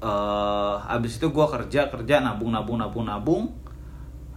Eh 0.00 0.76
abis 0.86 1.18
itu 1.18 1.34
gua 1.34 1.50
kerja 1.50 1.90
kerja 1.90 2.22
nabung 2.22 2.54
nabung 2.54 2.78
nabung 2.78 3.04
nabung. 3.04 3.44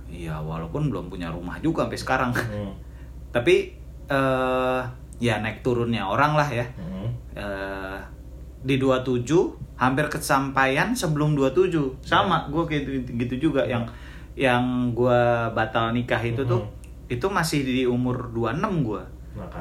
Iya 0.09 0.41
walaupun 0.41 0.89
belum 0.89 1.13
punya 1.13 1.29
rumah 1.29 1.61
juga 1.61 1.85
sampai 1.85 2.01
sekarang. 2.01 2.31
Hmm. 2.33 2.73
Tapi 3.35 3.55
eh 4.09 4.81
ya 5.21 5.37
naik 5.37 5.61
turunnya 5.61 6.09
orang 6.09 6.33
lah 6.33 6.49
ya. 6.49 6.65
Hmm. 6.73 7.07
Eh 7.37 7.99
di 8.63 8.79
27 8.79 9.27
hampir 9.75 10.07
kesampaian 10.07 10.95
sebelum 10.95 11.35
27 11.35 11.99
sama 11.99 12.47
gue 12.47 12.63
kayak 12.63 12.83
gitu, 12.87 13.11
gitu 13.19 13.35
juga 13.51 13.67
yang 13.67 13.83
yang 14.35 14.63
gue 14.91 15.21
batal 15.51 15.89
nikah 15.89 16.19
itu 16.19 16.41
tuh 16.43 16.59
Mhm. 16.59 17.11
itu 17.11 17.25
masih 17.27 17.59
di 17.61 17.83
umur 17.83 18.29
26 18.29 18.81
gue 18.81 19.03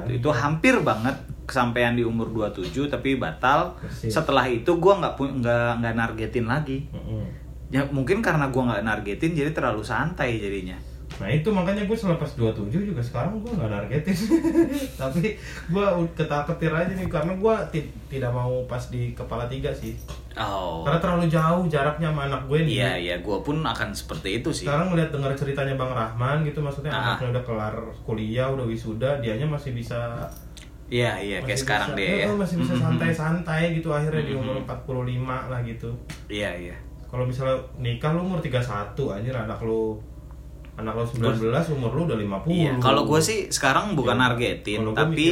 itu, 0.05 0.11
itu 0.16 0.29
hampir 0.31 0.81
banget 0.81 1.12
kesampaian 1.43 1.93
di 1.93 2.03
umur 2.03 2.29
27 2.29 2.62
tapi 2.87 3.16
batal 3.16 3.77
Persis. 3.77 4.09
setelah 4.11 4.45
itu 4.45 4.68
gue 4.70 4.93
nggak 4.95 5.12
nggak 5.16 5.70
nggak 5.79 5.95
nargetin 5.95 6.47
lagi 6.47 6.89
Hmm. 6.89 7.25
ya 7.68 7.85
mungkin 7.87 8.20
karena 8.20 8.49
gue 8.49 8.62
nggak 8.62 8.83
nargetin 8.83 9.33
jadi 9.33 9.51
terlalu 9.51 9.81
santai 9.83 10.37
jadinya 10.37 10.77
Nah 11.23 11.31
itu 11.31 11.49
makanya 11.49 11.83
gue 11.83 11.95
selepas 11.95 12.27
27 12.33 12.66
juga 12.85 12.99
sekarang 12.99 13.39
gue 13.39 13.53
nggak 13.53 13.70
nargetin. 13.70 14.16
Tapi 15.01 15.39
gue 15.68 15.85
ketar-ketir 16.12 16.68
aja 16.68 16.91
nih 16.91 17.07
karena 17.07 17.33
gue 17.33 17.55
ti- 17.70 17.87
tidak 18.09 18.31
mau 18.31 18.51
pas 18.66 18.83
di 18.85 19.12
kepala 19.12 19.47
tiga 19.47 19.70
sih. 19.70 19.95
Oh. 20.35 20.83
Karena 20.83 20.99
terlalu 20.99 21.27
jauh 21.29 21.62
jaraknya 21.66 22.11
sama 22.11 22.27
anak 22.27 22.43
gue 22.45 22.59
nih. 22.61 22.75
Iya 22.77 22.93
iya 22.99 23.16
gue 23.18 23.39
pun 23.39 23.61
akan 23.61 23.93
seperti 23.93 24.39
itu 24.39 24.51
sih. 24.51 24.66
Sekarang 24.66 24.91
ngeliat 24.91 25.09
dengar 25.09 25.31
ceritanya 25.33 25.75
Bang 25.75 25.93
Rahman 25.93 26.43
gitu 26.43 26.59
maksudnya 26.59 26.91
Ah. 26.91 27.14
anaknya 27.14 27.39
udah 27.39 27.45
kelar 27.45 27.75
kuliah, 28.03 28.49
udah 28.49 28.64
wisuda, 28.64 29.16
dianya 29.18 29.47
masih 29.47 29.73
bisa 29.73 30.27
iya 30.89 31.16
iya 31.16 31.39
kayak 31.39 31.49
masih 31.49 31.62
sekarang 31.62 31.89
bisa- 31.89 32.01
dia 32.03 32.11
ya. 32.12 32.27
eh, 32.27 32.37
masih 32.37 32.57
bisa 32.59 32.75
santai-santai 32.77 33.62
gitu 33.73 33.89
akhirnya 33.89 34.23
di 34.23 34.35
umur 34.35 34.59
Mhm. 34.59 34.66
45 34.66 35.25
lah 35.49 35.61
gitu. 35.62 35.89
iya 36.29 36.51
iya. 36.53 36.77
Kalau 37.07 37.25
misalnya 37.25 37.55
nikah 37.79 38.11
lu 38.11 38.20
umur 38.23 38.41
31 38.41 38.93
anjir 39.09 39.31
anak 39.31 39.61
lu 39.61 39.97
anak 40.73 40.93
lu 40.95 41.05
19 41.05 41.53
umur 41.70 41.91
lu 41.93 42.03
udah 42.07 42.16
50. 42.16 42.49
Iya, 42.49 42.73
kalau 42.79 43.05
gue 43.05 43.20
sih 43.20 43.49
sekarang 43.49 43.93
bukan 43.93 44.14
Iya. 44.14 44.23
nargetin, 44.25 44.79
Kalau 44.81 44.91
gua 44.91 45.01
tapi 45.05 45.27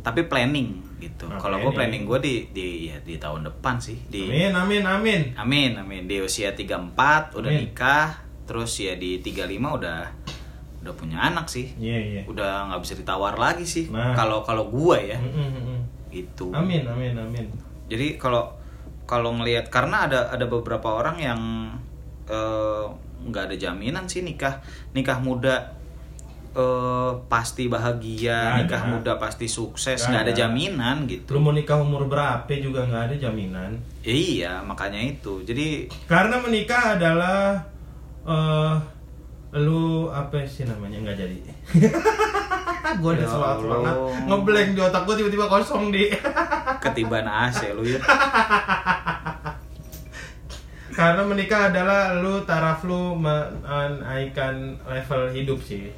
tapi 0.00 0.20
planning 0.24 0.68
gitu. 0.96 1.26
Nah, 1.26 1.34
Kalau 1.36 1.58
gue 1.58 1.72
planning. 1.72 2.06
gue 2.06 2.18
di 2.18 2.34
di 2.48 2.66
ya, 2.86 2.96
di 2.98 3.18
tahun 3.18 3.42
depan 3.44 3.74
sih 3.76 3.98
di 4.06 4.22
Amin 4.24 4.54
amin 4.54 4.82
amin. 4.84 5.20
Amin 5.34 5.70
amin 5.74 6.02
di 6.04 6.18
usia 6.18 6.54
34 6.54 7.34
udah 7.34 7.50
Amin. 7.50 7.66
nikah, 7.66 8.22
terus 8.44 8.70
ya 8.76 8.94
di 8.94 9.18
35 9.18 9.50
udah 9.72 9.98
udah 10.78 10.94
punya 10.94 11.18
anak 11.20 11.46
sih. 11.46 11.74
Iya 11.74 11.98
iya. 11.98 12.22
Udah 12.24 12.70
nggak 12.70 12.80
bisa 12.80 12.94
ditawar 12.94 13.34
lagi 13.34 13.66
sih. 13.66 13.90
Nah. 13.90 14.14
Kalau 14.14 14.42
kalau 14.42 14.66
gue 14.68 14.98
ya 15.04 15.18
Mm, 15.18 15.30
mm, 15.52 15.78
gitu. 16.08 16.54
Amin 16.54 16.86
amin 16.86 17.14
amin. 17.14 17.46
Jadi 17.86 18.14
kalau 18.14 18.54
kalau 19.04 19.34
ngelihat 19.34 19.66
karena 19.68 20.06
ada 20.06 20.30
ada 20.30 20.46
beberapa 20.46 20.86
orang 20.92 21.18
yang 21.18 21.40
eh, 22.24 22.86
nggak 23.24 23.44
ada 23.44 23.56
jaminan 23.56 24.04
sih 24.04 24.20
nikah 24.20 24.58
nikah 24.90 25.18
muda 25.18 25.78
eh, 26.52 27.10
pasti 27.26 27.64
bahagia 27.66 28.36
Nggak 28.52 28.58
nikah 28.60 28.82
ada. 28.82 28.90
muda 28.90 29.12
pasti 29.16 29.46
sukses 29.46 30.00
Nggak 30.02 30.22
ada 30.22 30.28
ada. 30.28 30.38
jaminan 30.38 30.96
Lu 30.98 31.08
gitu 31.08 31.32
mau 31.36 31.50
nikah 31.50 31.78
umur 31.78 32.04
berapa 32.04 32.44
juga 32.52 32.82
nggak 32.82 33.02
ada 33.06 33.16
jaminan. 33.18 33.72
iya 34.02 34.60
makanya 34.60 35.00
itu 35.00 35.40
jadi 35.42 35.88
Karena 36.04 36.36
menikah 36.38 36.96
adalah 36.96 37.56
eh 38.22 38.74
lu 39.54 40.08
apa 40.08 40.40
sih 40.42 40.64
namanya 40.64 40.96
nggak 41.00 41.18
jadi. 41.18 41.38
gue 42.92 43.10
udah 43.10 43.20
Ya 43.20 43.24
semangat 43.26 43.58
banget 43.62 43.96
ngeblank 44.26 44.68
di 44.70 44.80
otak 44.82 45.02
gue 45.02 45.14
tiba-tiba 45.16 45.46
kosong 45.46 45.88
di. 45.88 46.12
ketiban 46.84 47.24
AC 47.24 47.72
lu 47.72 47.86
ya 47.86 47.96
Karena 50.92 51.22
menikah 51.22 51.68
adalah 51.68 52.14
lu 52.14 52.40
taraf 52.42 52.82
lu 52.82 53.16
menaikkan 53.16 54.54
level 54.82 55.22
hidup 55.30 55.58
sih. 55.58 55.88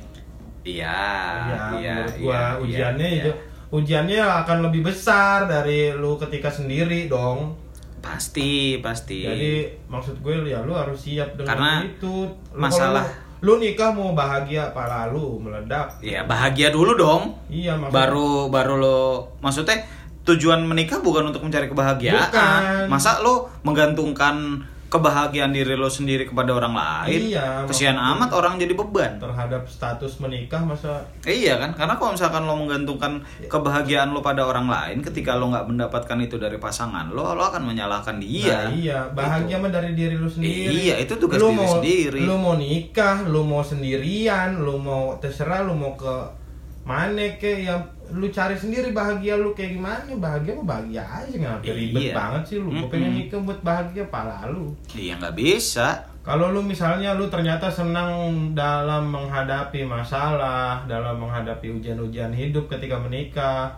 iya 0.64 0.96
ya, 1.44 1.60
iya 1.76 1.94
menurut 2.00 2.16
gua 2.18 2.32
iya, 2.32 2.48
ujiannya 2.56 3.04
iya, 3.06 3.20
itu 3.20 3.30
ujiannya 3.70 4.16
akan 4.40 4.58
lebih 4.64 4.80
besar 4.82 5.44
dari 5.44 5.92
lu 5.92 6.16
ketika 6.16 6.48
sendiri 6.48 7.04
dong. 7.04 7.52
pasti 8.00 8.78
pasti 8.78 9.24
Jadi 9.24 9.52
maksud 9.86 10.20
gue 10.20 10.44
ya 10.46 10.60
lu 10.60 10.72
harus 10.72 10.96
siap 10.98 11.34
dengan 11.34 11.48
Karena 11.50 11.72
itu. 11.82 12.28
Lu, 12.48 12.56
masalah- 12.58 13.08
lu, 13.40 13.56
lu 13.56 13.62
nikah 13.62 13.90
mau 13.90 14.12
bahagia 14.12 14.68
apa 14.70 14.84
lalu 14.86 15.40
meledak. 15.42 16.00
ya 16.00 16.20
bahagia 16.22 16.68
dulu 16.68 16.92
dong 16.94 17.22
Iya 17.46 17.76
maksud 17.76 17.92
baru 17.92 18.30
baru 18.48 18.74
lo 18.76 19.00
maksudnya 19.40 19.84
tujuan 20.22 20.60
menikah 20.62 21.00
bukan 21.00 21.28
untuk 21.28 21.40
mencari 21.40 21.64
kebahagiaan 21.66 22.24
Bukan. 22.24 22.60
masa 22.88 23.20
lo 23.20 23.52
menggantungkan 23.60 24.64
kebahagiaan 24.94 25.50
diri 25.50 25.74
lo 25.74 25.90
sendiri 25.90 26.30
kepada 26.30 26.54
orang 26.54 26.70
lain 26.70 27.34
Iya, 27.34 27.66
kesian 27.66 27.98
amat 27.98 28.30
orang 28.30 28.62
jadi 28.62 28.78
beban. 28.78 29.18
terhadap 29.18 29.66
status 29.66 30.22
menikah 30.22 30.62
masa 30.62 31.02
iya 31.26 31.58
kan? 31.58 31.74
Karena 31.74 31.98
kalau 31.98 32.14
misalkan 32.14 32.46
lo 32.46 32.54
menggantungkan 32.54 33.26
kebahagiaan 33.50 34.14
lo 34.14 34.22
pada 34.22 34.46
orang 34.46 34.70
lain 34.70 35.02
ketika 35.02 35.34
lo 35.34 35.50
nggak 35.50 35.66
mendapatkan 35.66 36.18
itu 36.22 36.38
dari 36.38 36.62
pasangan 36.62 37.10
lo 37.10 37.34
lo 37.34 37.42
akan 37.42 37.66
menyalahkan 37.66 38.22
dia. 38.22 38.70
Nah, 38.70 38.70
iya, 38.70 38.98
bahagia 39.10 39.58
mah 39.58 39.74
dari 39.74 39.98
diri 39.98 40.14
lu 40.14 40.30
sendiri. 40.30 40.70
Iya, 40.70 41.02
itu 41.02 41.18
tugas 41.18 41.42
lu 41.42 41.50
diri 41.50 41.58
mau, 41.58 41.74
sendiri. 41.74 42.20
Lu 42.22 42.34
mau 42.38 42.54
nikah, 42.54 43.26
lu 43.26 43.42
mau 43.42 43.66
sendirian, 43.66 44.62
lu 44.62 44.78
mau 44.78 45.18
terserah 45.18 45.66
lu 45.66 45.74
mau 45.74 45.98
ke 45.98 46.43
mana 46.84 47.24
ke 47.34 47.64
yang 47.64 47.80
lu 48.12 48.28
cari 48.28 48.52
sendiri 48.52 48.92
bahagia 48.92 49.34
lu 49.34 49.50
kayak 49.50 49.74
gimana 49.74 50.04
bahagia 50.14 50.52
mah 50.54 50.66
bahagia 50.70 51.00
aja 51.00 51.34
nggak 51.34 51.64
Iya. 51.64 51.72
ribet 51.74 52.04
banget 52.12 52.42
sih 52.44 52.58
lu 52.58 52.68
Gua 52.70 52.86
pengen 52.86 53.08
Mm-mm. 53.08 53.18
nikah 53.24 53.40
buat 53.40 53.60
bahagia 53.60 54.04
pala 54.06 54.44
lu 54.46 54.68
iya 54.92 55.16
nggak 55.16 55.34
bisa 55.34 55.88
Kalau 56.20 56.48
lu 56.48 56.60
misalnya 56.60 57.12
lu 57.12 57.28
ternyata 57.28 57.68
senang 57.68 58.08
dalam 58.52 59.08
menghadapi 59.08 59.84
masalah, 59.84 60.80
dalam 60.84 61.20
menghadapi 61.20 61.68
ujian-ujian 61.70 62.32
hidup 62.32 62.64
ketika 62.66 62.96
menikah, 62.96 63.68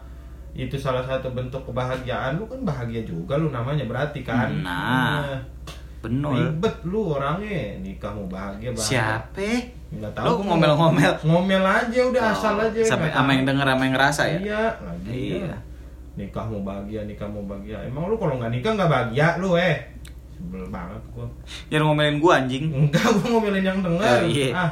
itu 0.53 0.79
salah 0.79 1.03
satu 1.03 1.27
bentuk 1.29 1.59
kebahagiaan 1.65 2.39
lu 2.39 2.47
kan 2.47 2.63
bahagia 2.63 3.03
juga 3.03 3.35
lu 3.35 3.51
namanya 3.51 3.83
berarti 3.83 4.23
kan. 4.23 4.63
Nah, 4.63 5.43
Bener. 6.07 6.33
Ribet 6.39 6.77
lu 6.87 7.01
orangnya, 7.19 7.83
nikah 7.83 8.11
mau 8.15 8.27
bahagia 8.31 8.71
bahagia. 8.71 8.87
Siapa? 8.87 9.51
Nggak 9.87 10.11
Lu 10.23 10.31
gua 10.39 10.45
ngomel-ngomel. 10.55 11.13
Ngomel 11.27 11.65
aja 11.67 12.01
udah 12.07 12.23
Oh, 12.23 12.33
asal 12.35 12.55
aja. 12.63 12.81
Sampai 12.87 13.11
ama 13.11 13.31
yang 13.35 13.43
tahu. 13.43 13.51
denger 13.55 13.67
ama 13.67 13.83
yang 13.83 13.95
ngerasa 13.99 14.23
ya? 14.27 14.39
Iya, 14.39 14.65
lagi. 14.83 15.11
Iya. 15.11 15.39
ya. 15.51 15.57
Nikah 16.17 16.45
mau 16.49 16.61
bahagia, 16.65 17.01
nikah 17.05 17.29
mau 17.29 17.43
bahagia. 17.45 17.77
Emang 17.85 18.09
lu 18.09 18.17
kalau 18.17 18.39
nggak 18.39 18.51
nikah 18.55 18.71
nggak 18.79 18.91
bahagia 18.91 19.27
lu 19.43 19.59
eh. 19.59 19.77
Sebel 20.37 20.65
banget 20.69 21.03
gua. 21.17 21.27
Jangan 21.73 21.85
ngomelin 21.91 22.17
gua 22.23 22.33
anjing. 22.45 22.65
Enggak, 22.71 23.09
gua 23.19 23.27
ngomelin 23.37 23.65
yang 23.65 23.79
denger. 23.83 24.05
Oh, 24.05 24.23
iya. 24.29 24.49
Ah, 24.53 24.71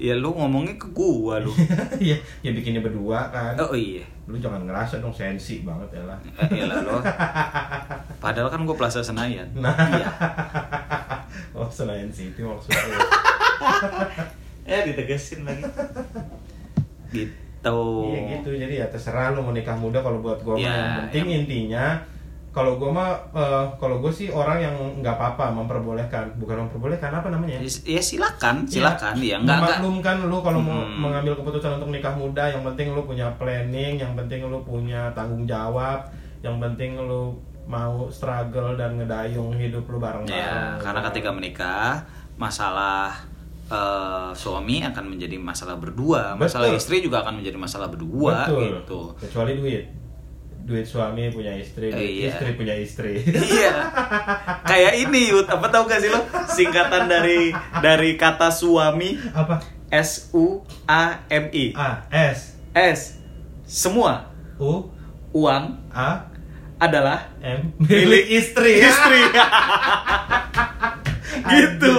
Ya 0.00 0.16
lu 0.16 0.32
ngomongnya 0.32 0.74
ke 0.74 0.88
gua 0.90 1.36
lu. 1.38 1.52
Iya, 2.00 2.16
ya 2.40 2.50
bikinnya 2.50 2.80
berdua 2.80 3.28
kan. 3.28 3.52
Oh 3.60 3.76
iya. 3.76 4.00
Lu 4.24 4.34
jangan 4.34 4.64
ngerasa 4.64 4.96
dong 4.98 5.12
sensi 5.12 5.60
banget 5.60 5.92
ya 5.92 6.02
lah. 6.08 6.16
Eh, 6.40 6.64
elah 6.64 6.80
lo. 6.80 6.96
Padahal 8.16 8.48
kan 8.48 8.64
gua 8.64 8.72
Plaza 8.74 9.04
Senayan. 9.04 9.44
Nah. 9.60 9.76
Iya. 9.76 10.08
oh, 11.52 11.68
Senayan 11.68 12.08
City 12.08 12.40
maksudnya. 12.40 12.96
Ya 14.64 14.80
ditegesin 14.88 15.44
lagi. 15.44 15.68
Gitu. 17.12 17.76
Iya 18.08 18.40
gitu, 18.40 18.56
jadi 18.56 18.74
ya 18.80 18.86
terserah 18.88 19.36
lu 19.36 19.44
mau 19.44 19.52
nikah 19.52 19.76
muda 19.76 20.00
kalau 20.00 20.24
buat 20.24 20.40
gua 20.40 20.56
Ya, 20.56 20.64
yang 20.64 20.88
penting 21.04 21.24
yang- 21.28 21.40
intinya 21.44 21.84
kalau 22.50 22.76
gua 22.76 22.90
mah 22.90 23.10
eh, 23.30 23.64
kalau 23.78 24.02
gua 24.02 24.10
sih 24.10 24.26
orang 24.26 24.58
yang 24.58 24.74
nggak 24.98 25.14
apa-apa 25.14 25.54
memperbolehkan, 25.54 26.34
bukan 26.34 26.66
memperbolehkan 26.66 27.14
apa 27.14 27.30
namanya? 27.30 27.62
Ya 27.86 28.02
silakan, 28.02 28.66
silakan 28.66 29.14
ya. 29.18 29.38
Enggak 29.38 29.62
enggak. 29.62 29.78
Memaklumkan 29.78 30.16
lu 30.26 30.38
kalau 30.42 30.58
mau 30.58 30.82
Hmm. 30.82 30.98
mengambil 30.98 31.38
keputusan 31.38 31.78
untuk 31.78 31.94
nikah 31.94 32.10
muda, 32.12 32.50
yang 32.50 32.66
penting 32.66 32.90
lu 32.90 33.06
punya 33.06 33.30
planning, 33.38 33.98
yang 33.98 34.18
penting 34.18 34.42
lu 34.42 34.58
punya 34.60 35.14
tanggung 35.14 35.46
jawab, 35.46 36.10
yang 36.42 36.58
penting 36.58 36.98
lu 36.98 37.38
mau 37.70 38.10
struggle 38.10 38.74
dan 38.74 38.98
ngedayung 38.98 39.54
hidup 39.54 39.86
lu 39.86 40.02
bareng-bareng. 40.02 40.34
Ya, 40.34 40.74
karena 40.82 41.06
ketika 41.06 41.30
menikah 41.30 42.02
masalah 42.34 43.14
eh, 43.70 44.30
suami 44.34 44.82
akan 44.82 45.06
menjadi 45.06 45.38
masalah 45.38 45.78
berdua, 45.78 46.34
masalah 46.34 46.74
Betul. 46.74 46.80
istri 46.82 46.96
juga 46.98 47.22
akan 47.22 47.38
menjadi 47.38 47.54
masalah 47.54 47.86
berdua 47.86 48.50
Betul. 48.50 48.62
gitu. 48.82 49.00
Kecuali 49.22 49.54
duit. 49.54 49.84
Duit 50.64 50.86
suami 50.86 51.32
punya 51.34 51.56
istri, 51.56 51.90
duit 51.90 51.98
iya. 51.98 52.30
istri 52.30 52.48
punya 52.54 52.74
istri. 52.76 53.20
Iya. 53.58 53.72
Kayak 54.64 54.94
ini 55.02 55.34
Yud, 55.34 55.46
apa 55.50 55.66
tau 55.72 55.84
gak 55.88 56.00
sih 56.04 56.10
lo? 56.12 56.22
Singkatan 56.46 57.10
dari 57.10 57.50
dari 57.82 58.14
kata 58.14 58.54
suami 58.54 59.18
apa? 59.34 59.58
S 59.90 60.30
U 60.30 60.62
A 60.86 61.26
M 61.26 61.50
I. 61.50 61.74
A 61.74 62.06
S 62.12 62.54
S. 62.72 63.18
Semua 63.66 64.30
U 64.62 64.86
uang 65.34 65.78
A 65.90 66.30
adalah 66.78 67.34
M 67.42 67.74
milik 67.82 68.30
istri. 68.30 68.80
istri. 68.80 69.20
gitu. 71.38 71.94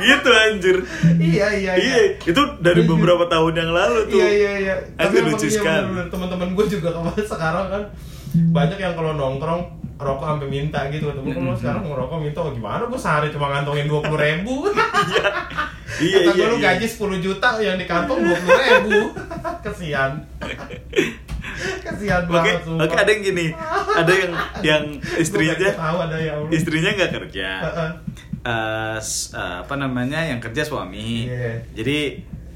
gitu 0.00 0.30
anjir. 0.30 0.76
iya 1.20 1.48
iya 1.54 1.72
Iya, 1.78 1.98
itu 2.22 2.42
dari 2.58 2.82
beberapa 2.84 3.26
tahun 3.30 3.54
yang 3.54 3.70
lalu 3.70 3.98
tuh. 4.10 4.18
Iya 4.20 4.28
iya 4.30 4.52
iya. 4.58 4.74
Anjir, 4.98 5.22
lucu 5.24 5.46
iya, 5.46 5.54
sekali. 5.54 5.86
Teman-teman 6.10 6.48
gue 6.54 6.66
juga 6.66 6.88
kemarin 6.94 7.26
sekarang 7.34 7.66
kan 7.70 7.82
banyak 8.30 8.78
yang 8.78 8.94
kalau 8.94 9.12
nongkrong 9.18 9.62
rokok 10.00 10.24
sampai 10.24 10.48
minta 10.48 10.80
gitu 10.88 11.12
temen 11.12 11.34
kalau 11.34 11.52
sekarang 11.58 11.82
mau 11.84 11.98
rokok 11.98 12.24
minta 12.24 12.40
oh 12.40 12.54
gimana 12.54 12.88
gue 12.88 12.96
sehari 12.96 13.28
cuma 13.34 13.52
ngantongin 13.52 13.84
dua 13.90 14.00
puluh 14.00 14.20
ribu 14.22 14.54
Iya, 16.00 16.32
kata 16.32 16.38
iya, 16.38 16.46
lu 16.48 16.56
iya. 16.56 16.72
gaji 16.80 16.86
10 16.88 17.20
juta 17.20 17.48
yang 17.60 17.76
di 17.76 17.84
kantong 17.84 18.24
dua 18.24 18.36
puluh 18.40 18.56
ribu 18.56 18.98
kesian 19.68 20.24
kesian 21.84 22.22
Oke, 22.24 22.32
banget 22.32 22.64
sumpah. 22.64 22.88
oke 22.88 22.94
ada 22.96 23.10
yang 23.12 23.20
gini, 23.20 23.46
ada 23.92 24.12
yang 24.16 24.32
yang 24.64 24.82
istrinya 25.20 25.54
tahu 25.76 25.98
ada 26.00 26.16
yang 26.16 26.40
istrinya 26.48 26.90
nggak 26.96 27.12
kerja. 27.20 27.48
Eh, 28.40 28.98
eh, 29.36 29.56
apa 29.60 29.74
namanya 29.76 30.24
yang 30.24 30.40
kerja 30.40 30.64
suami. 30.64 31.28
Iya. 31.28 31.60
Jadi 31.76 31.98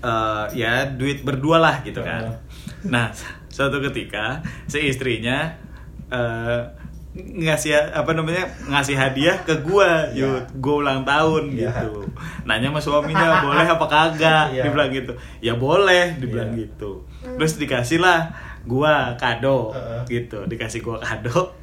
eh, 0.00 0.44
ya 0.56 0.88
duit 0.88 1.20
berdua 1.20 1.60
lah 1.60 1.76
gitu 1.84 2.00
kan. 2.00 2.24
Heeh. 2.24 2.88
Nah, 2.88 3.12
suatu 3.48 3.84
ketika 3.84 4.40
si 4.64 4.80
istrinya 4.80 5.52
eh, 6.08 6.60
ngasih 7.14 7.94
apa 7.94 8.10
namanya 8.10 8.42
ngasih 8.66 8.96
hadiah 8.98 9.38
ke 9.46 9.60
gua, 9.62 10.08
Iya. 10.10 10.40
yuk 10.42 10.58
gua 10.58 10.74
ulang 10.82 11.00
tahun 11.06 11.52
Iya. 11.54 11.70
gitu. 11.70 12.10
Nanya 12.42 12.74
sama 12.74 12.80
suaminya 12.82 13.44
boleh 13.44 13.62
apa 13.68 13.86
kagak, 13.86 14.44
Iya. 14.50 14.62
dibilang 14.66 14.90
gitu. 14.90 15.12
Ya 15.38 15.54
boleh, 15.54 16.16
dibilang 16.18 16.50
Iya. 16.56 16.66
gitu. 16.66 17.06
Terus 17.22 17.54
dikasih 17.54 18.02
lah 18.02 18.32
gua 18.66 19.14
kado 19.14 19.70
Heeh. 19.70 20.00
gitu, 20.26 20.42
dikasih 20.48 20.80
gua 20.80 20.98
kado. 20.98 21.54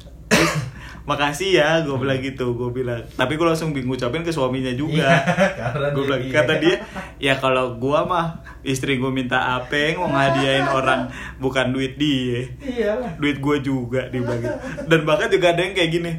Makasih 1.02 1.50
ya, 1.52 1.68
gue 1.80 1.94
bilang 1.94 2.18
gitu, 2.18 2.52
gue 2.52 2.70
bilang. 2.72 3.02
Tapi 3.10 3.34
gue 3.34 3.42
langsung 3.44 3.70
bingung 3.70 3.92
ngucapin 3.92 4.20
ke 4.20 4.30
suaminya 4.30 4.70
juga. 4.72 5.02
Iya, 5.02 5.66
gue 5.90 5.92
dia- 5.92 6.06
bilang 6.06 6.22
iya. 6.22 6.32
kata 6.32 6.54
dia 6.56 6.76
ya 7.18 7.34
kalau 7.36 7.74
gua 7.74 8.02
mah 8.02 8.26
istri 8.62 8.96
gue 8.96 9.08
minta 9.08 9.56
apa 9.56 9.94
mau 9.94 10.08
ngadiain 10.08 10.64
orang 10.64 11.06
bukan 11.36 11.70
duit 11.70 11.94
dia 11.94 12.46
iyalah 12.60 13.14
duit 13.16 13.36
gue 13.36 13.56
juga 13.60 14.06
dia 14.06 14.20
bilang 14.20 14.38
gitu. 14.40 14.58
dan 14.86 15.00
bahkan 15.02 15.28
juga 15.28 15.50
ada 15.50 15.60
yang 15.60 15.72
kayak 15.72 15.90
gini 15.92 16.12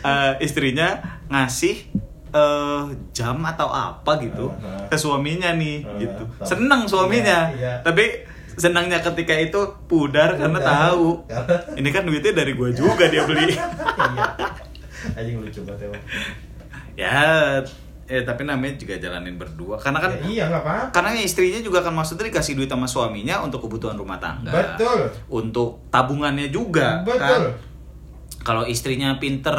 eh, 0.00 0.32
istrinya 0.38 0.98
ngasih 1.26 1.74
eh, 2.28 2.82
jam 3.12 3.36
atau 3.40 3.68
apa 3.68 4.18
gitu 4.20 4.50
ke 4.84 4.96
suaminya 4.96 5.50
nih 5.52 5.76
Uh, 5.80 5.98
gitu 6.00 6.22
seneng 6.40 6.86
suaminya 6.86 7.50
Iya, 7.50 7.56
iya. 7.56 7.72
tapi 7.80 8.04
senangnya 8.56 8.98
ketika 9.00 9.34
itu 9.34 9.60
pudar 9.84 10.34
karena 10.34 10.58
Pudar. 10.58 10.72
tahu. 10.90 11.08
Ini 11.80 11.88
kan 11.88 12.02
duitnya 12.02 12.32
dari 12.32 12.52
gue 12.52 12.70
juga 12.70 13.06
dia 13.06 13.22
beli. 13.24 13.54
Iya. 13.94 14.24
Anjing 15.14 15.36
lucu 15.38 15.60
banget 15.62 15.86
emang. 15.86 16.02
Ya 16.94 17.60
eh 18.04 18.20
tapi 18.20 18.44
namanya 18.44 18.76
juga 18.76 18.96
jalanin 18.96 19.36
berdua. 19.36 19.76
Karena 19.76 19.98
kan 19.98 20.12
Ya, 20.12 20.20
iya 20.24 20.44
nggak 20.48 20.62
apa 20.62 20.74
karena 20.92 21.10
istrinya 21.16 21.60
juga 21.60 21.80
kan 21.80 21.92
maksudnya 21.92 22.28
dikasih 22.28 22.52
duit 22.54 22.68
sama 22.68 22.84
suaminya 22.84 23.40
untuk 23.40 23.64
kebutuhan 23.64 23.96
rumah 23.96 24.16
tangga. 24.16 24.52
Betul. 24.52 25.08
untuk 25.28 25.84
tabungannya 25.88 26.48
juga 26.48 27.00
kan. 27.04 27.08
Betul. 27.08 27.42
Kalau 28.44 28.64
istrinya 28.64 29.16
pinter 29.16 29.56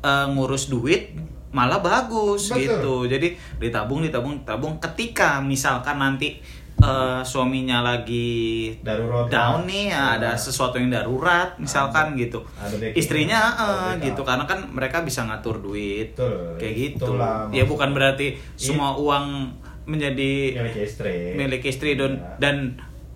eh, 0.00 0.26
ngurus 0.28 0.68
duit 0.68 1.16
malah 1.50 1.82
bagus 1.82 2.52
Betul. 2.52 2.60
gitu. 2.62 2.94
Jadi 3.10 3.28
ditabung 3.58 4.00
ditabung 4.00 4.44
tabung 4.44 4.78
ketika 4.78 5.40
misalkan 5.40 5.98
nanti 5.98 6.38
eh, 6.80 7.20
suaminya 7.22 7.78
lagi 7.82 8.72
Darurat. 8.80 9.28
down 9.28 9.64
nih 9.64 9.84
ya, 9.88 10.16
ada 10.16 10.28
Nah. 10.28 10.36
sesuatu 10.36 10.74
yang 10.74 10.88
darurat 10.88 11.52
misalkan 11.56 12.12
gitu 12.14 12.40
Ada 12.54 12.92
istrinya 12.92 13.40
Ada 13.50 13.60
eh, 13.60 13.68
backup. 13.70 14.04
gitu 14.04 14.20
karena 14.22 14.44
kan 14.44 14.58
mereka 14.68 14.96
bisa 15.00 15.20
ngatur 15.22 15.60
duit 15.60 16.12
Betul. 16.12 16.56
kayak 16.56 16.74
gitu 16.76 17.06
Itulah 17.12 17.46
ya 17.50 17.64
bukan 17.64 17.90
berarti 17.90 18.26
semua 18.54 18.94
uang 18.94 19.52
menjadi 19.82 20.32
milik 20.56 20.76
istri 20.80 21.16
milik 21.34 21.62
istri 21.62 21.90
dan 21.94 22.12
Iya. 22.12 22.36
dan 22.38 22.56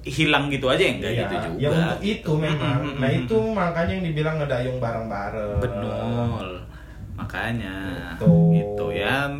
hilang 0.02 0.48
gitu 0.48 0.66
aja 0.66 0.84
enggak 0.84 1.10
Iya, 1.10 1.22
gitu 1.22 1.34
juga 1.46 1.56
ya 1.56 1.68
untuk 1.72 2.00
itu 2.02 2.32
memang 2.36 2.76
Mm-mm, 2.78 3.00
nah 3.00 3.08
mm-mm. 3.08 3.22
itu 3.22 3.38
makanya 3.50 3.92
yang 3.94 4.04
dibilang 4.04 4.36
ngedayung 4.36 4.76
bareng-bareng 4.78 5.58
betul 5.58 6.48
makanya 7.14 7.76
Betul. 8.12 8.52
gitu 8.52 8.86
ya 8.92 9.30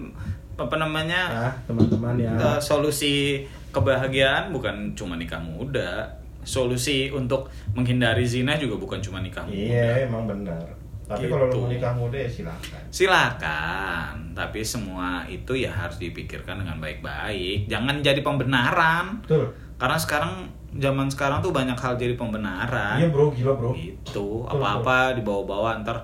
apa 0.55 0.75
namanya 0.75 1.21
ya 1.29 1.49
teman-teman 1.67 2.15
ya 2.17 2.33
eh, 2.33 2.59
solusi 2.59 3.43
kebahagiaan 3.75 4.55
bukan 4.55 4.95
cuma 4.95 5.19
nikah 5.19 5.43
muda. 5.43 6.07
Solusi 6.45 7.09
untuk 7.09 7.49
menghindari 7.73 8.23
zina 8.23 8.55
juga 8.55 8.79
bukan 8.79 9.01
cuma 9.01 9.19
nikah 9.19 9.43
muda. 9.43 9.59
Iya 9.59 10.07
emang 10.07 10.31
benar. 10.31 10.63
Tapi 11.05 11.29
Gitu. 11.29 11.33
kalau 11.33 11.47
lu 11.49 11.57
mau 11.59 11.69
nikah 11.69 11.93
muda 11.93 12.17
ya 12.17 12.29
silakan. 12.29 12.81
Silakan. 12.89 14.15
Tapi 14.33 14.61
semua 14.65 15.25
itu 15.27 15.53
ya 15.53 15.69
harus 15.69 15.99
dipikirkan 15.99 16.65
dengan 16.65 16.81
baik-baik. 16.81 17.69
Jangan 17.69 18.01
jadi 18.01 18.21
pembenaran. 18.21 19.21
Betul. 19.21 19.53
Karena 19.77 19.99
sekarang 19.99 20.33
zaman 20.75 21.07
sekarang 21.07 21.39
tuh 21.41 21.53
banyak 21.53 21.77
hal 21.77 21.95
jadi 21.95 22.17
pembenaran. 22.17 22.97
Iya 22.97 23.09
bro. 23.13 23.29
Gila 23.31 23.53
bro. 23.55 23.73
Gitu. 23.73 24.01
Betul, 24.01 24.49
apa-apa 24.49 25.17
dibawa-bawa 25.17 25.81
ntar 25.85 25.99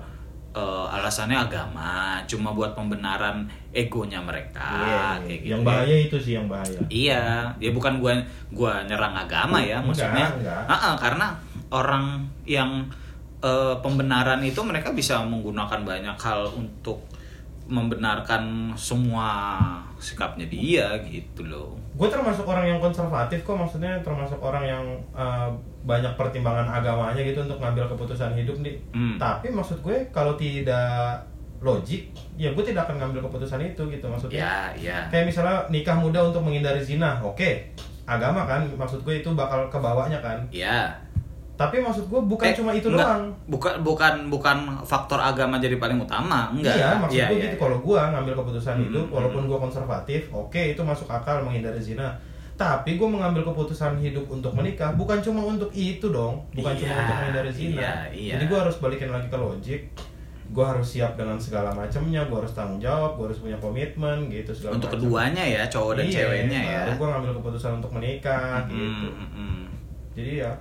eh, 0.51 0.85
alasannya 0.91 1.37
agama 1.37 2.19
cuma 2.27 2.51
buat 2.51 2.75
pembenaran 2.75 3.47
egonya 3.71 4.19
mereka 4.19 4.67
Iya, 4.83 5.07
kayak 5.23 5.39
gitu 5.39 5.51
yang 5.51 5.63
bahaya 5.63 5.95
itu 5.97 6.17
sih 6.19 6.33
yang 6.35 6.47
bahaya. 6.51 6.79
Iya 6.87 7.23
ya 7.55 7.69
bukan 7.71 7.99
gua 7.99 8.19
gua 8.51 8.83
nyerang 8.83 9.15
agama 9.15 9.59
ya 9.59 9.79
Enggak, 9.79 9.87
maksudnya. 10.11 10.27
enggak. 10.27 10.61
Ah, 10.67 10.75
ah, 10.75 10.93
karena 10.99 11.27
orang 11.71 12.05
yang 12.43 12.83
eh, 13.39 13.75
pembenaran 13.79 14.43
itu 14.43 14.59
mereka 14.61 14.91
bisa 14.91 15.23
menggunakan 15.23 15.81
banyak 15.81 16.17
hal 16.19 16.51
untuk 16.51 16.99
membenarkan 17.65 18.75
semua 18.75 19.57
sikapnya 19.95 20.43
dia 20.45 20.91
gitu 21.07 21.47
loh. 21.47 21.79
Gue 21.95 22.11
termasuk 22.11 22.43
orang 22.43 22.67
yang 22.67 22.79
konservatif 22.83 23.41
kok 23.41 23.55
maksudnya 23.55 23.95
termasuk 24.03 24.35
orang 24.37 24.65
yang 24.67 24.85
eh, 25.15 25.49
banyak 25.81 26.13
pertimbangan 26.13 26.67
agamanya 26.67 27.17
gitu 27.19 27.41
untuk 27.41 27.57
ngambil 27.57 27.85
keputusan 27.87 28.33
hidup 28.33 28.57
nih 28.59 28.75
Hmm. 28.91 29.17
tapi 29.17 29.49
maksud 29.49 29.79
gue 29.79 30.07
kalau 30.09 30.33
tidak 30.33 31.17
logik 31.57 32.09
ya 32.35 32.49
gue 32.49 32.63
tidak 32.63 32.85
akan 32.85 32.97
ngambil 32.99 33.21
keputusan 33.23 33.61
itu 33.63 33.81
gitu 33.87 34.05
maksudnya 34.05 34.41
Ya, 34.41 34.55
ya. 34.75 34.97
kayak 35.07 35.25
misalnya 35.27 35.61
nikah 35.67 35.93
muda 35.95 36.21
untuk 36.23 36.41
menghindari 36.41 36.79
zina 36.79 37.17
oke 37.19 37.49
agama 38.03 38.43
kan 38.43 38.65
maksud 38.71 38.99
gue 38.99 39.15
itu 39.15 39.29
bakal 39.31 39.65
kebawanya 39.67 40.17
kan 40.19 40.41
Ya. 40.49 40.89
tapi 41.53 41.77
maksud 41.77 42.05
gue 42.07 42.17
bukan 42.19 42.45
Eh, 42.47 42.53
cuma 42.55 42.71
itu 42.71 42.89
enggak. 42.89 43.05
doang 43.05 43.23
Bukan 43.47 43.73
bukan 43.81 44.13
bukan 44.27 44.57
faktor 44.81 45.17
agama 45.19 45.57
jadi 45.57 45.77
paling 45.77 45.97
utama, 45.99 46.49
enggak. 46.49 46.73
Iya, 46.73 46.89
maksud 46.95 47.13
Iya, 47.15 47.25
gue 47.27 47.35
iya, 47.35 47.43
gitu. 47.43 47.53
iya. 47.53 47.61
Kalau 47.61 47.77
gue 47.79 47.99
ngambil 48.03 48.33
keputusan 48.35 48.73
Hmm, 48.75 48.83
hidup, 48.83 49.05
hmm, 49.05 49.13
walaupun 49.13 49.43
gue 49.45 49.59
konservatif, 49.59 50.21
oke 50.31 50.57
itu 50.67 50.81
masuk 50.81 51.05
akal 51.07 51.37
menghindari 51.39 51.77
zina. 51.77 52.17
Tapi 52.61 52.89
gue 52.93 53.07
mengambil 53.07 53.41
keputusan 53.43 53.97
hidup 53.97 54.25
untuk 54.27 54.53
menikah 54.53 54.93
bukan 54.93 55.17
cuma 55.19 55.41
untuk 55.43 55.69
itu 55.71 56.07
dong, 56.07 56.45
bukan 56.51 56.71
cuma 56.71 56.87
Iya, 56.87 57.01
untuk 57.01 57.15
menghindari 57.15 57.51
zina. 57.51 57.73
iya, 57.73 57.93
iya. 58.11 58.31
Jadi 58.33 58.45
gue 58.45 58.59
harus 58.59 58.75
balikin 58.77 59.09
lagi 59.09 59.27
ke 59.27 59.35
logik. 59.35 59.81
Gue 60.47 60.61
harus 60.61 60.83
siap 60.85 61.15
dengan 61.15 61.39
segala 61.39 61.71
macamnya, 61.71 62.21
gue 62.21 62.37
harus 62.37 62.51
tanggung 62.51 62.77
jawab, 62.77 63.15
gue 63.15 63.25
harus 63.25 63.39
punya 63.39 63.57
komitmen 63.57 64.27
gitu 64.27 64.51
segala 64.51 64.75
Untuk 64.75 64.89
macam. 64.89 64.99
keduanya 65.01 65.43
ya, 65.43 65.61
cowok 65.65 65.91
dan 65.95 66.05
Iya, 66.05 66.13
ceweknya 66.19 66.59
ya. 66.61 66.81
Baru 66.83 66.93
gue 66.93 67.07
ngambil 67.09 67.31
keputusan 67.39 67.71
untuk 67.73 67.91
menikah 67.91 68.61
Mm, 68.61 68.69
gitu. 68.69 69.07
mm, 69.09 69.27
mm. 69.33 69.61
Jadi 70.11 70.31
ya 70.37 70.51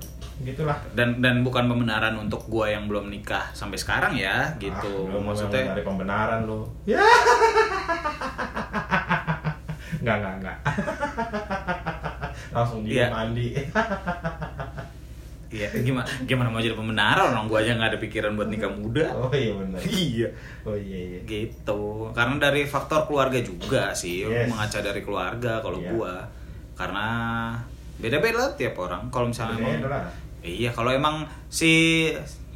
gitulah. 0.41 0.79
Dan 0.95 1.19
dan 1.19 1.43
bukan 1.43 1.67
pembenaran 1.67 2.15
untuk 2.17 2.47
gua 2.47 2.71
yang 2.71 2.87
belum 2.87 3.11
nikah 3.11 3.51
sampai 3.51 3.75
sekarang 3.75 4.15
ya, 4.15 4.47
gitu. 4.57 4.89
Ah, 5.05 5.11
lu 5.11 5.19
mau 5.19 5.35
Maksudnya 5.35 5.75
dari 5.75 5.83
pembenaran 5.83 6.47
lu. 6.47 6.63
Ya. 6.87 7.03
Enggak, 10.01 10.17
enggak, 10.17 10.35
enggak. 10.39 10.59
Langsung 12.51 12.81
dia 12.83 13.07
Iya. 13.07 13.07
mandi. 13.09 13.47
Iya, 15.51 15.67
gimana 15.83 16.07
gimana 16.23 16.47
mau 16.47 16.63
jadi 16.63 16.79
pembenaran 16.79 17.35
orang 17.35 17.51
gua 17.51 17.59
aja 17.59 17.75
nggak 17.75 17.91
ada 17.91 17.99
pikiran 17.99 18.39
buat 18.39 18.47
nikah 18.47 18.71
muda. 18.71 19.03
Oh 19.19 19.35
iya 19.35 19.51
benar. 19.53 19.83
Iya, 19.83 20.29
Oh 20.63 20.79
iya 20.79 20.99
iya. 21.11 21.21
gitu. 21.27 22.07
Karena 22.11 22.39
dari 22.39 22.63
faktor 22.63 23.03
keluarga 23.05 23.43
juga 23.43 23.91
sih, 23.91 24.23
Yes. 24.23 24.47
mengaca 24.47 24.79
dari 24.79 25.03
keluarga 25.03 25.59
kalau 25.59 25.83
Iya. 25.83 25.91
gua. 25.91 26.15
Karena 26.79 27.07
beda-beda 27.99 28.47
tiap 28.55 28.79
orang. 28.79 29.11
Kalau 29.11 29.27
misalnya 29.27 29.59
Beda 29.59 29.91
emang-. 29.91 30.07
Iya, 30.41 30.71
kalau 30.71 30.89
emang 30.89 31.27
si 31.51 32.07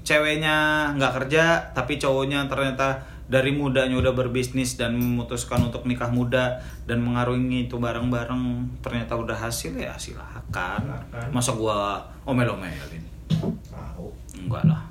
ceweknya 0.01 0.55
nggak 0.95 1.13
kerja 1.19 1.45
tapi 1.75 1.97
cowoknya 1.97 2.47
ternyata 2.47 2.95
dari 3.25 3.57
mudanya 3.57 3.97
udah 3.97 4.13
berbisnis 4.13 4.77
dan 4.77 5.01
memutuskan 5.01 5.65
untuk 5.65 5.89
nikah 5.89 6.13
muda 6.13 6.61
dan 6.85 7.01
mengarungi 7.01 7.67
itu 7.67 7.81
bareng-bareng 7.81 8.69
ternyata 8.85 9.17
udah 9.17 9.37
hasil 9.37 9.73
ya 9.81 9.97
silakan. 9.97 10.85
Silakan. 10.85 11.29
Masa 11.33 11.57
gua 11.57 12.05
omel-omelin? 12.29 13.01
Tahu. 13.73 14.13
Enggak 14.45 14.65
lah. 14.69 14.85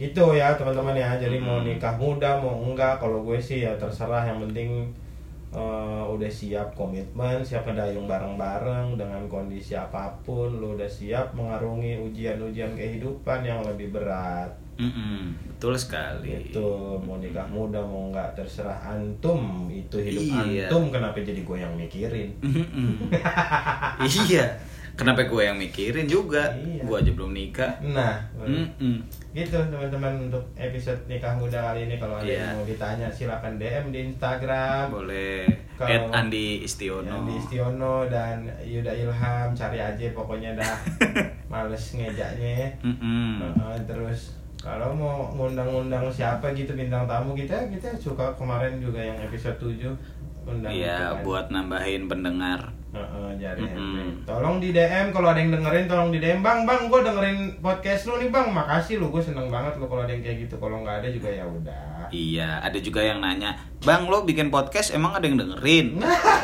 Gitu 0.00 0.24
ya 0.34 0.56
teman-teman 0.56 0.96
ya. 0.96 1.14
Jadi 1.20 1.36
mau 1.38 1.60
Hmm. 1.60 1.70
nikah 1.70 1.94
muda 1.94 2.40
mau 2.40 2.56
enggak 2.58 2.98
kalau 2.98 3.22
gue 3.22 3.38
sih 3.38 3.62
ya 3.62 3.76
terserah 3.78 4.24
yang 4.26 4.40
penting 4.48 4.90
eh, 5.50 6.04
udah 6.06 6.30
siap 6.30 6.78
komitmen, 6.78 7.42
siap 7.42 7.66
ngedayung 7.66 8.06
bareng-bareng 8.06 8.94
dengan 8.94 9.18
kondisi 9.26 9.74
apa 9.74 10.06
pun, 10.22 10.46
lu 10.46 10.78
udah 10.78 10.86
siap 10.86 11.34
mengarungi 11.34 11.98
ujian-ujian 11.98 12.70
kehidupan 12.78 13.42
yang 13.42 13.58
lebih 13.66 13.90
berat. 13.90 14.46
Mm-mm, 14.80 15.20
betul 15.46 15.76
sekali. 15.76 16.32
Gitu, 16.42 16.68
mau 16.98 17.16
nikah 17.16 17.44
muda 17.44 17.78
mau 17.78 18.08
enggak 18.08 18.32
terserah 18.34 18.80
antum, 18.86 19.68
itu 19.68 20.00
hidup 20.00 20.24
Iya. 20.42 20.66
antum 20.66 20.88
kenapa 20.88 21.20
jadi 21.20 21.40
gue 21.40 21.56
yang 21.58 21.74
mikirin? 21.74 22.30
Iya. 24.00 24.44
Kenapa 24.92 25.24
gue 25.24 25.40
yang 25.40 25.56
mikirin 25.56 26.04
juga? 26.04 26.52
Iya. 26.52 26.82
Gue 26.82 26.96
aja 26.98 27.08
belum 27.10 27.32
nikah. 27.32 27.72
Nah, 27.80 28.20
Mm-mm. 28.36 29.00
gitu 29.30 29.56
teman-teman 29.56 30.28
untuk 30.28 30.44
episode 30.54 31.00
nikah 31.06 31.32
muda 31.34 31.56
kali 31.62 31.86
ini 31.86 31.96
kalau 31.96 32.18
ada 32.18 32.26
Iya. 32.26 32.36
yang 32.42 32.52
mau 32.54 32.66
ditanya 32.66 33.08
silakan 33.08 33.56
DM 33.56 33.84
di 33.88 33.98
Instagram 34.06 34.90
Boleh. 34.90 35.48
Kalau- 35.74 35.88
Ed 35.88 36.04
Andi 36.10 36.60
Istiono. 36.60 37.06
yang 37.06 37.24
di 37.24 37.32
Istiono 37.34 38.04
dan 38.06 38.44
Yuda 38.60 38.92
Ilham 38.92 39.48
cari 39.50 39.78
aja 39.78 40.04
pokoknya 40.10 40.52
dah 40.54 40.76
males 41.52 41.84
ngejaknya 41.90 42.68
Mm-mm. 42.82 43.40
Heeh, 43.40 43.76
terus 43.86 44.36
kalau 44.60 44.92
mau 44.92 45.16
ngundang-undang 45.30 46.06
siapa 46.08 46.52
gitu 46.52 46.72
bintang 46.72 47.04
tamu 47.04 47.32
kita 47.32 47.68
kita 47.68 47.96
suka 47.96 48.32
kemarin 48.34 48.76
juga 48.76 49.00
yang 49.02 49.16
episode 49.18 49.56
7 49.56 49.88
undang 50.42 50.68
Iya, 50.68 50.84
gitu 50.90 51.04
kan. 51.10 51.22
buat 51.22 51.46
nambahin 51.48 52.04
pendengar. 52.06 52.60
Heeh, 52.90 53.28
jadi 53.38 53.62
Mm-mm. 53.62 54.26
tolong 54.26 54.58
di 54.58 54.74
DM 54.74 55.08
kalau 55.10 55.30
ada 55.30 55.38
yang 55.38 55.54
dengerin 55.54 55.86
tolong 55.86 56.10
di 56.10 56.18
DM 56.18 56.40
bang 56.40 56.66
bang 56.66 56.90
gue 56.90 57.00
dengerin 57.00 57.38
podcast 57.58 58.02
lu 58.04 58.18
nih 58.18 58.28
bang 58.28 58.50
makasih 58.50 58.98
lu 58.98 59.08
gue 59.08 59.22
seneng 59.22 59.46
banget 59.46 59.78
lu 59.78 59.86
kalau 59.86 60.02
ada 60.02 60.10
yang 60.10 60.20
kayak 60.20 60.42
gitu 60.42 60.58
kalau 60.58 60.82
nggak 60.82 60.98
ada 60.98 61.08
juga 61.08 61.30
ya 61.30 61.46
udah 61.46 61.99
Iya, 62.10 62.60
ada 62.60 62.76
juga 62.76 63.00
yang 63.00 63.18
nanya, 63.18 63.54
Bang 63.80 64.06
lo 64.06 64.22
bikin 64.22 64.48
podcast 64.48 64.92
emang 64.92 65.14
ada 65.14 65.24
yang 65.24 65.38
dengerin? 65.38 65.98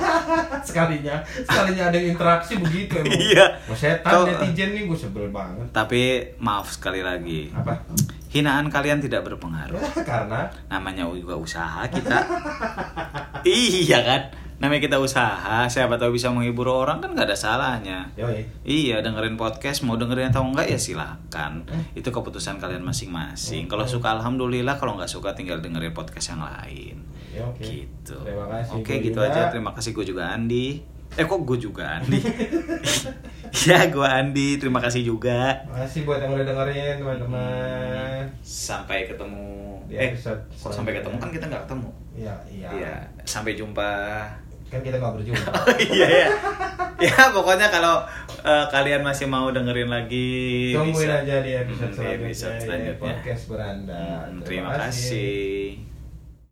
sekalinya 0.68 1.20
sekalinya 1.22 1.90
ada 1.90 1.98
interaksi 1.98 2.56
begitu 2.56 2.96
emang 2.96 3.12
Iya. 3.12 3.44
Mau 3.64 3.76
setan 3.76 4.08
Kau- 4.08 4.24
netizen 4.24 4.72
nih 4.72 4.82
gue 4.84 4.96
sebel 4.96 5.28
banget 5.28 5.68
Tapi 5.70 6.02
maaf 6.38 6.70
sekali 6.70 7.00
lagi, 7.00 7.52
apa 7.52 7.84
hinaan 8.26 8.68
kalian 8.68 9.00
tidak 9.00 9.24
berpengaruh. 9.24 9.80
karena 10.08 10.48
Namanya 10.66 11.08
juga 11.08 11.34
usaha 11.34 11.84
kita. 11.86 12.18
iya 13.46 13.98
kan? 14.02 14.22
Namanya 14.56 14.80
kita 14.80 14.96
usaha, 14.96 15.64
siapa 15.66 15.94
tahu 15.94 16.12
bisa 16.12 16.28
menghibur 16.28 16.64
orang 16.66 16.96
kan 16.96 17.12
nggak 17.12 17.28
ada 17.28 17.36
salahnya. 17.36 18.08
yoi 18.14 18.40
Iya, 18.62 19.04
dengerin 19.04 19.36
podcast 19.36 19.84
mau 19.84 19.94
dengerin 19.94 20.32
atau 20.32 20.42
enggak 20.42 20.64
ya 20.66 20.76
silakan. 20.76 21.68
Itu 21.92 22.08
keputusan 22.08 22.56
kalian 22.56 22.80
masing-masing. 22.80 23.66
Kalau 23.66 23.84
suka 23.84 24.12
alhamdulillah, 24.12 24.74
kalau 24.74 24.96
nggak 24.96 25.08
suka 25.08 25.32
tinggal 25.32 25.60
dengerin 25.60 25.92
podcast 25.92 26.32
yang 26.32 26.40
lain. 26.40 26.96
ya 27.28 27.44
oke 27.44 27.60
Gitu. 27.60 28.16
terima 28.16 28.48
kasih 28.48 28.72
Oke, 28.74 28.92
Gua 28.92 29.04
gitu 29.04 29.18
aja. 29.20 29.40
Terima 29.48 29.70
kasih 29.70 29.90
gue 29.92 30.04
juga 30.06 30.32
Andi. 30.32 30.80
Eh 31.12 31.22
kok 31.22 31.38
gue 31.38 31.58
juga 31.58 32.00
Andi? 32.00 32.16
ya, 33.68 33.78
gue 33.86 34.08
Andi. 34.08 34.56
Terima 34.56 34.80
kasih 34.80 35.04
juga. 35.04 35.52
makasih 35.68 36.02
buat 36.02 36.18
yang 36.18 36.32
udah 36.32 36.44
dengerin 36.44 36.96
teman-teman 36.98 38.24
Sampai 38.40 39.04
ketemu. 39.04 39.52
Di 39.84 39.94
eh, 39.94 40.16
kok 40.16 40.72
sampai 40.72 40.96
ketemu 40.96 41.16
kan 41.16 41.28
kita 41.28 41.44
nggak 41.46 41.62
ketemu. 41.68 41.88
iya 42.16 42.34
iya 42.48 42.68
Iya, 42.72 42.94
sampai 43.22 43.52
jumpa. 43.52 43.92
Kan 44.66 44.80
kita 44.80 44.96
nggak 44.96 45.14
berjumpa 45.14 45.50
iya 45.88 46.08
ya. 46.08 46.28
Ya 46.98 47.28
pokoknya 47.28 47.68
kalau 47.68 48.02
eh, 48.40 48.64
kalian 48.68 49.00
masih 49.00 49.26
mau 49.26 49.46
dengerin 49.48 49.86
lagi 49.86 50.72
tungguin 50.72 51.06
bisa. 51.06 51.22
aja 51.22 51.34
di 51.40 51.52
episode 51.52 51.86
Hmm, 51.86 51.92
di 51.92 51.96
selanjutnya, 51.96 52.26
episode 52.26 52.50
ya, 52.50 52.60
selanjutnya. 52.60 53.04
podcast 53.12 53.42
beranda 53.46 54.04
Hmm, 54.24 54.40
Terima 54.42 54.70
kasih. 54.76 55.95